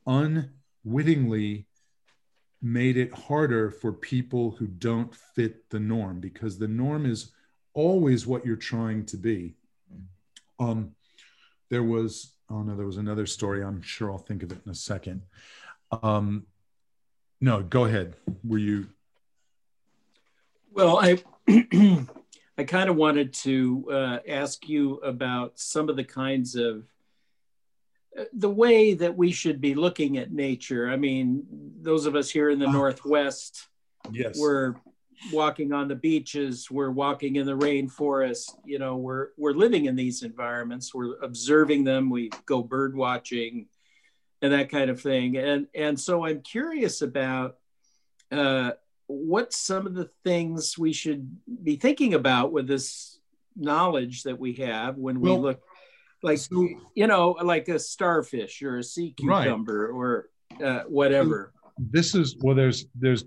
unwittingly 0.06 1.68
made 2.62 2.96
it 2.98 3.14
harder 3.14 3.70
for 3.70 3.92
people 3.92 4.52
who 4.52 4.68
don't 4.68 5.14
fit 5.14 5.70
the 5.70 5.80
norm 5.80 6.20
because 6.20 6.58
the 6.58 6.68
norm 6.68 7.06
is 7.06 7.32
always 7.74 8.26
what 8.26 8.46
you're 8.46 8.56
trying 8.56 9.06
to 9.06 9.18
be. 9.18 9.56
Um, 10.60 10.96
there 11.70 11.84
was, 11.84 12.34
oh 12.50 12.64
no, 12.64 12.76
there 12.76 12.86
was 12.86 12.98
another 12.98 13.26
story. 13.26 13.64
I'm 13.64 13.82
sure 13.82 14.12
I'll 14.12 14.18
think 14.18 14.44
of 14.44 14.52
it 14.52 14.60
in 14.66 14.72
a 14.72 14.76
second. 14.76 15.24
Um, 15.92 16.46
no, 17.42 17.62
go 17.62 17.86
ahead. 17.86 18.16
Were 18.44 18.58
you? 18.58 18.88
Well, 20.74 20.98
I 21.00 21.22
I 22.58 22.64
kind 22.64 22.90
of 22.90 22.96
wanted 22.96 23.34
to 23.34 23.88
uh, 23.92 24.20
ask 24.28 24.68
you 24.68 24.96
about 24.98 25.60
some 25.60 25.88
of 25.88 25.96
the 25.96 26.04
kinds 26.04 26.56
of 26.56 26.84
the 28.34 28.50
way 28.50 28.94
that 28.94 29.16
we 29.16 29.32
should 29.32 29.62
be 29.62 29.76
looking 29.76 30.18
at 30.18 30.32
nature. 30.32 30.90
I 30.90 30.98
mean, 30.98 31.44
those 31.82 32.06
of 32.06 32.16
us 32.16 32.30
here 32.30 32.50
in 32.50 32.60
the 32.60 32.68
uh, 32.68 32.72
Northwest, 32.72 33.68
yes, 34.12 34.38
we're 34.40 34.76
walking 35.32 35.74
on 35.74 35.88
the 35.88 35.96
beaches, 35.96 36.70
we're 36.72 36.92
walking 36.92 37.36
in 37.36 37.46
the 37.46 37.58
rainforest. 37.58 38.52
You 38.66 38.80
know, 38.80 38.98
we're 38.98 39.30
we're 39.38 39.54
living 39.54 39.86
in 39.86 39.96
these 39.96 40.24
environments. 40.24 40.94
We're 40.94 41.20
observing 41.22 41.84
them. 41.84 42.10
We 42.10 42.32
go 42.48 42.64
bird 42.64 42.96
watching, 42.96 43.68
and 44.42 44.54
that 44.54 44.70
kind 44.70 44.90
of 44.90 45.02
thing. 45.02 45.38
And 45.38 45.68
and 45.76 46.00
so 46.00 46.26
I'm 46.26 46.42
curious 46.42 47.04
about. 47.04 47.58
Uh, 48.32 48.72
what 49.14 49.54
some 49.54 49.86
of 49.86 49.94
the 49.94 50.10
things 50.24 50.78
we 50.78 50.94
should 50.94 51.38
be 51.64 51.76
thinking 51.76 52.14
about 52.14 52.52
with 52.52 52.68
this 52.68 53.20
knowledge 53.56 54.24
that 54.24 54.40
we 54.40 54.54
have 54.54 54.98
when 54.98 55.20
we 55.20 55.30
well, 55.30 55.42
look 55.42 55.62
like 56.24 56.38
so, 56.38 56.68
you 56.96 57.08
know 57.08 57.32
like 57.44 57.68
a 57.68 57.78
starfish 57.78 58.62
or 58.64 58.80
a 58.80 58.84
sea 58.84 59.14
cucumber 59.16 59.88
right. 59.88 59.96
or 59.96 60.30
uh, 60.64 60.84
whatever 60.88 61.54
this 61.78 62.16
is 62.16 62.36
well 62.40 62.56
there's 62.56 62.86
there's 62.96 63.26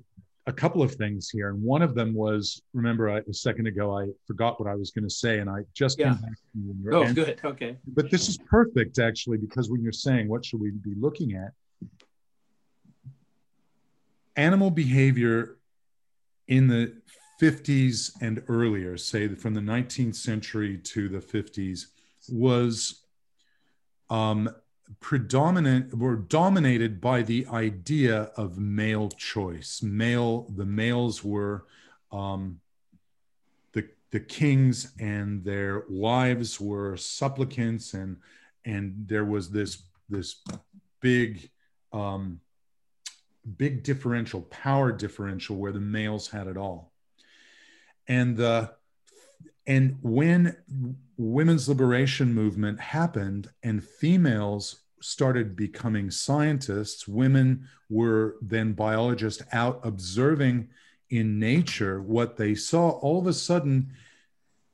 a 0.49 0.53
couple 0.53 0.81
of 0.81 0.95
things 0.95 1.29
here 1.29 1.49
and 1.49 1.61
one 1.61 1.83
of 1.83 1.95
them 1.95 2.15
was 2.15 2.63
remember 2.73 3.11
I, 3.11 3.19
a 3.19 3.35
second 3.35 3.67
ago 3.67 3.97
i 3.97 4.09
forgot 4.27 4.61
what 4.61 4.69
i 4.69 4.75
was 4.75 4.91
going 4.91 5.05
to 5.05 5.15
say 5.15 5.39
and 5.39 5.51
i 5.51 5.61
just 5.75 5.99
yeah. 5.99 6.15
came 6.15 6.23
back 6.23 6.93
oh 6.93 7.03
end. 7.03 7.15
good 7.15 7.41
okay 7.45 7.77
but 7.87 8.11
this 8.11 8.29
is 8.29 8.39
perfect 8.39 8.99
actually 8.99 9.39
because 9.39 9.71
when 9.71 9.83
you're 9.83 9.93
saying 9.93 10.29
what 10.29 10.45
should 10.45 10.61
we 10.61 10.71
be 10.71 10.95
looking 10.99 11.35
at 11.35 11.53
animal 14.37 14.71
behavior 14.71 15.56
in 16.49 16.69
the 16.69 16.95
50s 17.41 18.13
and 18.21 18.43
earlier 18.49 18.97
say 18.97 19.29
from 19.29 19.55
the 19.55 19.61
19th 19.61 20.15
century 20.15 20.79
to 20.79 21.09
the 21.09 21.19
50s 21.19 21.87
was 22.31 23.03
um, 24.09 24.49
predominant 25.01 25.97
were 25.97 26.17
dominated 26.17 27.01
by 27.01 27.23
the 27.23 27.47
idea 27.49 28.31
of 28.37 28.59
male 28.59 29.09
choice. 29.11 29.83
Male, 29.83 30.47
the 30.57 30.65
males 30.65 31.25
were 31.25 31.65
um, 32.13 32.61
the 33.73 33.89
the 34.11 34.21
kings, 34.21 34.93
and 35.01 35.45
their 35.45 35.85
wives 35.89 36.61
were 36.61 36.97
supplicants, 36.97 37.95
and 37.95 38.17
and 38.65 39.07
there 39.09 39.25
was 39.25 39.51
this 39.51 39.83
this 40.09 40.37
big 41.01 41.51
um, 41.93 42.41
big 43.57 43.83
differential, 43.83 44.43
power 44.43 44.93
differential, 44.93 45.57
where 45.57 45.73
the 45.73 45.81
males 45.81 46.29
had 46.29 46.47
it 46.47 46.57
all, 46.57 46.93
and 48.09 48.37
the 48.37 48.73
and 49.67 49.99
when 50.01 50.57
women's 51.17 51.69
liberation 51.69 52.33
movement 52.33 52.79
happened 52.79 53.51
and 53.63 53.83
females 53.83 54.83
started 55.01 55.57
becoming 55.57 56.11
scientists, 56.11 57.09
women 57.09 57.69
were 57.89 58.37
then 58.41 58.73
biologists 58.73 59.43
out 59.53 59.81
observing 59.83 60.69
in 61.11 61.39
nature 61.39 62.03
what 62.03 62.37
they 62.37 62.55
saw, 62.55 62.91
all 62.91 63.19
of 63.19 63.27
a 63.27 63.33
sudden, 63.33 63.93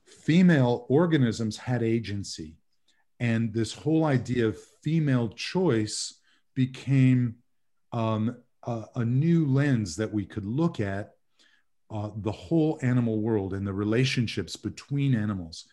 female 0.05 0.87
organisms 0.89 1.57
had 1.57 1.83
agency. 1.83 2.57
And 3.21 3.53
this 3.53 3.73
whole 3.73 4.05
idea 4.05 4.49
of 4.49 4.59
female 4.83 5.29
choice 5.29 6.15
became 6.55 7.37
um, 7.93 8.37
a, 8.65 8.85
a 8.97 9.05
new 9.05 9.47
lens 9.47 9.97
that 9.97 10.13
we 10.13 10.25
could 10.25 10.45
look 10.45 10.81
at 10.81 11.15
uh, 11.91 12.11
the 12.17 12.33
whole 12.33 12.79
animal 12.83 13.21
world 13.21 13.53
and 13.53 13.67
the 13.67 13.73
relationships 13.73 14.57
between 14.57 15.15
animals. 15.15 15.67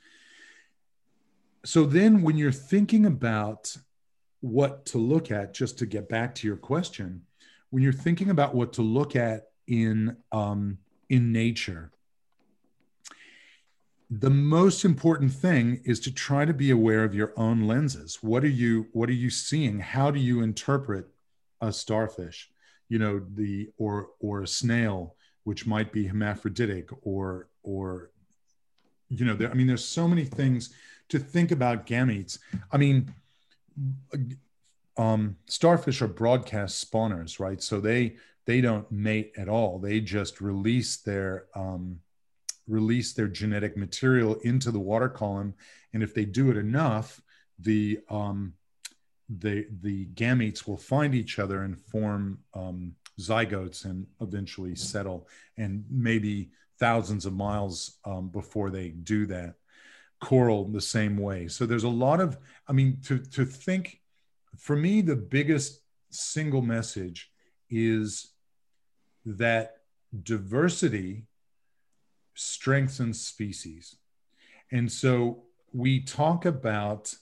So 1.66 1.86
then, 1.86 2.22
when 2.22 2.38
you're 2.38 2.52
thinking 2.52 3.06
about 3.06 3.76
what 4.42 4.86
to 4.88 4.98
look 4.98 5.32
at, 5.32 5.54
just 5.54 5.78
to 5.80 5.86
get 5.86 6.10
back 6.10 6.36
to 6.36 6.48
your 6.48 6.58
question, 6.58 7.24
when 7.70 7.84
you're 7.84 7.94
thinking 7.94 8.30
about 8.30 8.56
what 8.56 8.74
to 8.74 8.82
look 8.82 9.16
at 9.16 9.50
in 9.68 10.18
um, 10.32 10.78
in 11.10 11.32
nature, 11.32 11.92
the 14.10 14.30
most 14.30 14.86
important 14.86 15.32
thing 15.32 15.82
is 15.86 16.00
to 16.02 16.14
try 16.14 16.44
to 16.44 16.54
be 16.54 16.72
aware 16.72 17.04
of 17.04 17.14
your 17.14 17.34
own 17.38 17.68
lenses. 17.68 18.20
What 18.22 18.44
are 18.44 18.48
you 18.48 18.88
What 18.92 19.10
are 19.10 19.14
you 19.14 19.30
seeing? 19.30 19.80
How 19.80 20.12
do 20.12 20.20
you 20.20 20.42
interpret 20.42 21.08
a 21.62 21.72
starfish? 21.72 22.50
You 22.90 23.00
know, 23.00 23.22
the 23.36 23.70
or 23.78 24.10
or 24.20 24.44
a 24.44 24.48
snail 24.48 25.16
which 25.44 25.66
might 25.66 25.92
be 25.92 26.06
hermaphroditic 26.08 26.90
or 27.02 27.48
or 27.64 28.12
you 29.08 29.26
know 29.26 29.34
there 29.34 29.50
i 29.50 29.54
mean 29.54 29.66
there's 29.66 29.86
so 29.86 30.08
many 30.08 30.24
things 30.24 30.72
to 31.10 31.20
think 31.20 31.52
about 31.52 31.88
gametes. 31.88 32.38
I 32.72 32.78
mean 32.78 33.14
um, 34.98 35.38
starfish 35.46 36.02
are 36.02 36.08
broadcast 36.08 36.90
spawners 36.90 37.40
right? 37.40 37.62
So 37.62 37.80
they 37.80 38.18
they 38.46 38.62
don't 38.62 38.92
mate 38.92 39.34
at 39.38 39.48
all. 39.48 39.80
They 39.80 40.00
just 40.00 40.42
release 40.42 40.98
their 40.98 41.46
um, 41.56 42.00
release 42.68 43.14
their 43.14 43.28
genetic 43.28 43.76
material 43.78 44.36
into 44.44 44.72
the 44.72 44.80
water 44.80 45.10
column. 45.10 45.54
And 45.94 46.04
if 46.04 46.14
they 46.14 46.26
do 46.26 46.52
it 46.52 46.58
enough 46.58 47.22
the 47.60 48.00
um, 48.10 48.54
the 49.30 49.68
the 49.82 50.08
gametes 50.08 50.68
will 50.68 50.78
find 50.78 51.14
each 51.14 51.40
other 51.40 51.62
and 51.64 51.78
form 51.78 52.40
um, 52.54 52.96
zygotes 53.20 53.86
and 53.86 54.08
eventually 54.22 54.76
settle, 54.76 55.28
and 55.58 55.86
maybe 55.90 56.52
thousands 56.80 57.26
of 57.26 57.34
miles 57.34 58.00
um, 58.06 58.30
before 58.30 58.70
they 58.70 58.90
do 58.90 59.26
that. 59.28 59.56
Coral 60.22 60.66
the 60.66 60.82
same 60.82 61.16
way. 61.18 61.48
So 61.48 61.66
there's 61.66 61.86
a 61.86 61.90
lot 61.90 62.20
of, 62.20 62.38
I 62.68 62.74
mean, 62.74 63.00
to 63.06 63.20
to 63.20 63.46
think, 63.46 64.02
for 64.58 64.76
me, 64.76 65.02
the 65.02 65.16
biggest 65.16 65.82
single 66.10 66.62
message 66.62 67.32
is 67.70 68.34
that 69.26 69.78
diversity 70.24 71.28
strengthens 72.34 73.22
species. 73.22 73.96
And 74.72 74.92
so 74.92 75.44
we 75.72 76.02
talk 76.02 76.46
about 76.46 77.14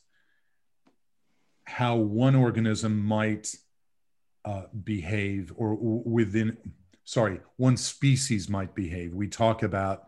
how 1.67 1.97
one 1.97 2.33
organism 2.33 2.97
might 2.97 3.53
uh, 4.45 4.63
behave 4.85 5.51
or 5.57 5.75
within 5.75 6.57
sorry 7.03 7.41
one 7.57 7.75
species 7.75 8.47
might 8.47 8.73
behave. 8.73 9.13
We 9.13 9.27
talk 9.27 9.63
about 9.63 10.07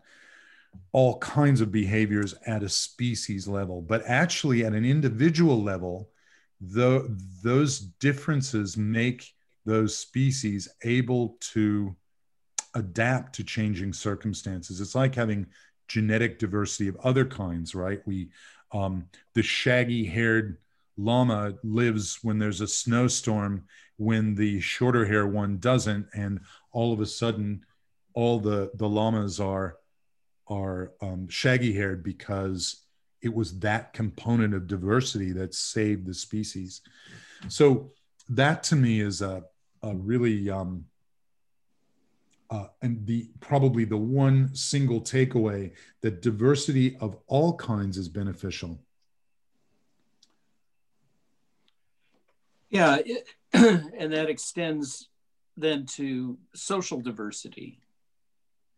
all 0.92 1.18
kinds 1.18 1.60
of 1.60 1.70
behaviors 1.70 2.34
at 2.46 2.62
a 2.62 2.68
species 2.68 3.46
level 3.46 3.82
but 3.82 4.02
actually 4.06 4.64
at 4.64 4.72
an 4.72 4.84
individual 4.84 5.62
level 5.62 6.08
the, 6.62 7.14
those 7.42 7.78
differences 7.78 8.76
make 8.76 9.34
those 9.66 9.98
species 9.98 10.68
able 10.84 11.36
to 11.40 11.94
adapt 12.74 13.34
to 13.34 13.44
changing 13.44 13.92
circumstances. 13.92 14.80
It's 14.80 14.94
like 14.94 15.14
having 15.14 15.46
genetic 15.88 16.38
diversity 16.38 16.88
of 16.88 16.96
other 17.04 17.26
kinds 17.26 17.74
right? 17.74 18.00
We 18.06 18.30
um, 18.72 19.06
the 19.34 19.42
shaggy 19.42 20.06
haired 20.06 20.56
llama 21.00 21.54
lives 21.62 22.18
when 22.22 22.38
there's 22.38 22.60
a 22.60 22.66
snowstorm 22.66 23.64
when 23.96 24.34
the 24.34 24.60
shorter 24.60 25.04
hair 25.04 25.26
one 25.26 25.58
doesn't 25.58 26.06
and 26.14 26.40
all 26.72 26.92
of 26.92 27.00
a 27.00 27.06
sudden 27.06 27.64
all 28.14 28.38
the 28.38 28.70
the 28.74 28.88
llamas 28.88 29.40
are 29.40 29.76
are 30.48 30.92
um, 31.00 31.28
shaggy 31.28 31.72
haired 31.72 32.02
because 32.02 32.84
it 33.22 33.32
was 33.32 33.58
that 33.60 33.92
component 33.92 34.54
of 34.54 34.66
diversity 34.66 35.32
that 35.32 35.54
saved 35.54 36.06
the 36.06 36.14
species 36.14 36.80
so 37.48 37.92
that 38.28 38.62
to 38.62 38.76
me 38.76 39.00
is 39.00 39.22
a, 39.22 39.42
a 39.82 39.94
really 39.94 40.50
um, 40.50 40.84
uh, 42.50 42.66
and 42.82 43.06
the 43.06 43.28
probably 43.40 43.84
the 43.84 43.96
one 43.96 44.54
single 44.54 45.00
takeaway 45.00 45.70
that 46.00 46.20
diversity 46.20 46.96
of 47.00 47.16
all 47.26 47.56
kinds 47.56 47.96
is 47.96 48.08
beneficial. 48.08 48.80
Yeah, 52.70 52.98
it, 53.04 53.28
and 53.52 54.12
that 54.12 54.30
extends 54.30 55.08
then 55.56 55.86
to 55.86 56.38
social 56.54 57.00
diversity. 57.00 57.80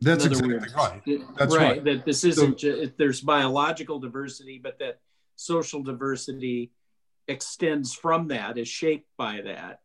That's 0.01 0.25
exactly 0.25 0.55
words, 0.55 0.75
right. 0.75 1.03
That's 1.39 1.57
right, 1.57 1.63
right. 1.63 1.85
That 1.85 2.05
this 2.05 2.25
isn't 2.25 2.61
so, 2.61 2.75
just, 2.75 2.99
there's 2.99 3.21
biological 3.21 4.01
diversity, 4.01 4.59
but 4.61 4.79
that 4.81 4.99
social 5.37 5.83
diversity 5.83 6.73
extends 7.29 7.95
from 7.95 8.29
that, 8.29 8.59
is 8.59 8.67
shaped 8.67 9.09
by 9.17 9.43
that. 9.45 9.81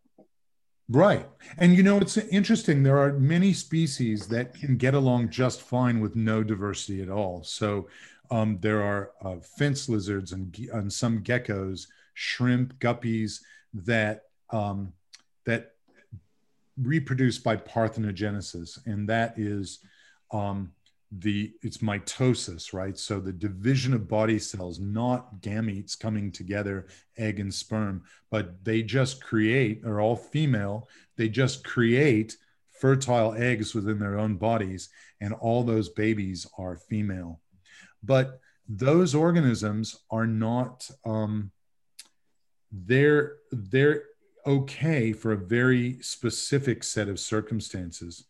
Right. 0.89 1.27
And 1.57 1.75
you 1.75 1.83
know, 1.83 1.97
it's 1.97 2.17
interesting. 2.17 2.81
There 2.81 2.97
are 2.97 3.13
many 3.13 3.53
species 3.53 4.27
that 4.29 4.53
can 4.53 4.77
get 4.77 4.93
along 4.93 5.29
just 5.29 5.61
fine 5.61 5.99
with 5.99 6.15
no 6.15 6.43
diversity 6.43 7.01
at 7.01 7.09
all. 7.09 7.43
So 7.43 7.89
um, 8.31 8.57
there 8.61 8.81
are 8.81 9.11
uh, 9.21 9.35
fence 9.41 9.89
lizards 9.89 10.31
and, 10.31 10.57
and 10.73 10.91
some 10.91 11.23
geckos, 11.23 11.87
shrimp, 12.13 12.79
guppies 12.79 13.41
that 13.73 14.23
um, 14.51 14.93
that 15.45 15.73
reproduce 16.81 17.37
by 17.37 17.57
parthenogenesis, 17.57 18.79
and 18.85 19.09
that 19.09 19.33
is 19.37 19.79
um, 20.31 20.71
the 21.11 21.53
it's 21.61 21.77
mitosis, 21.77 22.73
right? 22.73 22.97
So 22.97 23.19
the 23.19 23.33
division 23.33 23.93
of 23.93 24.07
body 24.07 24.39
cells, 24.39 24.79
not 24.79 25.41
gametes 25.41 25.97
coming 25.97 26.31
together, 26.31 26.87
egg 27.17 27.39
and 27.39 27.53
sperm, 27.53 28.03
but 28.29 28.63
they 28.63 28.83
just 28.83 29.23
create, 29.23 29.83
are 29.85 30.01
all 30.01 30.15
female. 30.15 30.89
They 31.15 31.29
just 31.29 31.63
create 31.63 32.37
fertile 32.69 33.33
eggs 33.33 33.73
within 33.73 33.99
their 33.99 34.19
own 34.19 34.35
bodies, 34.35 34.89
and 35.21 35.33
all 35.33 35.63
those 35.63 35.89
babies 35.89 36.45
are 36.57 36.77
female. 36.77 37.41
But 38.03 38.39
those 38.67 39.15
organisms 39.15 39.97
are 40.11 40.27
not 40.27 40.89
um, 41.05 41.51
they're 42.71 43.37
they're 43.51 44.03
okay 44.45 45.13
for 45.13 45.33
a 45.33 45.37
very 45.37 46.01
specific 46.01 46.83
set 46.83 47.09
of 47.09 47.19
circumstances 47.19 48.25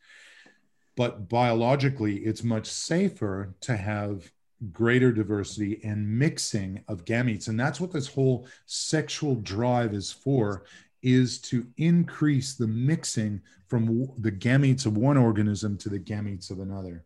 but 0.96 1.30
biologically 1.30 2.18
it's 2.18 2.44
much 2.44 2.68
safer 2.68 3.54
to 3.62 3.78
have 3.78 4.32
greater 4.72 5.12
diversity 5.12 5.80
and 5.84 6.08
mixing 6.08 6.84
of 6.88 7.06
gametes. 7.06 7.48
And 7.48 7.60
that's 7.60 7.80
what 7.80 7.92
this 7.92 8.08
whole 8.08 8.48
sexual 8.66 9.36
drive 9.36 9.94
is 9.94 10.12
for 10.12 10.64
is 11.04 11.40
to 11.40 11.68
increase 11.78 12.56
the 12.56 12.68
mixing 12.68 13.42
from 13.68 14.12
the 14.18 14.32
gametes 14.32 14.86
of 14.86 14.98
one 14.98 15.18
organism 15.18 15.78
to 15.78 15.90
the 15.90 16.00
gametes 16.00 16.50
of 16.50 16.60
another. 16.60 17.06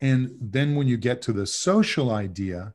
And 0.00 0.34
then 0.40 0.74
when 0.74 0.88
you 0.88 0.96
get 0.96 1.20
to 1.22 1.32
the 1.32 1.46
social 1.46 2.10
idea 2.10 2.72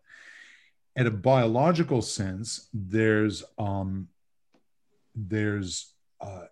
at 0.96 1.06
a 1.06 1.12
biological 1.12 2.02
sense, 2.02 2.70
there's 2.74 3.44
um, 3.58 4.08
there's 5.14 5.94
uh, 6.22 6.46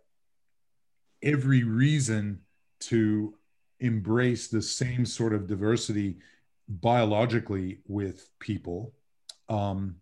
every 1.22 1.64
reason 1.64 2.42
to 2.80 3.34
embrace 3.80 4.48
the 4.48 4.62
same 4.62 5.06
sort 5.06 5.34
of 5.34 5.48
diversity 5.48 6.18
biologically 6.68 7.80
with 7.88 8.30
people, 8.40 8.94
um, 9.50 9.96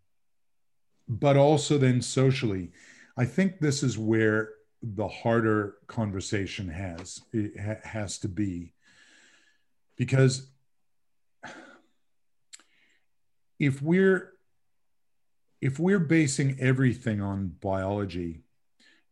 but 1.07 1.37
also 1.37 1.77
then 1.77 2.01
socially. 2.01 2.71
I 3.17 3.25
think 3.25 3.59
this 3.59 3.83
is 3.83 3.97
where 3.97 4.49
the 4.81 5.07
harder 5.07 5.75
conversation 5.85 6.67
has 6.67 7.21
it 7.33 7.59
ha- 7.59 7.87
has 7.87 8.17
to 8.17 8.27
be 8.27 8.73
because 9.95 10.47
if 13.59 13.79
we're 13.79 14.30
if 15.61 15.79
we're 15.79 15.99
basing 15.99 16.57
everything 16.59 17.21
on 17.21 17.55
biology 17.61 18.41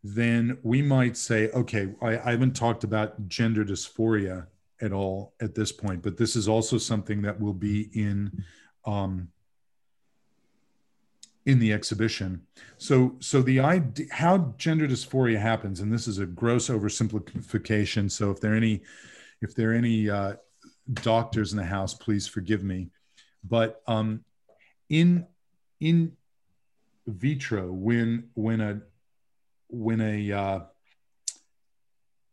then 0.03 0.57
we 0.63 0.81
might 0.81 1.17
say 1.17 1.49
okay 1.51 1.89
I, 2.01 2.17
I, 2.17 2.31
haven't 2.31 2.55
talked 2.55 2.83
about 2.83 3.27
gender 3.27 3.65
dysphoria 3.65 4.47
at 4.81 4.93
all 4.93 5.33
at 5.41 5.55
this 5.55 5.71
point 5.71 6.01
but 6.01 6.17
this 6.17 6.35
is 6.35 6.47
also 6.47 6.77
something 6.77 7.21
that 7.23 7.39
will 7.39 7.53
be 7.53 7.89
in 7.93 8.43
um, 8.85 9.29
in 11.49 11.57
the 11.57 11.73
exhibition. 11.73 12.45
So 12.77 13.15
so 13.19 13.41
the 13.41 13.59
idea 13.59 14.05
how 14.11 14.53
gender 14.57 14.87
dysphoria 14.87 15.39
happens 15.39 15.79
and 15.79 15.91
this 15.91 16.07
is 16.07 16.19
a 16.19 16.25
gross 16.25 16.69
oversimplification 16.69 18.11
so 18.11 18.29
if 18.29 18.39
there 18.39 18.53
are 18.53 18.55
any 18.55 18.83
if 19.41 19.55
there 19.55 19.71
are 19.71 19.73
any 19.73 20.09
uh, 20.09 20.33
doctors 20.93 21.51
in 21.51 21.57
the 21.57 21.65
house 21.65 21.93
please 21.93 22.27
forgive 22.27 22.63
me. 22.63 22.89
But 23.43 23.81
um, 23.87 24.23
in 24.89 25.25
in 25.79 26.15
vitro 27.09 27.71
when 27.71 28.29
when 28.33 28.61
a 28.61 28.81
when 29.67 30.01
a 30.01 30.31
uh, 30.31 30.59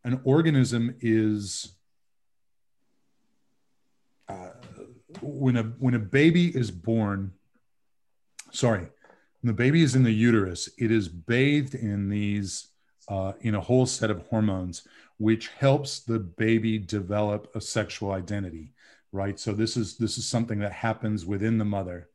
an 0.05 0.21
organism 0.25 0.95
is 1.01 1.77
uh, 4.29 4.51
when 5.21 5.57
a 5.57 5.63
when 5.63 5.95
a 5.95 5.99
baby 5.99 6.49
is 6.57 6.71
born 6.71 7.33
sorry 8.51 8.81
when 8.81 9.49
the 9.49 9.53
baby 9.53 9.83
is 9.83 9.95
in 9.95 10.03
the 10.03 10.13
uterus 10.13 10.69
it 10.79 10.91
is 10.91 11.09
bathed 11.09 11.75
in 11.75 12.09
these 12.09 12.69
uh, 13.09 13.33
in 13.41 13.55
a 13.55 13.61
whole 13.61 13.87
set 13.87 14.11
of 14.11 14.27
hormones 14.29 14.87
which 15.19 15.49
helps 15.49 16.01
the 16.01 16.19
baby 16.19 16.79
develop 16.79 17.49
a 17.55 17.61
sexual 17.61 18.13
identity 18.13 18.73
right? 19.17 19.41
So 19.41 19.53
this 19.53 19.77
is 19.77 19.97
this 19.97 20.19
is 20.19 20.29
something 20.29 20.59
that 20.61 20.73
happens 20.73 21.25
within 21.25 21.59
the 21.59 21.65
mother 21.65 22.09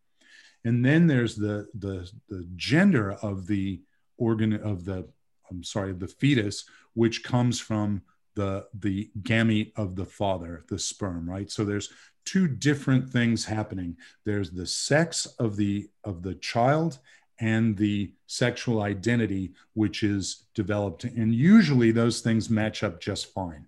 and 0.63 0.85
then 0.85 1.07
there's 1.07 1.35
the 1.35 1.67
the 1.75 2.09
the 2.29 2.47
gender 2.55 3.13
of 3.21 3.47
the 3.47 3.81
organ 4.17 4.53
of 4.53 4.85
the 4.85 5.07
i'm 5.49 5.63
sorry 5.63 5.91
of 5.91 5.99
the 5.99 6.07
fetus 6.07 6.65
which 6.93 7.23
comes 7.23 7.59
from 7.59 8.01
the 8.35 8.65
the 8.79 9.11
gamete 9.21 9.71
of 9.75 9.95
the 9.95 10.05
father 10.05 10.63
the 10.69 10.79
sperm 10.79 11.29
right? 11.29 11.51
So 11.51 11.65
there's 11.65 11.89
two 12.25 12.47
different 12.47 13.09
things 13.09 13.45
happening. 13.45 13.97
There's 14.25 14.51
the 14.51 14.65
sex 14.65 15.25
of 15.39 15.55
the 15.55 15.89
of 16.03 16.21
the 16.21 16.35
child 16.35 16.99
and 17.39 17.75
the 17.75 18.13
sexual 18.27 18.81
identity 18.81 19.53
which 19.73 20.03
is 20.03 20.45
developed. 20.53 21.03
And 21.03 21.33
usually 21.33 21.91
those 21.91 22.21
things 22.21 22.49
match 22.49 22.83
up 22.83 23.01
just 23.01 23.33
fine. 23.33 23.65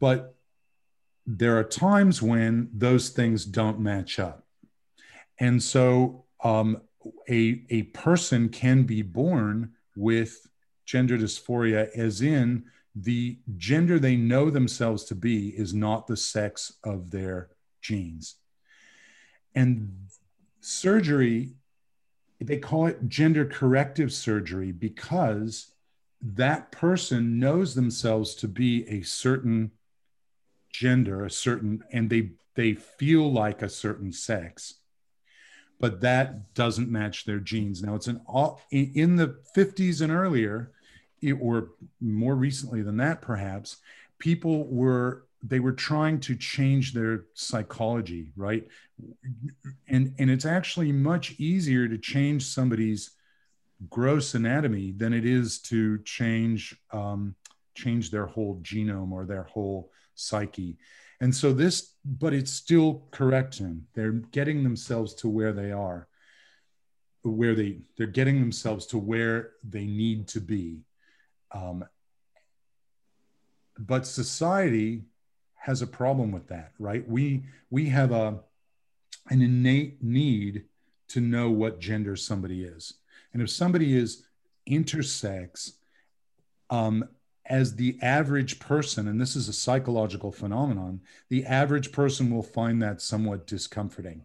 But 0.00 0.34
there 1.26 1.58
are 1.58 1.64
times 1.64 2.22
when 2.22 2.70
those 2.72 3.10
things 3.10 3.44
don't 3.44 3.80
match 3.80 4.18
up 4.18 4.46
and 5.38 5.62
so 5.62 6.24
um, 6.42 6.82
a, 7.28 7.62
a 7.70 7.82
person 7.84 8.48
can 8.48 8.82
be 8.84 9.02
born 9.02 9.72
with 9.96 10.46
gender 10.84 11.18
dysphoria, 11.18 11.90
as 11.96 12.22
in 12.22 12.64
the 12.94 13.38
gender 13.56 13.98
they 13.98 14.16
know 14.16 14.50
themselves 14.50 15.04
to 15.04 15.14
be 15.14 15.48
is 15.50 15.74
not 15.74 16.06
the 16.06 16.16
sex 16.16 16.72
of 16.82 17.10
their 17.10 17.50
genes. 17.80 18.36
And 19.54 19.92
surgery, 20.60 21.54
they 22.40 22.58
call 22.58 22.86
it 22.86 23.08
gender 23.08 23.44
corrective 23.44 24.12
surgery 24.12 24.72
because 24.72 25.72
that 26.20 26.72
person 26.72 27.38
knows 27.38 27.74
themselves 27.74 28.34
to 28.36 28.48
be 28.48 28.88
a 28.88 29.02
certain 29.02 29.70
gender, 30.70 31.24
a 31.24 31.30
certain, 31.30 31.84
and 31.92 32.10
they 32.10 32.30
they 32.54 32.74
feel 32.74 33.30
like 33.32 33.62
a 33.62 33.68
certain 33.68 34.12
sex 34.12 34.74
but 35.80 36.00
that 36.00 36.54
doesn't 36.54 36.90
match 36.90 37.24
their 37.24 37.38
genes. 37.38 37.82
Now 37.82 37.94
it's 37.94 38.08
an 38.08 38.20
all 38.26 38.60
in 38.70 39.16
the 39.16 39.38
50s 39.56 40.00
and 40.00 40.12
earlier, 40.12 40.72
or 41.40 41.70
more 42.00 42.34
recently 42.34 42.82
than 42.82 42.96
that, 42.98 43.22
perhaps 43.22 43.78
people 44.18 44.66
were 44.66 45.24
they 45.42 45.60
were 45.60 45.72
trying 45.72 46.18
to 46.18 46.34
change 46.34 46.92
their 46.92 47.24
psychology, 47.34 48.32
right? 48.36 48.66
And 49.88 50.14
and 50.18 50.30
it's 50.30 50.44
actually 50.44 50.92
much 50.92 51.34
easier 51.38 51.88
to 51.88 51.98
change 51.98 52.44
somebody's 52.44 53.12
gross 53.88 54.34
anatomy 54.34 54.92
than 54.92 55.12
it 55.12 55.24
is 55.24 55.60
to 55.60 55.98
change 55.98 56.76
um, 56.92 57.34
change 57.74 58.10
their 58.10 58.26
whole 58.26 58.58
genome 58.62 59.12
or 59.12 59.24
their 59.24 59.44
whole 59.44 59.92
psyche. 60.14 60.76
And 61.20 61.34
so 61.34 61.52
this, 61.52 61.94
but 62.04 62.32
it's 62.32 62.52
still 62.52 63.02
correction. 63.10 63.86
They're 63.94 64.12
getting 64.12 64.62
themselves 64.62 65.14
to 65.14 65.28
where 65.28 65.52
they 65.52 65.72
are, 65.72 66.08
where 67.22 67.54
they 67.54 67.78
they're 67.96 68.06
getting 68.06 68.40
themselves 68.40 68.86
to 68.86 68.98
where 68.98 69.50
they 69.68 69.84
need 69.84 70.28
to 70.28 70.40
be. 70.40 70.82
Um, 71.52 71.84
but 73.78 74.06
society 74.06 75.02
has 75.56 75.82
a 75.82 75.86
problem 75.86 76.30
with 76.30 76.48
that, 76.48 76.72
right? 76.78 77.06
We 77.08 77.44
we 77.70 77.88
have 77.88 78.12
a 78.12 78.40
an 79.30 79.42
innate 79.42 80.02
need 80.02 80.64
to 81.08 81.20
know 81.20 81.50
what 81.50 81.80
gender 81.80 82.14
somebody 82.14 82.62
is, 82.62 82.94
and 83.32 83.42
if 83.42 83.50
somebody 83.50 83.96
is 83.96 84.24
intersex, 84.68 85.72
um, 86.70 87.08
as 87.48 87.74
the 87.74 87.98
average 88.02 88.58
person, 88.60 89.08
and 89.08 89.20
this 89.20 89.34
is 89.34 89.48
a 89.48 89.52
psychological 89.52 90.30
phenomenon, 90.30 91.00
the 91.28 91.44
average 91.46 91.92
person 91.92 92.30
will 92.30 92.42
find 92.42 92.82
that 92.82 93.00
somewhat 93.00 93.46
discomforting. 93.46 94.22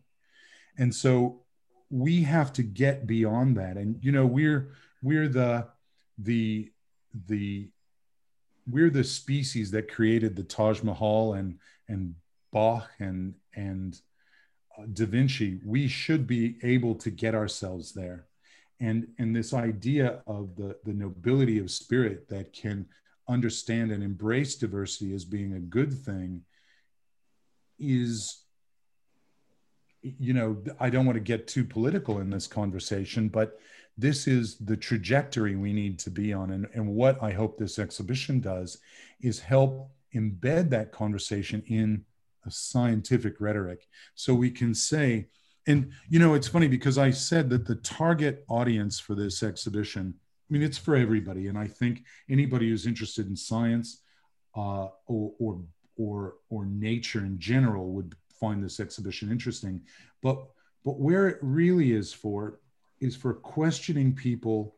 And 0.77 0.93
so 0.93 1.41
we 1.89 2.23
have 2.23 2.51
to 2.53 2.63
get 2.63 3.07
beyond 3.07 3.57
that. 3.57 3.77
And 3.77 4.03
you 4.03 4.11
know, 4.11 4.25
we're 4.25 4.73
we're 5.01 5.27
the 5.27 5.67
the 6.17 6.71
the 7.27 7.69
we're 8.67 8.89
the 8.89 9.03
species 9.03 9.71
that 9.71 9.91
created 9.91 10.35
the 10.35 10.43
Taj 10.43 10.81
Mahal 10.81 11.33
and 11.33 11.59
and 11.87 12.15
Bach 12.51 12.89
and 12.99 13.35
and 13.55 13.99
uh, 14.77 14.83
Da 14.91 15.05
Vinci. 15.05 15.59
We 15.65 15.87
should 15.87 16.27
be 16.27 16.57
able 16.63 16.95
to 16.95 17.11
get 17.11 17.35
ourselves 17.35 17.93
there. 17.93 18.25
And, 18.79 19.07
and 19.17 19.33
this 19.33 19.53
idea 19.53 20.23
of 20.27 20.55
the, 20.57 20.75
the 20.83 20.93
nobility 20.93 21.59
of 21.59 21.71
spirit 21.71 22.27
that 22.29 22.51
can 22.51 22.85
understand 23.33 23.91
and 23.91 24.03
embrace 24.03 24.55
diversity 24.55 25.13
as 25.13 25.25
being 25.25 25.53
a 25.53 25.59
good 25.59 25.91
thing 25.91 26.41
is 27.79 28.43
you 30.01 30.33
know 30.33 30.57
i 30.79 30.89
don't 30.89 31.05
want 31.05 31.15
to 31.15 31.21
get 31.23 31.47
too 31.47 31.63
political 31.63 32.19
in 32.19 32.29
this 32.29 32.45
conversation 32.45 33.27
but 33.27 33.57
this 33.97 34.27
is 34.27 34.57
the 34.57 34.77
trajectory 34.77 35.55
we 35.55 35.71
need 35.71 35.99
to 35.99 36.09
be 36.09 36.33
on. 36.33 36.51
And, 36.51 36.67
and 36.73 36.87
what 36.87 37.21
i 37.21 37.31
hope 37.31 37.57
this 37.57 37.79
exhibition 37.79 38.39
does 38.39 38.79
is 39.21 39.39
help 39.39 39.89
embed 40.15 40.69
that 40.69 40.91
conversation 40.91 41.63
in 41.67 42.05
a 42.45 42.51
scientific 42.51 43.39
rhetoric. 43.39 43.87
So 44.15 44.33
we 44.33 44.51
can 44.51 44.73
say 44.73 45.27
and 45.65 45.91
you 46.09 46.19
know 46.19 46.33
it's 46.33 46.47
funny 46.47 46.67
because 46.67 46.97
i 46.97 47.09
said 47.09 47.49
that 47.49 47.65
the 47.65 47.75
target 47.75 48.43
audience 48.49 48.99
for 48.99 49.15
this 49.15 49.41
exhibition 49.43 50.13
I 50.49 50.53
mean, 50.53 50.61
it's 50.61 50.77
for 50.77 50.95
everybody, 50.95 51.47
and 51.47 51.57
I 51.57 51.67
think 51.67 52.03
anybody 52.29 52.69
who's 52.69 52.85
interested 52.85 53.27
in 53.27 53.35
science 53.35 54.01
uh, 54.55 54.87
or, 55.07 55.33
or 55.39 55.61
or 55.95 56.35
or 56.49 56.65
nature 56.65 57.19
in 57.19 57.39
general 57.39 57.91
would 57.93 58.15
find 58.39 58.63
this 58.63 58.79
exhibition 58.79 59.31
interesting. 59.31 59.81
But 60.21 60.45
but 60.83 60.99
where 60.99 61.27
it 61.27 61.37
really 61.41 61.93
is 61.93 62.13
for 62.13 62.59
is 62.99 63.15
for 63.15 63.33
questioning 63.33 64.13
people, 64.13 64.75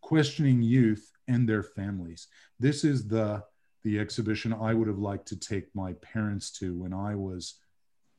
questioning 0.00 0.62
youth 0.62 1.10
and 1.28 1.48
their 1.48 1.62
families. 1.62 2.28
This 2.60 2.84
is 2.84 3.08
the 3.08 3.42
the 3.82 3.98
exhibition 3.98 4.52
I 4.52 4.74
would 4.74 4.88
have 4.88 4.98
liked 4.98 5.28
to 5.28 5.36
take 5.38 5.74
my 5.74 5.92
parents 5.94 6.50
to 6.58 6.74
when 6.74 6.94
I 6.94 7.14
was 7.14 7.58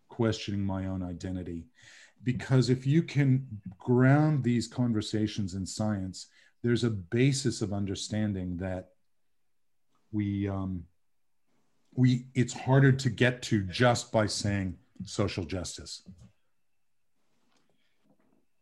questioning 0.10 0.64
my 0.64 0.86
own 0.86 1.02
identity. 1.02 1.66
Because 2.24 2.70
if 2.70 2.86
you 2.86 3.04
can 3.04 3.46
ground 3.78 4.44
these 4.44 4.68
conversations 4.68 5.54
in 5.54 5.66
science, 5.66 6.28
there's 6.66 6.84
a 6.84 6.90
basis 6.90 7.62
of 7.62 7.72
understanding 7.72 8.58
that 8.58 8.90
we 10.12 10.50
um, 10.50 10.84
we 11.94 12.26
it's 12.34 12.54
harder 12.54 12.92
to 12.92 13.08
get 13.12 13.44
to 13.44 13.62
just 13.66 14.12
by 14.12 14.26
saying 14.26 14.76
social 15.04 15.44
justice. 15.44 16.02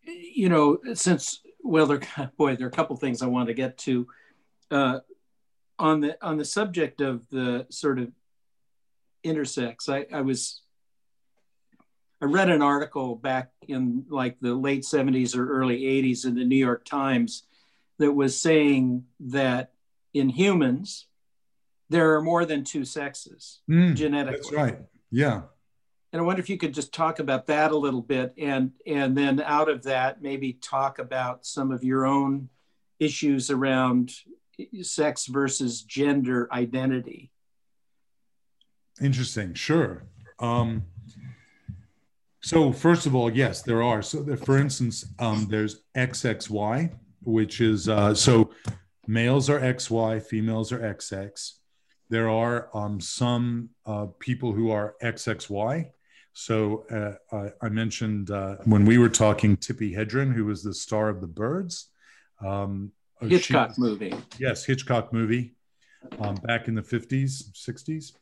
You 0.03 0.49
know 0.49 0.79
since 0.95 1.39
well 1.63 1.85
there 1.85 2.01
boy 2.37 2.57
there 2.57 2.67
are 2.67 2.69
a 2.69 2.73
couple 2.73 2.97
things 2.97 3.21
i 3.21 3.25
want 3.25 3.47
to 3.47 3.53
get 3.53 3.77
to. 3.79 4.05
Uh, 4.69 4.99
on 5.79 6.01
the 6.01 6.17
on 6.21 6.35
the 6.35 6.45
subject 6.45 6.99
of 6.99 7.27
the 7.29 7.65
sort 7.69 7.99
of 7.99 8.11
intersex 9.25 9.89
i 9.89 10.05
i 10.15 10.21
was 10.21 10.61
i 12.21 12.25
read 12.25 12.49
an 12.49 12.61
article 12.61 13.15
back 13.15 13.51
in 13.67 14.05
like 14.09 14.37
the 14.39 14.53
late 14.53 14.83
70s 14.83 15.35
or 15.35 15.49
early 15.49 15.81
80s 15.81 16.25
in 16.25 16.35
the 16.35 16.45
new 16.45 16.57
york 16.57 16.85
times 16.85 17.43
that 18.03 18.11
was 18.11 18.39
saying 18.39 19.05
that 19.21 19.71
in 20.13 20.27
humans, 20.27 21.07
there 21.89 22.15
are 22.15 22.21
more 22.21 22.43
than 22.43 22.65
two 22.65 22.83
sexes 22.83 23.61
mm, 23.69 23.95
genetically. 23.95 24.39
That's 24.41 24.51
right. 24.51 24.77
Yeah. 25.09 25.43
And 26.11 26.21
I 26.21 26.25
wonder 26.25 26.41
if 26.41 26.49
you 26.49 26.57
could 26.57 26.73
just 26.73 26.93
talk 26.93 27.19
about 27.19 27.47
that 27.47 27.71
a 27.71 27.77
little 27.77 28.01
bit, 28.01 28.33
and 28.37 28.71
and 28.85 29.17
then 29.17 29.41
out 29.41 29.69
of 29.69 29.83
that, 29.83 30.21
maybe 30.21 30.53
talk 30.53 30.99
about 30.99 31.45
some 31.45 31.71
of 31.71 31.83
your 31.83 32.05
own 32.05 32.49
issues 32.99 33.49
around 33.49 34.11
sex 34.81 35.25
versus 35.27 35.81
gender 35.81 36.47
identity. 36.51 37.31
Interesting. 39.01 39.53
Sure. 39.53 40.03
Um, 40.39 40.83
so 42.41 42.73
first 42.73 43.05
of 43.05 43.15
all, 43.15 43.31
yes, 43.31 43.61
there 43.61 43.81
are. 43.81 44.01
So, 44.01 44.35
for 44.35 44.57
instance, 44.57 45.05
um, 45.17 45.47
there's 45.49 45.83
XXY, 45.95 46.91
which 47.25 47.61
is 47.61 47.89
uh, 47.89 48.13
so 48.13 48.51
males 49.07 49.49
are 49.49 49.59
XY, 49.59 50.21
females 50.23 50.71
are 50.71 50.79
XX. 50.79 51.53
There 52.09 52.29
are 52.29 52.69
um, 52.73 52.99
some 52.99 53.69
uh, 53.85 54.07
people 54.19 54.53
who 54.53 54.71
are 54.71 54.95
XXY. 55.01 55.89
So 56.33 56.85
uh, 56.91 57.35
I, 57.35 57.65
I, 57.65 57.69
mentioned 57.69 58.31
uh, 58.31 58.57
when 58.65 58.85
we 58.85 58.97
were 58.97 59.09
talking 59.09 59.55
Tippi 59.55 59.95
Hedren, 59.95 60.33
who 60.33 60.45
was 60.45 60.63
the 60.63 60.73
star 60.73 61.09
of 61.09 61.21
the 61.21 61.27
Birds. 61.27 61.89
Um, 62.43 62.91
Hitchcock 63.21 63.77
movie. 63.77 64.13
Yes, 64.39 64.65
Hitchcock 64.65 65.13
movie 65.13 65.55
um, 66.19 66.35
back 66.35 66.67
in 66.67 66.75
the 66.75 66.81
50s, 66.81 67.51
60s. 67.53 68.13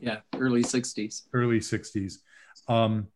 Yeah, 0.00 0.20
early 0.34 0.62
60s. 0.62 1.22
Early 1.32 1.60
60s. 1.60 2.14
Um, 2.68 3.08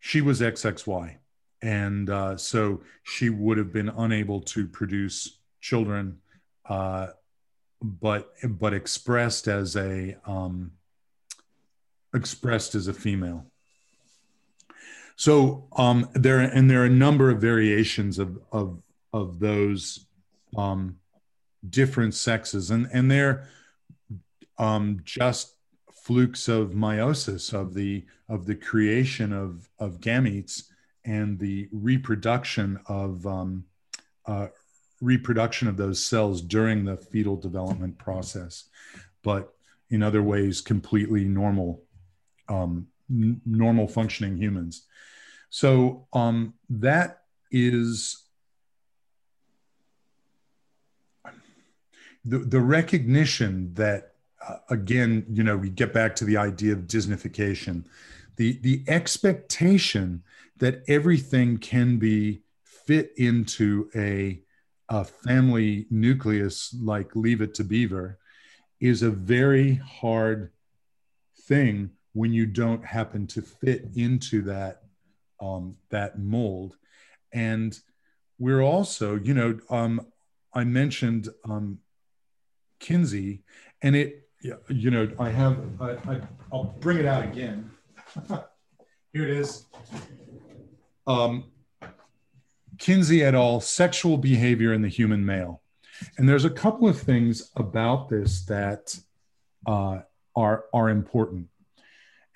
she 0.00 0.20
was 0.20 0.40
XXY 0.40 1.16
and 1.64 2.10
uh, 2.10 2.36
so 2.36 2.82
she 3.02 3.30
would 3.30 3.56
have 3.56 3.72
been 3.72 3.88
unable 3.88 4.42
to 4.42 4.68
produce 4.68 5.38
children, 5.62 6.18
uh, 6.68 7.08
but 7.82 8.32
but 8.46 8.74
expressed 8.74 9.48
as 9.48 9.74
a 9.74 10.14
um, 10.26 10.72
expressed 12.14 12.74
as 12.74 12.86
a 12.86 12.92
female. 12.92 13.46
So 15.16 15.66
um, 15.76 16.10
there 16.12 16.40
and 16.40 16.70
there 16.70 16.82
are 16.82 16.86
a 16.86 16.90
number 16.90 17.30
of 17.30 17.40
variations 17.40 18.18
of 18.18 18.38
of 18.52 18.82
of 19.14 19.38
those 19.38 20.06
um, 20.58 20.98
different 21.70 22.12
sexes, 22.12 22.70
and 22.70 22.88
and 22.92 23.10
they're 23.10 23.48
um, 24.58 25.00
just 25.02 25.56
flukes 25.90 26.46
of 26.46 26.72
meiosis 26.72 27.54
of 27.54 27.72
the 27.72 28.04
of 28.28 28.44
the 28.44 28.54
creation 28.54 29.32
of 29.32 29.70
of 29.78 30.00
gametes 30.00 30.64
and 31.04 31.38
the 31.38 31.68
reproduction 31.72 32.80
of 32.86 33.26
um, 33.26 33.64
uh, 34.26 34.48
reproduction 35.00 35.68
of 35.68 35.76
those 35.76 36.04
cells 36.04 36.40
during 36.40 36.84
the 36.84 36.96
fetal 36.96 37.36
development 37.36 37.98
process, 37.98 38.64
but 39.22 39.54
in 39.90 40.02
other 40.02 40.22
ways, 40.22 40.60
completely 40.60 41.24
normal, 41.24 41.82
um, 42.48 42.86
n- 43.10 43.40
normal 43.44 43.86
functioning 43.86 44.36
humans. 44.36 44.86
So 45.50 46.06
um, 46.12 46.54
that 46.70 47.22
is 47.50 48.24
the, 52.24 52.38
the 52.38 52.60
recognition 52.60 53.74
that 53.74 54.14
uh, 54.46 54.56
again, 54.70 55.26
you 55.30 55.42
know, 55.42 55.56
we 55.56 55.70
get 55.70 55.92
back 55.92 56.16
to 56.16 56.24
the 56.24 56.36
idea 56.36 56.72
of 56.72 56.80
Disneyfication, 56.80 57.84
the 58.36 58.58
the 58.62 58.84
expectation 58.88 60.22
that 60.58 60.82
everything 60.88 61.58
can 61.58 61.98
be 61.98 62.42
fit 62.62 63.12
into 63.16 63.90
a, 63.94 64.40
a 64.88 65.04
family 65.04 65.86
nucleus 65.90 66.74
like 66.80 67.16
Leave 67.16 67.40
It 67.40 67.54
to 67.54 67.64
Beaver 67.64 68.18
is 68.80 69.02
a 69.02 69.10
very 69.10 69.74
hard 69.76 70.50
thing 71.42 71.90
when 72.12 72.32
you 72.32 72.46
don't 72.46 72.84
happen 72.84 73.26
to 73.26 73.42
fit 73.42 73.88
into 73.96 74.42
that 74.42 74.82
um, 75.40 75.76
that 75.90 76.18
mold. 76.18 76.76
And 77.32 77.78
we're 78.38 78.62
also, 78.62 79.16
you 79.16 79.34
know, 79.34 79.58
um, 79.68 80.06
I 80.52 80.64
mentioned 80.64 81.28
um, 81.44 81.78
Kinsey, 82.78 83.42
and 83.82 83.96
it, 83.96 84.28
you 84.68 84.90
know, 84.90 85.10
I 85.18 85.30
have, 85.30 85.58
I, 85.80 85.90
I, 85.90 86.20
I'll 86.52 86.74
bring 86.80 86.98
it 86.98 87.06
out 87.06 87.24
again. 87.24 87.70
Here 89.12 89.24
it 89.24 89.30
is 89.30 89.66
um, 91.06 91.44
Kinsey 92.78 93.22
et 93.22 93.34
al. 93.34 93.60
Sexual 93.60 94.18
behavior 94.18 94.72
in 94.72 94.82
the 94.82 94.88
human 94.88 95.24
male. 95.24 95.62
And 96.16 96.28
there's 96.28 96.44
a 96.44 96.50
couple 96.50 96.88
of 96.88 97.00
things 97.00 97.50
about 97.56 98.08
this 98.08 98.44
that 98.46 98.98
uh, 99.66 100.00
are, 100.34 100.64
are 100.72 100.88
important. 100.90 101.48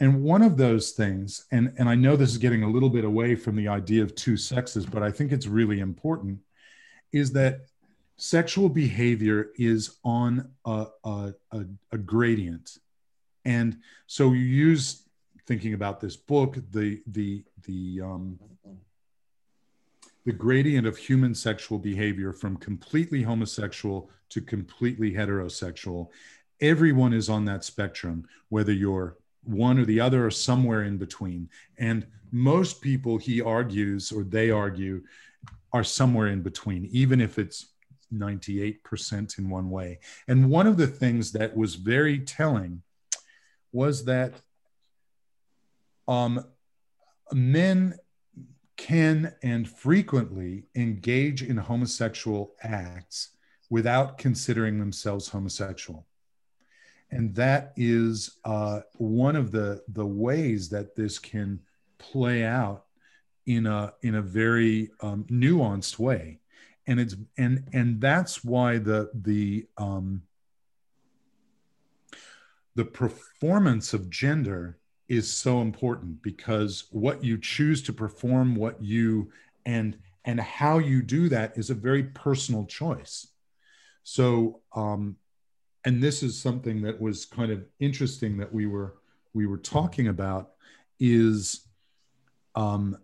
And 0.00 0.22
one 0.22 0.42
of 0.42 0.56
those 0.56 0.92
things, 0.92 1.46
and, 1.50 1.74
and 1.76 1.88
I 1.88 1.96
know 1.96 2.14
this 2.14 2.30
is 2.30 2.38
getting 2.38 2.62
a 2.62 2.70
little 2.70 2.88
bit 2.88 3.04
away 3.04 3.34
from 3.34 3.56
the 3.56 3.66
idea 3.66 4.02
of 4.02 4.14
two 4.14 4.36
sexes, 4.36 4.86
but 4.86 5.02
I 5.02 5.10
think 5.10 5.32
it's 5.32 5.48
really 5.48 5.80
important, 5.80 6.38
is 7.12 7.32
that 7.32 7.62
sexual 8.16 8.68
behavior 8.68 9.50
is 9.56 9.96
on 10.04 10.50
a, 10.64 10.86
a, 11.04 11.34
a, 11.50 11.64
a 11.90 11.98
gradient. 11.98 12.78
And 13.44 13.78
so 14.06 14.32
you 14.32 14.44
use 14.44 15.07
thinking 15.48 15.72
about 15.72 15.98
this 15.98 16.14
book, 16.14 16.58
the 16.70 17.00
the 17.06 17.42
the 17.66 18.02
um, 18.02 18.38
the 20.26 20.32
gradient 20.32 20.86
of 20.86 20.98
human 20.98 21.34
sexual 21.34 21.78
behavior 21.78 22.34
from 22.34 22.58
completely 22.58 23.22
homosexual 23.22 24.10
to 24.28 24.42
completely 24.42 25.10
heterosexual. 25.10 26.08
Everyone 26.60 27.14
is 27.14 27.30
on 27.30 27.46
that 27.46 27.64
spectrum, 27.64 28.28
whether 28.50 28.72
you're 28.72 29.16
one 29.42 29.78
or 29.78 29.86
the 29.86 30.00
other 30.00 30.26
or 30.26 30.30
somewhere 30.30 30.82
in 30.82 30.98
between. 30.98 31.48
And 31.78 32.06
most 32.30 32.82
people, 32.82 33.16
he 33.16 33.40
argues, 33.40 34.12
or 34.12 34.24
they 34.24 34.50
argue, 34.50 35.02
are 35.72 35.84
somewhere 35.84 36.26
in 36.26 36.42
between, 36.42 36.84
even 36.92 37.22
if 37.22 37.38
it's 37.38 37.68
98% 38.12 39.38
in 39.38 39.48
one 39.48 39.70
way. 39.70 40.00
And 40.26 40.50
one 40.50 40.66
of 40.66 40.76
the 40.76 40.86
things 40.86 41.32
that 41.32 41.56
was 41.56 41.76
very 41.76 42.18
telling 42.18 42.82
was 43.72 44.04
that 44.04 44.34
um, 46.08 46.44
men 47.32 47.98
can 48.76 49.34
and 49.42 49.68
frequently 49.68 50.64
engage 50.74 51.42
in 51.42 51.56
homosexual 51.56 52.54
acts 52.62 53.30
without 53.70 54.16
considering 54.16 54.78
themselves 54.78 55.28
homosexual. 55.28 56.06
And 57.10 57.34
that 57.34 57.72
is 57.76 58.38
uh, 58.44 58.80
one 58.96 59.36
of 59.36 59.50
the, 59.50 59.82
the 59.88 60.06
ways 60.06 60.68
that 60.70 60.94
this 60.94 61.18
can 61.18 61.60
play 61.98 62.44
out 62.44 62.84
in 63.46 63.66
a, 63.66 63.92
in 64.02 64.14
a 64.14 64.22
very 64.22 64.90
um, 65.00 65.24
nuanced 65.30 65.98
way. 65.98 66.40
And 66.86 66.98
it's 66.98 67.16
and 67.36 67.64
and 67.74 68.00
that's 68.00 68.42
why 68.42 68.78
the 68.78 69.10
the 69.12 69.66
um, 69.76 70.22
the 72.76 72.86
performance 72.86 73.92
of 73.92 74.08
gender 74.08 74.78
is 75.08 75.32
so 75.32 75.60
important 75.60 76.22
because 76.22 76.84
what 76.90 77.24
you 77.24 77.38
choose 77.38 77.82
to 77.82 77.92
perform 77.92 78.54
what 78.54 78.82
you 78.82 79.30
and 79.64 79.98
and 80.24 80.40
how 80.40 80.78
you 80.78 81.02
do 81.02 81.28
that 81.30 81.56
is 81.56 81.70
a 81.70 81.74
very 81.74 82.02
personal 82.02 82.66
choice. 82.66 83.28
So 84.02 84.60
um 84.74 85.16
and 85.84 86.02
this 86.02 86.22
is 86.22 86.38
something 86.38 86.82
that 86.82 87.00
was 87.00 87.24
kind 87.24 87.50
of 87.50 87.64
interesting 87.80 88.36
that 88.38 88.52
we 88.52 88.66
were 88.66 88.96
we 89.32 89.46
were 89.46 89.58
talking 89.58 90.08
about 90.08 90.50
is 91.00 91.66
um 92.54 92.98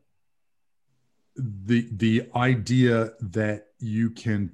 the 1.36 1.88
the 1.92 2.28
idea 2.34 3.12
that 3.20 3.68
you 3.78 4.10
can 4.10 4.52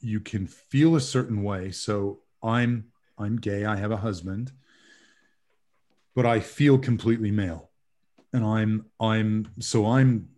you 0.00 0.20
can 0.20 0.46
feel 0.46 0.96
a 0.96 1.00
certain 1.00 1.42
way. 1.42 1.70
So 1.70 2.20
i'm 2.42 2.84
i'm 3.18 3.36
gay 3.36 3.64
i 3.64 3.76
have 3.76 3.92
a 3.92 3.96
husband 3.96 4.52
but 6.14 6.26
I 6.26 6.40
feel 6.40 6.78
completely 6.78 7.30
male. 7.30 7.70
And 8.32 8.44
I'm 8.44 8.86
I'm 9.00 9.48
so 9.58 9.86
I'm 9.86 10.28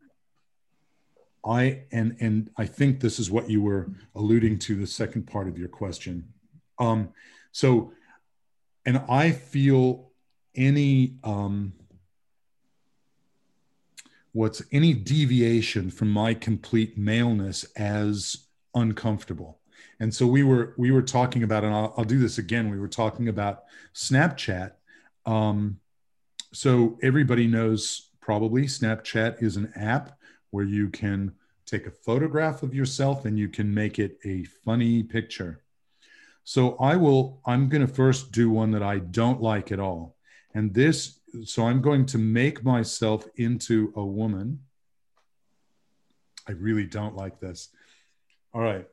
I 1.44 1.84
and 1.92 2.16
and 2.20 2.50
I 2.56 2.66
think 2.66 3.00
this 3.00 3.18
is 3.18 3.30
what 3.30 3.48
you 3.48 3.62
were 3.62 3.90
alluding 4.14 4.58
to 4.60 4.76
the 4.76 4.86
second 4.86 5.26
part 5.26 5.48
of 5.48 5.58
your 5.58 5.68
question. 5.68 6.32
Um 6.78 7.10
so 7.52 7.92
and 8.86 9.02
I 9.08 9.30
feel 9.30 10.10
any 10.54 11.16
um 11.24 11.74
what's 14.32 14.62
any 14.72 14.92
deviation 14.92 15.90
from 15.90 16.10
my 16.10 16.34
complete 16.34 16.98
maleness 16.98 17.64
as 17.76 18.48
uncomfortable 18.74 19.60
and 20.00 20.12
so 20.12 20.26
we 20.26 20.42
were 20.42 20.74
we 20.76 20.90
were 20.90 21.02
talking 21.02 21.44
about 21.44 21.62
and 21.64 21.72
I'll, 21.72 21.94
I'll 21.96 22.04
do 22.04 22.18
this 22.18 22.38
again 22.38 22.70
we 22.70 22.78
were 22.78 22.88
talking 22.88 23.28
about 23.28 23.62
snapchat 23.94 24.72
um, 25.26 25.80
so 26.52 26.98
everybody 27.02 27.46
knows 27.46 28.10
probably 28.20 28.62
Snapchat 28.62 29.42
is 29.42 29.56
an 29.56 29.72
app 29.76 30.18
where 30.50 30.64
you 30.64 30.88
can 30.88 31.32
take 31.66 31.86
a 31.86 31.90
photograph 31.90 32.62
of 32.62 32.74
yourself 32.74 33.24
and 33.24 33.38
you 33.38 33.48
can 33.48 33.72
make 33.72 33.98
it 33.98 34.18
a 34.24 34.44
funny 34.44 35.02
picture. 35.02 35.62
So 36.44 36.76
I 36.76 36.96
will, 36.96 37.40
I'm 37.46 37.68
going 37.68 37.86
to 37.86 37.92
first 37.92 38.30
do 38.30 38.50
one 38.50 38.70
that 38.72 38.82
I 38.82 38.98
don't 38.98 39.40
like 39.40 39.72
at 39.72 39.80
all. 39.80 40.16
And 40.54 40.72
this, 40.72 41.18
so 41.44 41.66
I'm 41.66 41.80
going 41.80 42.06
to 42.06 42.18
make 42.18 42.62
myself 42.62 43.26
into 43.36 43.92
a 43.96 44.04
woman. 44.04 44.60
I 46.46 46.52
really 46.52 46.84
don't 46.84 47.16
like 47.16 47.40
this. 47.40 47.70
All 48.52 48.60
right. 48.60 48.86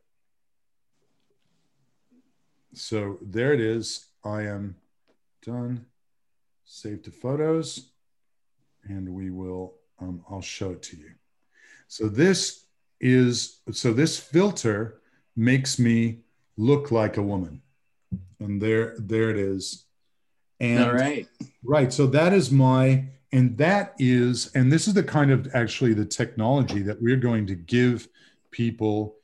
So 2.74 3.20
there 3.22 3.54
it 3.54 3.60
is. 3.60 4.08
I 4.24 4.44
am 4.44 4.78
done 5.44 5.86
save 6.74 7.02
to 7.04 7.12
photos, 7.12 7.92
and 8.86 9.08
we 9.14 9.30
will, 9.30 9.74
um, 10.00 10.24
I'll 10.30 10.42
show 10.42 10.72
it 10.72 10.82
to 10.84 10.96
you. 10.96 11.12
So 11.90 12.08
this 12.08 12.66
is, 13.02 13.60
so 13.72 13.92
this 13.92 14.18
filter 14.18 15.02
makes 15.36 15.78
me 15.78 16.20
look 16.56 16.90
like 16.90 17.18
a 17.18 17.22
woman. 17.22 17.62
And 18.40 18.62
there, 18.62 18.96
there 19.00 19.30
it 19.30 19.36
is. 19.36 19.84
And 20.62 20.86
all 20.86 20.94
right. 20.94 21.28
Right. 21.62 21.92
So 21.92 22.08
that 22.08 22.32
is 22.32 22.52
my, 22.52 23.04
and 23.34 23.58
that 23.58 23.94
is, 24.00 24.50
and 24.56 24.72
this 24.72 24.88
is 24.88 24.94
the 24.94 25.04
kind 25.04 25.30
of 25.30 25.54
actually 25.54 25.94
the 25.94 26.06
technology 26.06 26.82
that 26.84 27.02
we're 27.02 27.18
going 27.18 27.48
to 27.48 27.56
give 27.56 28.08
people 28.50 29.18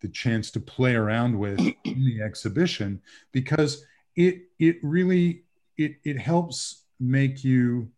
the 0.00 0.08
chance 0.08 0.50
to 0.52 0.60
play 0.60 0.94
around 0.94 1.38
with 1.38 1.60
in 1.60 2.04
the 2.04 2.22
exhibition 2.22 3.00
because 3.32 3.84
it 4.16 4.42
it 4.58 4.76
really 4.82 5.44
it 5.78 5.96
it 6.04 6.18
helps 6.18 6.83
make 7.00 7.44
you 7.44 7.90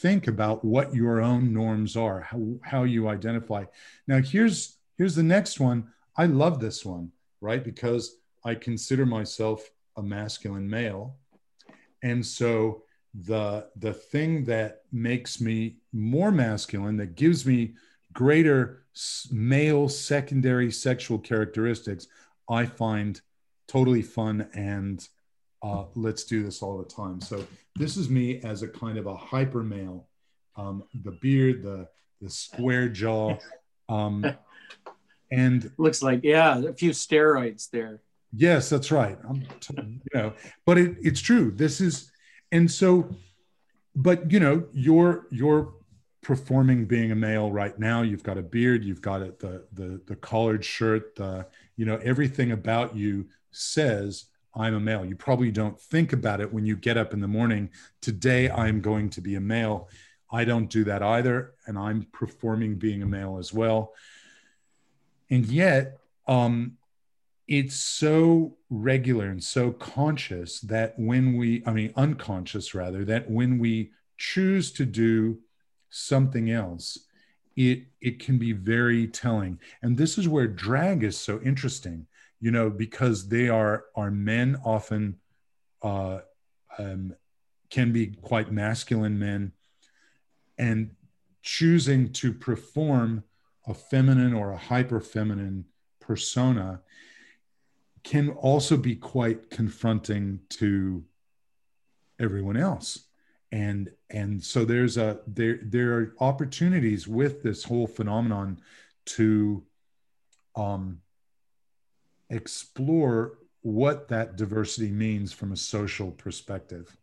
think 0.00 0.26
about 0.26 0.64
what 0.64 0.94
your 0.94 1.20
own 1.20 1.52
norms 1.52 1.96
are, 1.96 2.20
how, 2.20 2.56
how 2.62 2.82
you 2.84 3.08
identify. 3.08 3.64
Now, 4.06 4.20
here's 4.20 4.78
here's 4.98 5.14
the 5.14 5.22
next 5.22 5.60
one. 5.60 5.88
I 6.16 6.26
love 6.26 6.60
this 6.60 6.84
one, 6.84 7.12
right? 7.40 7.62
Because 7.62 8.16
I 8.44 8.54
consider 8.54 9.06
myself 9.06 9.70
a 9.96 10.02
masculine 10.02 10.68
male. 10.68 11.16
And 12.02 12.24
so 12.24 12.82
the 13.14 13.68
the 13.76 13.92
thing 13.92 14.44
that 14.44 14.82
makes 14.90 15.40
me 15.40 15.76
more 15.92 16.30
masculine, 16.30 16.96
that 16.96 17.14
gives 17.14 17.46
me 17.46 17.74
greater 18.12 18.84
male 19.30 19.88
secondary 19.88 20.70
sexual 20.70 21.18
characteristics, 21.18 22.06
I 22.48 22.66
find 22.66 23.20
totally 23.68 24.02
fun 24.02 24.48
and 24.54 25.06
uh, 25.62 25.84
let's 25.94 26.24
do 26.24 26.42
this 26.42 26.62
all 26.62 26.78
the 26.78 26.84
time. 26.84 27.20
So 27.20 27.46
this 27.76 27.96
is 27.96 28.08
me 28.08 28.40
as 28.42 28.62
a 28.62 28.68
kind 28.68 28.98
of 28.98 29.06
a 29.06 29.16
hyper 29.16 29.62
male, 29.62 30.08
um, 30.56 30.84
the 31.04 31.12
beard, 31.12 31.62
the 31.62 31.88
the 32.20 32.30
square 32.30 32.88
jaw, 32.88 33.36
um, 33.88 34.24
and 35.32 35.70
looks 35.78 36.02
like 36.02 36.20
yeah, 36.22 36.58
a 36.58 36.72
few 36.72 36.90
steroids 36.90 37.70
there. 37.70 38.00
Yes, 38.34 38.68
that's 38.68 38.90
right. 38.90 39.18
I'm, 39.28 39.46
you 39.76 40.00
know, 40.14 40.32
but 40.64 40.78
it, 40.78 40.96
it's 41.02 41.20
true. 41.20 41.50
This 41.50 41.80
is, 41.80 42.10
and 42.50 42.70
so, 42.70 43.14
but 43.94 44.32
you 44.32 44.40
know, 44.40 44.66
you're 44.72 45.26
you're 45.30 45.74
performing 46.22 46.86
being 46.86 47.12
a 47.12 47.16
male 47.16 47.52
right 47.52 47.78
now. 47.78 48.02
You've 48.02 48.22
got 48.22 48.38
a 48.38 48.42
beard. 48.42 48.84
You've 48.84 49.02
got 49.02 49.22
it, 49.22 49.38
the 49.38 49.66
the 49.72 50.00
the 50.06 50.16
collared 50.16 50.64
shirt. 50.64 51.14
The 51.14 51.46
you 51.76 51.84
know 51.84 51.96
everything 51.96 52.52
about 52.52 52.96
you 52.96 53.26
says 53.50 54.26
I'm 54.54 54.74
a 54.74 54.80
male. 54.80 55.04
You 55.04 55.16
probably 55.16 55.50
don't 55.50 55.80
think 55.80 56.12
about 56.12 56.40
it 56.40 56.52
when 56.52 56.66
you 56.66 56.76
get 56.76 56.96
up 56.96 57.12
in 57.12 57.20
the 57.20 57.28
morning. 57.28 57.70
Today, 58.00 58.50
I'm 58.50 58.80
going 58.80 59.10
to 59.10 59.20
be 59.20 59.36
a 59.36 59.40
male. 59.40 59.88
I 60.30 60.44
don't 60.44 60.68
do 60.68 60.84
that 60.84 61.02
either. 61.02 61.54
And 61.66 61.78
I'm 61.78 62.06
performing 62.12 62.76
being 62.76 63.02
a 63.02 63.06
male 63.06 63.38
as 63.38 63.52
well. 63.52 63.94
And 65.30 65.46
yet, 65.46 65.98
um, 66.26 66.76
it's 67.48 67.76
so 67.76 68.56
regular 68.70 69.26
and 69.26 69.42
so 69.42 69.72
conscious 69.72 70.60
that 70.60 70.94
when 70.98 71.36
we, 71.36 71.62
I 71.66 71.72
mean, 71.72 71.92
unconscious 71.96 72.74
rather, 72.74 73.04
that 73.06 73.30
when 73.30 73.58
we 73.58 73.92
choose 74.16 74.70
to 74.72 74.84
do 74.84 75.38
something 75.90 76.50
else, 76.50 76.98
it, 77.56 77.84
it 78.00 78.18
can 78.18 78.38
be 78.38 78.52
very 78.52 79.06
telling. 79.06 79.58
And 79.82 79.96
this 79.96 80.18
is 80.18 80.28
where 80.28 80.46
drag 80.46 81.04
is 81.04 81.18
so 81.18 81.40
interesting 81.42 82.06
you 82.42 82.50
know, 82.50 82.68
because 82.68 83.28
they 83.28 83.48
are 83.48 83.84
are 83.94 84.10
men 84.10 84.58
often 84.64 85.16
uh, 85.80 86.18
um, 86.76 87.14
can 87.70 87.92
be 87.92 88.08
quite 88.08 88.50
masculine 88.50 89.16
men, 89.16 89.52
and 90.58 90.90
choosing 91.42 92.12
to 92.12 92.32
perform 92.32 93.22
a 93.68 93.72
feminine 93.72 94.34
or 94.34 94.50
a 94.50 94.56
hyper 94.56 95.00
feminine 95.00 95.64
persona 96.00 96.82
can 98.02 98.30
also 98.30 98.76
be 98.76 98.96
quite 98.96 99.48
confronting 99.48 100.40
to 100.48 101.04
everyone 102.18 102.56
else. 102.56 103.06
And 103.52 103.88
and 104.10 104.42
so 104.42 104.64
there's 104.64 104.96
a 104.96 105.20
there 105.28 105.60
there 105.62 105.92
are 105.92 106.14
opportunities 106.18 107.06
with 107.06 107.44
this 107.44 107.62
whole 107.62 107.86
phenomenon 107.86 108.60
to 109.04 109.62
um 110.56 111.01
explore 112.32 113.38
what 113.62 114.08
that 114.08 114.36
diversity 114.36 114.90
means 114.90 115.32
from 115.32 115.52
a 115.52 115.56
social 115.56 116.10
perspective. 116.10 116.96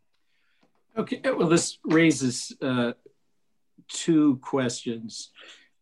Okay, 0.98 1.22
well, 1.24 1.48
this 1.48 1.78
raises 1.86 2.56
uh, 2.62 2.92
two 3.88 4.38
questions. 4.38 5.32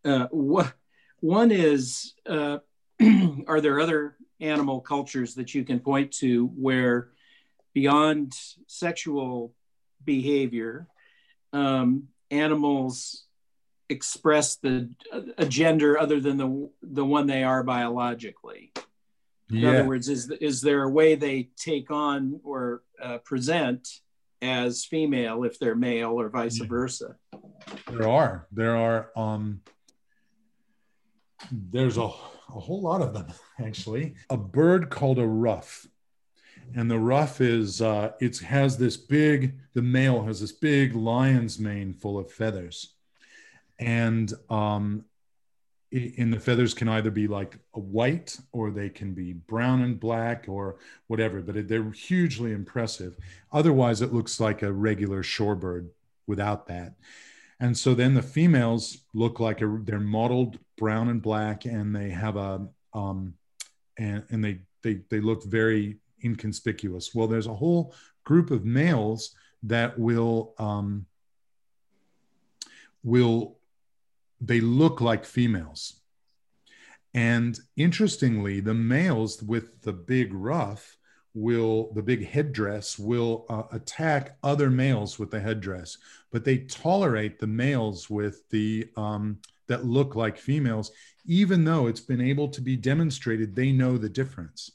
Uh, 0.06 0.28
what 0.30 0.74
One 1.22 1.52
is 1.52 2.14
uh, 2.28 2.60
Are 3.48 3.62
there 3.62 3.80
other 3.80 4.16
animal 4.39 4.82
cultures 4.82 5.36
that 5.36 5.54
you 5.54 5.64
can 5.64 5.80
point 5.80 6.12
to 6.14 6.48
where, 6.48 7.10
beyond 7.74 8.34
sexual 8.68 9.54
behavior, 10.04 10.88
um, 11.54 12.08
animals 12.32 13.26
express 13.89 14.58
the 14.58 14.89
a 15.38 15.45
gender 15.45 15.98
other 15.98 16.20
than 16.20 16.38
the 16.38 16.70
the 16.82 17.06
one 17.06 17.28
they 17.28 17.43
are 17.43 17.64
biologically? 17.64 18.72
In 19.50 19.58
Yeah. 19.58 19.70
other 19.70 19.86
words, 19.88 20.10
is 20.10 20.30
is 20.41 20.62
there 20.62 20.84
a 20.84 20.89
way 20.89 21.16
they 21.16 21.50
take 21.56 21.89
on 21.89 22.39
or 22.43 22.84
uh, 23.02 23.20
present 23.20 23.88
as 24.41 24.84
female 24.86 25.43
if 25.43 25.58
they're 25.58 25.76
male 25.76 26.12
or 26.20 26.30
vice 26.30 26.60
Yeah. 26.60 26.68
versa? 26.68 27.16
There 27.89 28.08
are. 28.08 28.48
There 28.52 28.76
are. 28.76 29.12
Um, 29.16 29.62
there's 31.52 31.98
a, 31.98 32.02
a 32.02 32.60
whole 32.60 32.82
lot 32.82 33.02
of 33.02 33.14
them 33.14 33.28
actually. 33.60 34.16
A 34.30 34.38
bird 34.38 34.89
called 34.89 35.20
a 35.20 35.28
ruff, 35.28 35.88
and 36.76 36.91
the 36.91 37.00
ruff 37.00 37.39
is 37.39 37.82
uh, 37.82 38.12
it 38.20 38.38
has 38.39 38.78
this 38.78 38.98
big. 38.98 39.58
The 39.74 39.82
male 39.82 40.24
has 40.24 40.41
this 40.41 40.52
big 40.52 40.93
lion's 40.95 41.58
mane 41.58 41.93
full 41.93 42.18
of 42.18 42.30
feathers, 42.32 42.95
and 43.80 44.34
um, 44.50 45.06
and 45.91 46.33
the 46.33 46.39
feathers 46.39 46.73
can 46.73 46.89
either 46.89 47.11
be 47.11 47.27
like 47.27 47.57
a 47.73 47.79
white 47.79 48.38
or 48.51 48.71
they 48.71 48.89
can 48.89 49.13
be 49.13 49.33
brown 49.33 49.81
and 49.81 49.99
black 49.99 50.45
or 50.47 50.77
whatever. 51.07 51.41
But 51.41 51.67
they're 51.67 51.91
hugely 51.91 52.51
impressive. 52.51 53.15
Otherwise, 53.51 54.01
it 54.01 54.13
looks 54.13 54.39
like 54.39 54.63
a 54.63 54.71
regular 54.71 55.23
shorebird 55.23 55.88
without 56.25 56.67
that. 56.67 56.95
And 57.59 57.75
so 57.75 57.93
then 57.95 58.13
the 58.13 58.21
females 58.21 58.97
look 59.13 59.39
like 59.39 59.61
a, 59.61 59.79
they're 59.83 59.99
mottled 59.99 60.59
brown 60.77 61.09
and 61.09 61.21
black, 61.21 61.65
and 61.65 61.95
they 61.95 62.09
have 62.09 62.35
a 62.35 62.67
um, 62.93 63.33
and 63.97 64.23
and 64.29 64.43
they 64.43 64.59
they 64.83 65.01
they 65.09 65.19
look 65.19 65.43
very 65.43 65.97
inconspicuous. 66.23 67.15
Well, 67.15 67.27
there's 67.27 67.47
a 67.47 67.53
whole 67.53 67.95
group 68.25 68.51
of 68.51 68.65
males 68.65 69.33
that 69.63 69.97
will 69.97 70.53
um, 70.59 71.05
will 73.03 73.57
they 74.39 74.61
look 74.61 75.01
like 75.01 75.25
females. 75.25 76.01
And 77.13 77.59
interestingly, 77.75 78.59
the 78.59 78.73
males 78.73 79.41
with 79.41 79.81
the 79.81 79.93
big 79.93 80.33
ruff 80.33 80.97
will 81.38 81.91
the 81.93 82.01
big 82.01 82.25
headdress 82.27 82.97
will 82.97 83.45
uh, 83.49 83.63
attack 83.71 84.38
other 84.43 84.71
males 84.71 85.19
with 85.19 85.29
the 85.29 85.39
headdress 85.39 85.99
but 86.31 86.43
they 86.43 86.57
tolerate 86.57 87.38
the 87.38 87.45
males 87.45 88.09
with 88.09 88.49
the 88.49 88.89
um, 88.97 89.38
that 89.67 89.85
look 89.85 90.15
like 90.15 90.35
females 90.35 90.91
even 91.27 91.63
though 91.63 91.85
it's 91.85 91.99
been 92.01 92.21
able 92.21 92.47
to 92.47 92.59
be 92.59 92.75
demonstrated 92.75 93.55
they 93.55 93.71
know 93.71 93.99
the 93.99 94.09
difference 94.09 94.71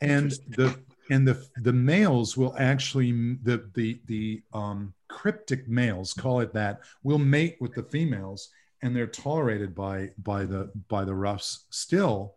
and 0.00 0.32
the 0.48 0.74
and 1.10 1.28
the 1.28 1.46
the 1.56 1.72
males 1.72 2.36
will 2.36 2.54
actually 2.58 3.12
the 3.42 3.68
the 3.74 4.00
the 4.06 4.42
um, 4.54 4.94
cryptic 5.08 5.68
males 5.68 6.12
call 6.12 6.40
it 6.40 6.52
that 6.52 6.80
will 7.02 7.18
mate 7.18 7.56
with 7.60 7.74
the 7.74 7.82
females 7.82 8.50
and 8.82 8.94
they're 8.94 9.06
tolerated 9.06 9.74
by 9.74 10.10
by 10.18 10.44
the 10.44 10.70
by 10.88 11.04
the 11.04 11.14
ruffs 11.14 11.66
still 11.70 12.34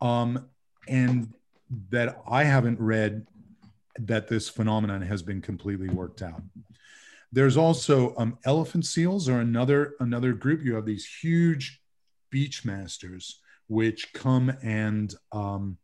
um, 0.00 0.48
and 0.86 1.32
that 1.90 2.22
I 2.28 2.44
haven't 2.44 2.80
read 2.80 3.26
that 3.98 4.28
this 4.28 4.48
phenomenon 4.48 5.02
has 5.02 5.22
been 5.22 5.40
completely 5.40 5.88
worked 5.88 6.22
out. 6.22 6.42
There's 7.32 7.56
also 7.56 8.14
um, 8.16 8.38
elephant 8.44 8.86
seals 8.86 9.28
are 9.28 9.40
another 9.40 9.94
another 10.00 10.32
group. 10.32 10.64
You 10.64 10.76
have 10.76 10.86
these 10.86 11.06
huge 11.06 11.80
beach 12.30 12.64
masters 12.64 13.40
which 13.66 14.12
come 14.14 14.50
and 14.62 15.14
um, 15.32 15.76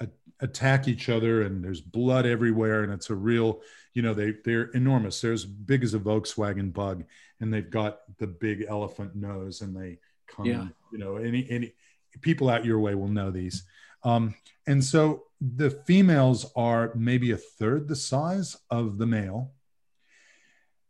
a- 0.00 0.08
attack 0.40 0.88
each 0.88 1.08
other, 1.08 1.42
and 1.42 1.64
there's 1.64 1.80
blood 1.80 2.26
everywhere, 2.26 2.82
and 2.82 2.92
it's 2.92 3.10
a 3.10 3.14
real 3.14 3.60
you 3.94 4.02
know 4.02 4.14
they 4.14 4.34
they're 4.44 4.70
enormous. 4.72 5.20
They're 5.20 5.32
as 5.32 5.44
big 5.44 5.84
as 5.84 5.94
a 5.94 5.98
Volkswagen 5.98 6.72
Bug, 6.72 7.04
and 7.40 7.52
they've 7.52 7.70
got 7.70 8.00
the 8.18 8.26
big 8.26 8.64
elephant 8.68 9.14
nose, 9.14 9.60
and 9.60 9.76
they 9.76 9.98
come. 10.28 10.46
Yeah. 10.46 10.66
You 10.92 10.98
know, 10.98 11.16
any 11.16 11.48
any 11.50 11.74
people 12.20 12.48
out 12.50 12.64
your 12.64 12.80
way 12.80 12.94
will 12.94 13.08
know 13.08 13.30
these. 13.30 13.64
Um, 14.04 14.34
and 14.66 14.84
so 14.84 15.24
the 15.40 15.70
females 15.70 16.50
are 16.56 16.92
maybe 16.94 17.30
a 17.30 17.36
third 17.36 17.88
the 17.88 17.96
size 17.96 18.56
of 18.70 18.98
the 18.98 19.06
male. 19.06 19.52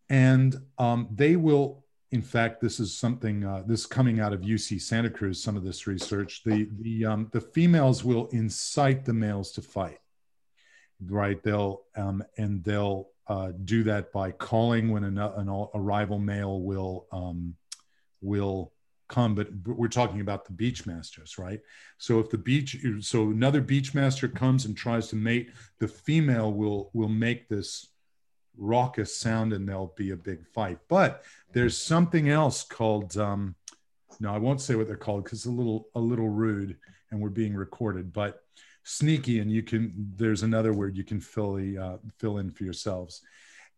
And 0.09 0.55
um, 0.79 1.09
they 1.11 1.37
will, 1.37 1.82
in 2.13 2.21
fact, 2.21 2.61
this 2.61 2.79
is 2.79 2.95
something, 2.95 3.43
uh, 3.43 3.63
this 3.67 3.87
coming 3.87 4.21
out 4.21 4.35
of 4.35 4.43
UC 4.43 4.83
Santa 4.83 5.09
Cruz, 5.09 5.43
some 5.43 5.57
of 5.57 5.65
this 5.65 5.87
research, 5.87 6.43
the, 6.45 6.69
the, 6.79 7.07
um, 7.07 7.29
the 7.33 7.41
females 7.41 8.05
will 8.05 8.27
incite 8.29 9.07
the 9.07 9.15
males 9.15 9.51
to 9.53 9.63
fight, 9.63 9.99
right? 11.07 11.43
They'll, 11.43 11.83
um, 11.97 12.23
and 12.37 12.63
they'll 12.63 13.09
uh, 13.27 13.53
do 13.65 13.83
that 13.85 14.13
by 14.13 14.31
calling 14.31 14.91
when 14.91 15.05
an, 15.05 15.17
an, 15.17 15.49
a 15.49 15.81
rival 15.81 16.19
male 16.19 16.61
will, 16.61 17.07
um, 17.13 17.57
will 18.21 18.73
come, 19.09 19.35
but 19.35 19.49
we're 19.65 19.89
talking 19.89 20.21
about 20.21 20.45
the 20.45 20.53
beach 20.53 20.85
masters, 20.85 21.39
right? 21.39 21.61
So 21.97 22.19
if 22.19 22.29
the 22.29 22.39
beach, 22.39 22.77
so 23.01 23.31
another 23.31 23.63
beach 23.63 23.95
master 23.95 24.29
comes 24.29 24.67
and 24.67 24.77
tries 24.77 25.09
to 25.09 25.17
mate, 25.17 25.51
the 25.79 25.89
female 25.89 26.53
will 26.53 26.91
will 26.95 27.09
make 27.09 27.49
this 27.49 27.89
raucous 28.57 29.17
sound, 29.17 29.53
and 29.53 29.69
there'll 29.69 29.95
be 29.97 30.11
a 30.11 30.17
big 30.17 30.47
fight. 30.47 30.79
But 30.89 31.23
there's 31.53 31.77
something 31.77 32.29
else 32.29 32.63
called, 32.63 33.17
um, 33.17 33.55
no, 34.21 34.35
I 34.35 34.39
won't 34.39 34.61
say 34.61 34.75
what 34.75 34.87
they're 34.87 34.97
called 34.97 35.25
because 35.25 35.41
it's 35.41 35.47
a 35.47 35.51
little 35.51 35.89
a 35.95 36.01
little 36.01 36.29
rude, 36.29 36.77
and 37.11 37.21
we're 37.21 37.31
being 37.31 37.55
recorded. 37.55 38.13
But 38.13 38.43
sneaky, 38.85 39.41
and 39.41 39.51
you 39.51 39.63
can. 39.63 39.93
There's 40.17 40.43
another 40.43 40.73
word 40.73 40.97
you 40.97 41.05
can 41.05 41.21
fill 41.21 41.55
the 41.55 41.79
uh, 41.79 41.97
fill 42.19 42.39
in 42.39 42.51
for 42.51 42.65
yourselves. 42.65 43.23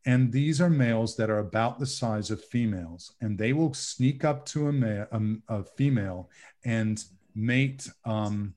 And 0.07 0.31
these 0.31 0.61
are 0.61 0.69
males 0.69 1.17
that 1.17 1.31
are 1.31 1.39
about 1.39 1.79
the 1.79 1.87
size 1.87 2.31
of 2.31 2.45
females, 2.45 3.15
and 3.23 3.39
they 3.39 3.53
will 3.55 3.73
sneak 3.73 4.23
up 4.23 4.45
to 4.47 4.69
a, 4.69 4.73
ma- 4.73 5.07
a, 5.11 5.21
a 5.49 5.65
female 5.65 6.31
and 6.65 7.03
mate, 7.35 7.89
um, 8.05 8.55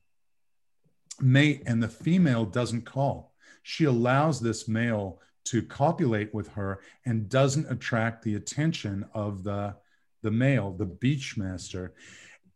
mate, 1.22 1.64
and 1.66 1.82
the 1.82 1.88
female 1.88 2.44
doesn't 2.46 2.84
call. 2.84 3.34
She 3.64 3.86
allows 3.86 4.42
this 4.42 4.68
male 4.68 5.20
to 5.52 5.62
copulate 5.62 6.34
with 6.34 6.48
her 6.50 6.82
and 7.06 7.30
doesn't 7.30 7.72
attract 7.72 8.24
the 8.24 8.36
attention 8.36 9.06
of 9.14 9.44
the 9.44 9.76
the 10.24 10.32
male, 10.32 10.72
the 10.72 10.86
beach 10.86 11.38
master. 11.38 11.94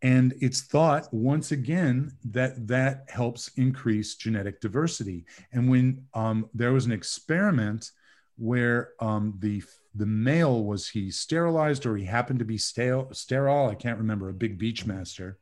And 0.01 0.33
it's 0.41 0.61
thought 0.61 1.13
once 1.13 1.51
again 1.51 2.11
that 2.25 2.67
that 2.67 3.05
helps 3.07 3.51
increase 3.55 4.15
genetic 4.15 4.59
diversity. 4.59 5.25
And 5.53 5.69
when 5.69 6.05
um, 6.15 6.49
there 6.55 6.73
was 6.73 6.87
an 6.87 6.91
experiment 6.91 7.91
where 8.37 8.93
um, 8.99 9.35
the 9.39 9.63
the 9.93 10.05
male 10.05 10.63
was 10.63 10.89
he 10.89 11.11
sterilized 11.11 11.85
or 11.85 11.97
he 11.97 12.05
happened 12.05 12.39
to 12.39 12.45
be 12.45 12.57
stale, 12.57 13.09
sterile 13.11 13.67
i 13.67 13.75
can't 13.75 13.97
remember 13.97 14.29
a 14.29 14.33
big 14.33 14.57
beach 14.57 14.85
master 14.85 15.37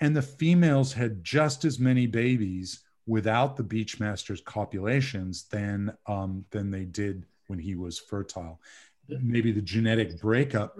and 0.00 0.14
the 0.14 0.22
females 0.22 0.92
had 0.92 1.24
just 1.24 1.64
as 1.64 1.78
many 1.78 2.06
babies 2.06 2.80
without 3.06 3.56
the 3.56 3.62
beach 3.62 3.98
master's 4.00 4.40
copulations 4.40 5.44
than 5.44 5.96
um, 6.06 6.44
than 6.50 6.70
they 6.70 6.84
did 6.84 7.26
when 7.48 7.58
he 7.58 7.74
was 7.74 7.98
fertile 7.98 8.60
maybe 9.08 9.52
the 9.52 9.60
genetic 9.60 10.20
breakup 10.20 10.76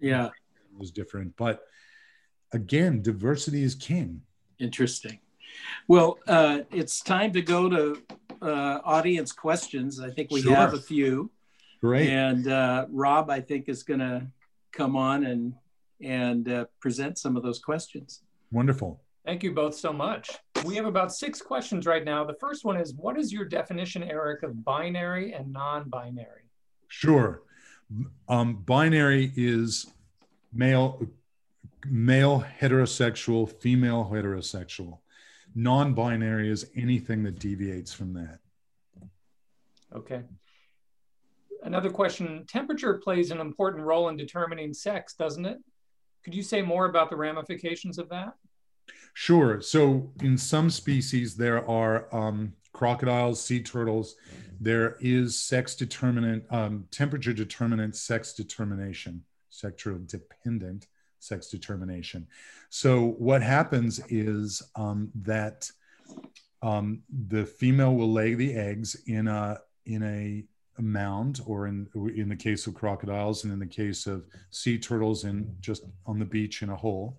Yeah, 0.00 0.30
was 0.76 0.90
different 0.90 1.36
but 1.36 1.62
again 2.52 3.02
diversity 3.02 3.62
is 3.62 3.74
king 3.74 4.22
interesting. 4.58 5.18
Well, 5.88 6.18
uh, 6.28 6.60
it's 6.70 7.00
time 7.00 7.32
to 7.32 7.42
go 7.42 7.68
to 7.68 8.02
uh, 8.42 8.80
audience 8.84 9.32
questions. 9.32 10.00
I 10.00 10.10
think 10.10 10.30
we 10.30 10.42
Sure. 10.42 10.54
have 10.54 10.74
a 10.74 10.78
few, 10.78 11.30
great 11.80 12.08
and 12.08 12.46
uh, 12.46 12.86
Rob, 12.90 13.30
I 13.30 13.40
think, 13.40 13.68
is 13.68 13.82
going 13.82 14.00
to 14.00 14.26
come 14.72 14.96
on 14.96 15.24
and 15.24 15.54
and 16.02 16.48
uh, 16.48 16.64
present 16.80 17.18
some 17.18 17.36
of 17.36 17.42
those 17.42 17.58
questions. 17.58 18.22
wonderful 18.52 19.00
Thank 19.24 19.42
you 19.42 19.52
both 19.52 19.74
so 19.74 19.92
much. 19.92 20.30
We 20.64 20.76
have 20.76 20.86
about 20.86 21.12
six 21.12 21.40
questions 21.40 21.86
right 21.86 22.04
now. 22.04 22.24
The 22.24 22.34
first 22.34 22.64
one 22.64 22.76
is 22.76 22.94
What 22.94 23.18
is 23.18 23.32
your 23.32 23.44
definition, 23.44 24.02
Eric, 24.02 24.42
of 24.42 24.64
binary 24.64 25.32
and 25.32 25.52
non 25.52 25.88
binary? 25.88 26.42
Sure. 26.88 27.42
Um, 28.28 28.56
binary 28.66 29.32
is 29.36 29.86
male, 30.52 31.06
male 31.86 32.44
heterosexual, 32.60 33.50
female 33.60 34.08
heterosexual. 34.10 34.98
Non-binary 35.54 36.48
is 36.48 36.70
anything 36.76 37.24
that 37.24 37.38
deviates 37.38 37.92
from 37.92 38.12
that. 38.14 38.38
Okay. 39.94 40.22
Another 41.64 41.90
question 41.90 42.44
Temperature 42.46 42.94
plays 42.94 43.30
an 43.30 43.40
important 43.40 43.84
role 43.84 44.08
in 44.08 44.16
determining 44.16 44.72
sex, 44.72 45.14
doesn't 45.14 45.44
it? 45.44 45.58
Could 46.24 46.34
you 46.34 46.42
say 46.42 46.62
more 46.62 46.86
about 46.86 47.10
the 47.10 47.16
ramifications 47.16 47.98
of 47.98 48.08
that? 48.10 48.34
Sure. 49.14 49.60
So 49.60 50.10
in 50.22 50.38
some 50.38 50.70
species, 50.70 51.36
there 51.36 51.68
are 51.68 52.14
um, 52.14 52.54
crocodiles, 52.72 53.42
sea 53.42 53.62
turtles. 53.62 54.16
There 54.60 54.96
is 55.00 55.38
sex 55.38 55.74
determinant, 55.74 56.44
um, 56.50 56.86
temperature 56.90 57.32
determinant 57.32 57.96
sex 57.96 58.32
determination, 58.32 59.24
sexual 59.48 59.98
dependent 60.06 60.86
sex 61.18 61.48
determination. 61.48 62.26
So 62.70 63.14
what 63.18 63.42
happens 63.42 64.00
is 64.08 64.62
um, 64.76 65.10
that 65.22 65.70
um, 66.62 67.02
the 67.28 67.44
female 67.44 67.94
will 67.94 68.12
lay 68.12 68.34
the 68.34 68.54
eggs 68.54 68.96
in 69.06 69.28
a 69.28 69.58
in 69.86 70.02
a, 70.02 70.44
mound, 70.82 71.40
or 71.46 71.66
in 71.66 71.86
in 72.16 72.28
the 72.28 72.36
case 72.36 72.66
of 72.66 72.74
crocodiles, 72.74 73.44
and 73.44 73.52
in 73.52 73.58
the 73.58 73.66
case 73.66 74.06
of 74.06 74.24
sea 74.50 74.78
turtles, 74.78 75.24
in 75.24 75.54
just 75.60 75.84
on 76.06 76.18
the 76.18 76.24
beach 76.24 76.62
in 76.62 76.70
a 76.70 76.76
hole. 76.76 77.18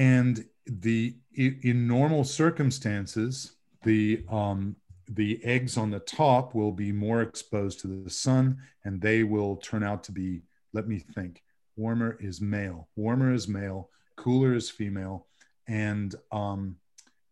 And 0.00 0.46
the 0.64 1.14
in 1.34 1.86
normal 1.86 2.24
circumstances, 2.24 3.52
the 3.82 4.24
um, 4.30 4.76
the 5.06 5.44
eggs 5.44 5.76
on 5.76 5.90
the 5.90 6.00
top 6.00 6.54
will 6.54 6.72
be 6.72 6.90
more 6.90 7.20
exposed 7.20 7.80
to 7.80 7.86
the 7.86 8.08
sun, 8.08 8.56
and 8.84 8.98
they 8.98 9.24
will 9.24 9.56
turn 9.56 9.84
out 9.84 10.02
to 10.04 10.12
be. 10.12 10.40
Let 10.72 10.88
me 10.88 10.98
think. 10.98 11.42
Warmer 11.76 12.16
is 12.18 12.40
male. 12.40 12.88
Warmer 12.96 13.34
is 13.34 13.46
male. 13.46 13.90
Cooler 14.16 14.54
is 14.54 14.70
female, 14.70 15.26
and 15.68 16.14
um, 16.32 16.76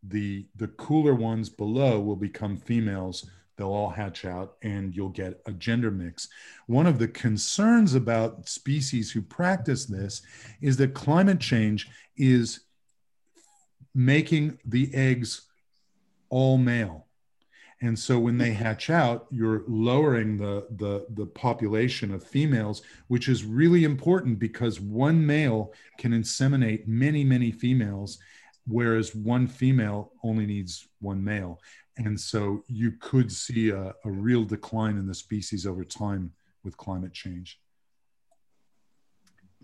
the 0.03 0.47
the 0.57 0.69
cooler 0.69 1.15
ones 1.15 1.49
below 1.49 2.01
will 2.01 2.16
become 2.16 2.59
females 2.59 3.31
they'll 3.59 3.72
all 3.72 3.90
hatch 3.90 4.24
out 4.24 4.55
and 4.62 4.94
you'll 4.94 5.09
get 5.10 5.40
a 5.47 5.52
gender 5.52 5.90
mix 5.90 6.28
one 6.66 6.86
of 6.86 6.98
the 6.98 7.09
concerns 7.09 7.94
about 7.94 8.48
species 8.48 9.10
who 9.10 9.20
practice 9.20 9.85
this 9.85 10.22
is 10.62 10.76
that 10.76 10.94
climate 10.94 11.40
change 11.40 11.89
is 12.16 12.60
making 13.94 14.59
the 14.64 14.94
eggs 14.94 15.43
all 16.30 16.56
male 16.56 17.06
and 17.80 17.98
so 17.98 18.18
when 18.18 18.39
they 18.39 18.52
hatch 18.52 18.90
out 18.90 19.26
you're 19.30 19.64
lowering 19.66 20.36
the, 20.36 20.66
the 20.76 21.06
the 21.10 21.26
population 21.26 22.14
of 22.14 22.24
females 22.24 22.82
which 23.09 23.28
is 23.28 23.44
really 23.44 23.85
important 23.85 24.39
because 24.39 24.80
one 24.80 25.24
male 25.24 25.72
can 25.98 26.12
inseminate 26.12 26.86
many 26.86 27.24
many 27.24 27.51
females 27.51 28.18
whereas 28.68 29.14
one 29.14 29.47
female 29.47 30.12
only 30.22 30.47
needs 30.47 30.86
one 31.01 31.24
male. 31.24 31.60
And 31.99 32.19
so 32.19 32.65
you 32.69 32.93
could 33.01 33.31
see 33.31 33.70
a, 33.70 33.95
a 34.05 34.11
real 34.11 34.45
decline 34.45 34.97
in 34.97 35.07
the 35.07 35.15
species 35.15 35.66
over 35.66 35.85
time 35.85 36.33
with 36.65 36.77
climate 36.77 37.12
change. 37.12 37.61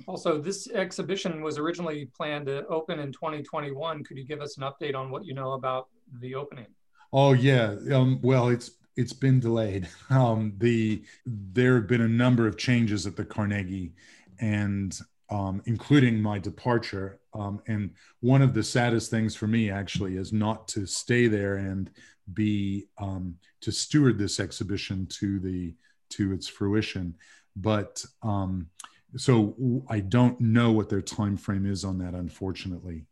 Also, 0.06 0.40
this 0.40 0.68
exhibition 0.70 1.42
was 1.42 1.56
originally 1.56 2.10
planned 2.16 2.46
to 2.46 2.66
open 2.66 2.98
in 2.98 3.12
2021. 3.12 4.02
Could 4.02 4.18
you 4.18 4.24
give 4.24 4.40
us 4.40 4.56
an 4.58 4.64
update 4.64 4.96
on 4.96 5.10
what 5.10 5.24
you 5.24 5.34
know 5.34 5.52
about 5.52 5.88
the 6.20 6.34
opening? 6.34 6.66
Oh 7.12 7.32
yeah, 7.32 7.76
um, 7.92 8.18
well 8.22 8.48
it's 8.48 8.72
it's 8.96 9.12
been 9.12 9.40
delayed. 9.40 9.88
Um, 10.10 10.54
the 10.58 11.04
there 11.26 11.76
have 11.76 11.86
been 11.86 12.00
a 12.00 12.08
number 12.08 12.46
of 12.48 12.56
changes 12.56 13.06
at 13.06 13.14
the 13.16 13.24
Carnegie, 13.24 13.92
and 14.40 14.98
um, 15.30 15.62
including 15.66 16.20
my 16.20 16.38
departure. 16.38 17.20
Um, 17.32 17.60
and 17.66 17.90
one 18.20 18.42
of 18.42 18.54
the 18.54 18.62
saddest 18.62 19.10
things 19.10 19.34
for 19.34 19.46
me 19.46 19.70
actually 19.70 20.16
is 20.16 20.32
not 20.32 20.68
to 20.68 20.86
stay 20.86 21.26
there 21.26 21.56
and 21.56 21.90
be 22.32 22.86
um, 22.98 23.36
to 23.60 23.70
steward 23.72 24.18
this 24.18 24.40
exhibition 24.40 25.06
to 25.06 25.38
the 25.40 25.74
to 26.10 26.32
its 26.32 26.48
fruition. 26.48 27.16
But 27.56 28.04
um, 28.22 28.68
so 29.16 29.84
I 29.88 30.00
don't 30.00 30.40
know 30.40 30.72
what 30.72 30.88
their 30.88 31.02
time 31.02 31.36
frame 31.36 31.66
is 31.66 31.84
on 31.84 31.98
that, 31.98 32.14
unfortunately. 32.14 33.06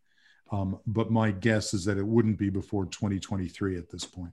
Um, 0.51 0.79
but 0.87 1.11
my 1.11 1.31
guess 1.31 1.73
is 1.73 1.85
that 1.87 1.97
it 1.97 2.07
wouldn't 2.07 2.39
be 2.39 2.51
before 2.51 2.85
2023 2.87 3.79
at 3.79 3.89
this 3.89 4.05
point 4.05 4.33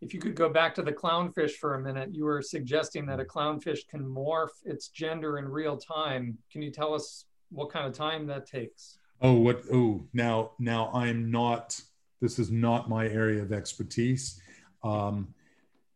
if 0.00 0.12
you 0.12 0.20
could 0.20 0.34
go 0.34 0.48
back 0.48 0.74
to 0.74 0.82
the 0.82 0.92
clownfish 0.92 1.52
for 1.52 1.74
a 1.74 1.80
minute, 1.80 2.14
you 2.14 2.24
were 2.24 2.42
suggesting 2.42 3.06
that 3.06 3.20
a 3.20 3.24
clownfish 3.24 3.88
can 3.88 4.04
morph 4.04 4.50
its 4.64 4.88
gender 4.88 5.38
in 5.38 5.48
real 5.48 5.76
time. 5.76 6.36
Can 6.50 6.62
you 6.62 6.70
tell 6.70 6.94
us 6.94 7.24
what 7.50 7.70
kind 7.70 7.86
of 7.86 7.92
time 7.92 8.26
that 8.26 8.46
takes? 8.46 8.98
Oh, 9.22 9.34
what? 9.34 9.62
Oh, 9.72 10.04
now, 10.12 10.52
now 10.58 10.90
I'm 10.92 11.30
not. 11.30 11.80
This 12.20 12.38
is 12.38 12.50
not 12.50 12.88
my 12.88 13.06
area 13.06 13.42
of 13.42 13.52
expertise. 13.52 14.40
Um, 14.82 15.34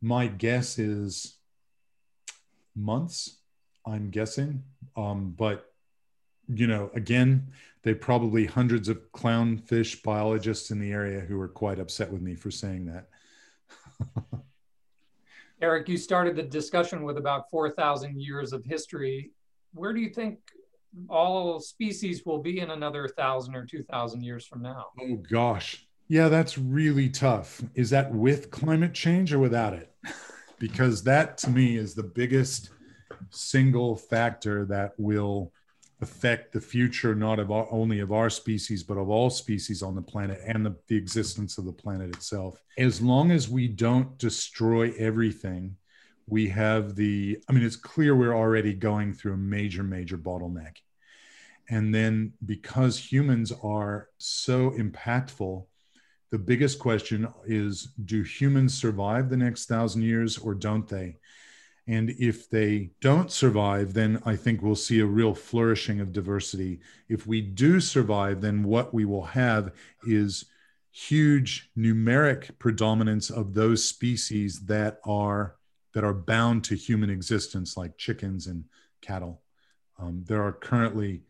my 0.01 0.27
guess 0.27 0.79
is 0.79 1.39
months. 2.77 3.39
I'm 3.87 4.11
guessing, 4.11 4.63
um, 4.97 5.35
but 5.37 5.67
you 6.53 6.67
know, 6.67 6.91
again, 6.95 7.47
they 7.83 7.95
probably 7.95 8.45
hundreds 8.45 8.89
of 8.89 9.01
clownfish 9.13 10.03
biologists 10.03 10.71
in 10.71 10.79
the 10.79 10.93
area 10.93 11.21
who 11.21 11.41
are 11.41 11.49
quite 11.49 11.79
upset 11.79 12.11
with 12.11 12.21
me 12.21 12.35
for 12.35 12.51
saying 12.51 12.87
that. 12.87 13.09
Eric, 15.63 15.89
you 15.89 15.97
started 15.97 16.37
the 16.37 16.43
discussion 16.43 17.05
with 17.05 17.19
about 17.19 17.51
4,000 17.51 18.21
years 18.21 18.53
of 18.53 18.65
history. 18.65 19.31
Where 19.75 19.93
do 19.93 20.01
you 20.01 20.11
think 20.11 20.39
all 21.09 21.61
species 21.61 22.25
will 22.25 22.39
be 22.39 22.61
in 22.61 22.71
another 22.71 23.03
1,000 23.03 23.55
or 23.55 23.65
2,000 23.65 24.23
years 24.23 24.47
from 24.47 24.63
now? 24.63 24.87
Oh, 25.01 25.17
gosh. 25.17 25.87
Yeah, 26.11 26.29
that's 26.29 26.59
really 26.59 27.09
tough. 27.09 27.63
Is 27.77 27.91
that 27.91 28.13
with 28.13 28.51
climate 28.51 28.93
change 28.95 29.33
or 29.33 29.39
without 29.39 29.75
it? 29.75 29.95
because 30.59 31.05
that 31.05 31.39
to 31.39 31.51
me 31.51 31.77
is 31.77 31.95
the 31.95 32.03
biggest 32.03 32.71
single 33.31 33.95
factor 33.95 34.65
that 34.67 34.93
will 34.99 35.53
affect 36.01 36.53
the 36.53 36.61
future 36.61 37.15
not 37.15 37.39
of 37.39 37.53
our, 37.53 37.69
only 37.71 38.01
of 38.01 38.11
our 38.11 38.29
species 38.29 38.83
but 38.83 38.97
of 38.97 39.09
all 39.09 39.31
species 39.31 39.83
on 39.83 39.95
the 39.95 40.03
planet 40.03 40.41
and 40.47 40.67
the, 40.67 40.75
the 40.89 40.97
existence 40.97 41.59
of 41.59 41.65
the 41.65 41.73
planet 41.73 42.15
itself 42.15 42.63
as 42.79 43.03
long 43.03 43.31
as 43.31 43.49
we 43.49 43.69
don't 43.69 44.17
destroy 44.17 44.93
everything 44.99 45.77
we 46.27 46.49
have 46.49 46.97
the 46.97 47.37
i 47.49 47.53
mean 47.53 47.63
it's 47.63 47.77
clear 47.77 48.17
we're 48.17 48.35
already 48.35 48.73
going 48.73 49.13
through 49.13 49.35
a 49.35 49.37
major 49.37 49.83
major 49.83 50.17
bottleneck 50.17 50.77
and 51.69 51.95
then 51.95 52.33
because 52.47 52.99
humans 52.99 53.53
are 53.63 54.09
so 54.17 54.71
impactful 54.71 55.67
the 56.31 56.39
biggest 56.39 56.79
question 56.79 57.29
is 57.47 57.89
do 58.05 58.23
humans 58.23 58.79
survive 58.79 59.29
the 59.29 59.37
next 59.37 59.67
thousand 59.67 60.03
years 60.03 60.39
or 60.39 60.55
don't 60.55 60.89
they 60.89 61.17
and 61.87 62.11
if 62.21 62.49
they 62.49 62.91
don't 63.01 63.33
survive, 63.33 63.95
then 63.95 64.23
I 64.25 64.37
think 64.37 64.63
we'll 64.63 64.77
see 64.77 65.01
a 65.01 65.07
real 65.07 65.35
flourishing 65.35 66.01
of 66.01 66.13
diversity. 66.13 66.81
If 67.09 67.27
we 67.27 67.41
do 67.41 67.81
survive, 67.81 68.41
then 68.41 68.63
what 68.63 68.95
we 68.95 69.05
will 69.05 69.25
have 69.25 69.73
is 70.07 70.45
huge 70.93 71.71
numeric 71.77 72.59
predominance 72.61 73.31
of 73.31 73.55
those 73.55 73.85
species 73.85 74.67
that 74.67 75.01
are 75.05 75.57
that 75.93 76.05
are 76.05 76.15
bound 76.15 76.63
to 76.63 76.77
human 76.77 77.11
existence, 77.11 77.77
like 77.77 77.99
chickens 77.99 78.47
and 78.47 78.65
cattle. 79.01 79.43
Um, 79.99 80.23
there 80.29 80.45
are 80.45 80.53
currently, 80.53 81.23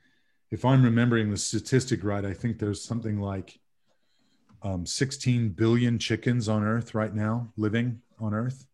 if 0.50 0.66
I'm 0.66 0.84
remembering 0.84 1.30
the 1.30 1.38
statistic 1.38 2.04
right, 2.04 2.26
I 2.26 2.34
think 2.34 2.58
there's 2.58 2.84
something 2.84 3.18
like 3.18 3.58
um, 4.62 4.86
16 4.86 5.50
billion 5.50 5.98
chickens 5.98 6.48
on 6.48 6.64
Earth 6.64 6.94
right 6.94 7.14
now, 7.14 7.52
living 7.56 8.00
on 8.18 8.34
Earth. 8.34 8.66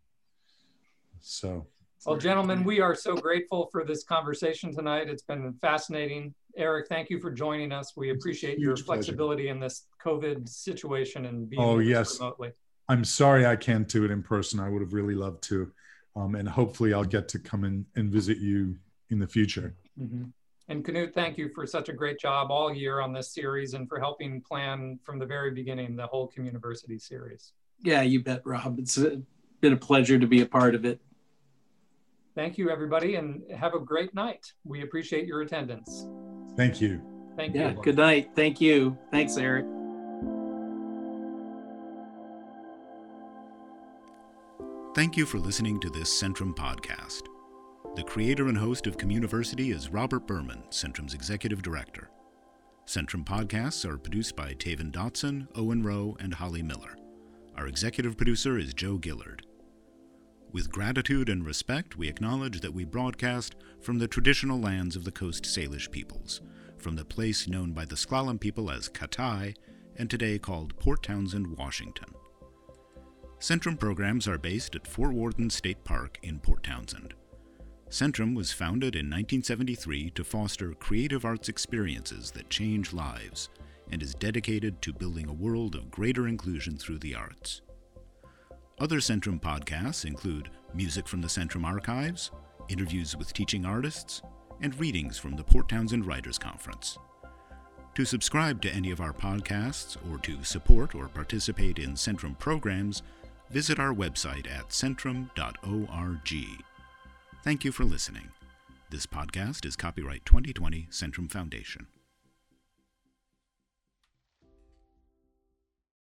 So 1.20 1.66
well, 2.06 2.16
gentlemen, 2.16 2.62
we 2.62 2.80
are 2.80 2.94
so 2.94 3.16
grateful 3.16 3.68
for 3.72 3.84
this 3.84 4.04
conversation 4.04 4.72
tonight. 4.72 5.08
It's 5.08 5.24
been 5.24 5.52
fascinating. 5.60 6.32
Eric, 6.56 6.86
thank 6.88 7.10
you 7.10 7.18
for 7.18 7.32
joining 7.32 7.72
us. 7.72 7.96
We 7.96 8.10
appreciate 8.10 8.60
your 8.60 8.76
flexibility 8.76 9.44
pleasure. 9.44 9.54
in 9.54 9.60
this 9.60 9.86
COVID 10.04 10.48
situation 10.48 11.26
and 11.26 11.50
being 11.50 11.60
oh, 11.60 11.80
yes. 11.80 12.20
remotely. 12.20 12.52
I'm 12.88 13.02
sorry 13.02 13.44
I 13.44 13.56
can't 13.56 13.88
do 13.88 14.04
it 14.04 14.12
in 14.12 14.22
person. 14.22 14.60
I 14.60 14.68
would 14.68 14.82
have 14.82 14.92
really 14.92 15.16
loved 15.16 15.42
to. 15.44 15.72
Um, 16.14 16.36
and 16.36 16.48
hopefully 16.48 16.94
I'll 16.94 17.04
get 17.04 17.26
to 17.30 17.40
come 17.40 17.64
in 17.64 17.84
and 17.96 18.10
visit 18.10 18.38
you 18.38 18.76
in 19.10 19.18
the 19.18 19.26
future. 19.26 19.74
Mm-hmm. 20.00 20.26
And 20.68 20.84
Knute, 20.84 21.14
thank 21.14 21.38
you 21.38 21.48
for 21.54 21.66
such 21.66 21.88
a 21.88 21.92
great 21.92 22.18
job 22.18 22.50
all 22.50 22.74
year 22.74 23.00
on 23.00 23.12
this 23.12 23.32
series 23.32 23.74
and 23.74 23.88
for 23.88 24.00
helping 24.00 24.40
plan 24.40 24.98
from 25.04 25.18
the 25.18 25.26
very 25.26 25.52
beginning 25.52 25.94
the 25.94 26.06
whole 26.06 26.30
Communiversity 26.36 27.00
series. 27.00 27.52
Yeah, 27.82 28.02
you 28.02 28.22
bet, 28.22 28.42
Rob. 28.44 28.78
It's 28.78 28.98
been 29.60 29.72
a 29.72 29.76
pleasure 29.76 30.18
to 30.18 30.26
be 30.26 30.40
a 30.40 30.46
part 30.46 30.74
of 30.74 30.84
it. 30.84 31.00
Thank 32.34 32.58
you, 32.58 32.68
everybody, 32.68 33.14
and 33.14 33.42
have 33.52 33.74
a 33.74 33.78
great 33.78 34.12
night. 34.14 34.52
We 34.64 34.82
appreciate 34.82 35.26
your 35.26 35.42
attendance. 35.42 36.06
Thank 36.56 36.80
you. 36.80 37.00
Thank 37.36 37.54
yeah, 37.54 37.70
you. 37.70 37.82
Good 37.82 37.96
night. 37.96 38.30
Thank 38.34 38.60
you. 38.60 38.98
Thanks, 39.10 39.36
Eric. 39.36 39.66
Thank 44.94 45.16
you 45.16 45.26
for 45.26 45.38
listening 45.38 45.78
to 45.80 45.90
this 45.90 46.10
Centrum 46.22 46.54
podcast. 46.54 47.22
The 47.96 48.04
creator 48.04 48.48
and 48.48 48.58
host 48.58 48.86
of 48.86 48.98
Communiversity 48.98 49.74
is 49.74 49.88
Robert 49.88 50.26
Berman, 50.26 50.62
Centrum's 50.68 51.14
executive 51.14 51.62
director. 51.62 52.10
Centrum 52.84 53.24
podcasts 53.24 53.86
are 53.86 53.96
produced 53.96 54.36
by 54.36 54.52
Taven 54.52 54.92
Dotson, 54.92 55.48
Owen 55.54 55.82
Rowe, 55.82 56.14
and 56.20 56.34
Holly 56.34 56.62
Miller. 56.62 56.94
Our 57.56 57.66
executive 57.66 58.18
producer 58.18 58.58
is 58.58 58.74
Joe 58.74 59.00
Gillard. 59.02 59.46
With 60.52 60.70
gratitude 60.70 61.30
and 61.30 61.46
respect, 61.46 61.96
we 61.96 62.06
acknowledge 62.06 62.60
that 62.60 62.74
we 62.74 62.84
broadcast 62.84 63.54
from 63.80 63.98
the 63.98 64.06
traditional 64.06 64.60
lands 64.60 64.94
of 64.94 65.04
the 65.04 65.10
Coast 65.10 65.44
Salish 65.44 65.90
peoples, 65.90 66.42
from 66.76 66.96
the 66.96 67.04
place 67.06 67.48
known 67.48 67.72
by 67.72 67.86
the 67.86 67.96
S'Klallam 67.96 68.38
people 68.38 68.70
as 68.70 68.90
Katai, 68.90 69.54
and 69.96 70.10
today 70.10 70.38
called 70.38 70.78
Port 70.78 71.02
Townsend, 71.02 71.56
Washington. 71.56 72.12
Centrum 73.40 73.80
programs 73.80 74.28
are 74.28 74.36
based 74.36 74.76
at 74.76 74.86
Fort 74.86 75.14
Worden 75.14 75.48
State 75.48 75.82
Park 75.82 76.18
in 76.22 76.40
Port 76.40 76.62
Townsend. 76.62 77.14
Centrum 77.90 78.34
was 78.34 78.52
founded 78.52 78.96
in 78.96 79.06
1973 79.06 80.10
to 80.10 80.24
foster 80.24 80.72
creative 80.74 81.24
arts 81.24 81.48
experiences 81.48 82.32
that 82.32 82.50
change 82.50 82.92
lives 82.92 83.48
and 83.92 84.02
is 84.02 84.14
dedicated 84.14 84.82
to 84.82 84.92
building 84.92 85.28
a 85.28 85.32
world 85.32 85.76
of 85.76 85.90
greater 85.90 86.26
inclusion 86.26 86.76
through 86.76 86.98
the 86.98 87.14
arts. 87.14 87.62
Other 88.78 88.98
Centrum 88.98 89.40
podcasts 89.40 90.04
include 90.04 90.50
music 90.74 91.06
from 91.06 91.22
the 91.22 91.28
Centrum 91.28 91.64
archives, 91.64 92.32
interviews 92.68 93.16
with 93.16 93.32
teaching 93.32 93.64
artists, 93.64 94.20
and 94.60 94.78
readings 94.80 95.16
from 95.16 95.36
the 95.36 95.44
Port 95.44 95.68
Townsend 95.68 96.06
Writers 96.06 96.38
Conference. 96.38 96.98
To 97.94 98.04
subscribe 98.04 98.60
to 98.62 98.74
any 98.74 98.90
of 98.90 99.00
our 99.00 99.12
podcasts 99.12 99.96
or 100.10 100.18
to 100.18 100.42
support 100.42 100.94
or 100.94 101.08
participate 101.08 101.78
in 101.78 101.94
Centrum 101.94 102.38
programs, 102.38 103.02
visit 103.50 103.78
our 103.78 103.94
website 103.94 104.50
at 104.50 104.68
centrum.org. 104.70 106.65
Thank 107.46 107.64
you 107.64 107.70
for 107.70 107.84
listening. 107.84 108.30
This 108.90 109.06
podcast 109.06 109.64
is 109.64 109.76
copyright 109.76 110.24
2020 110.24 110.88
Centrum 110.90 111.30
Foundation. 111.30 111.86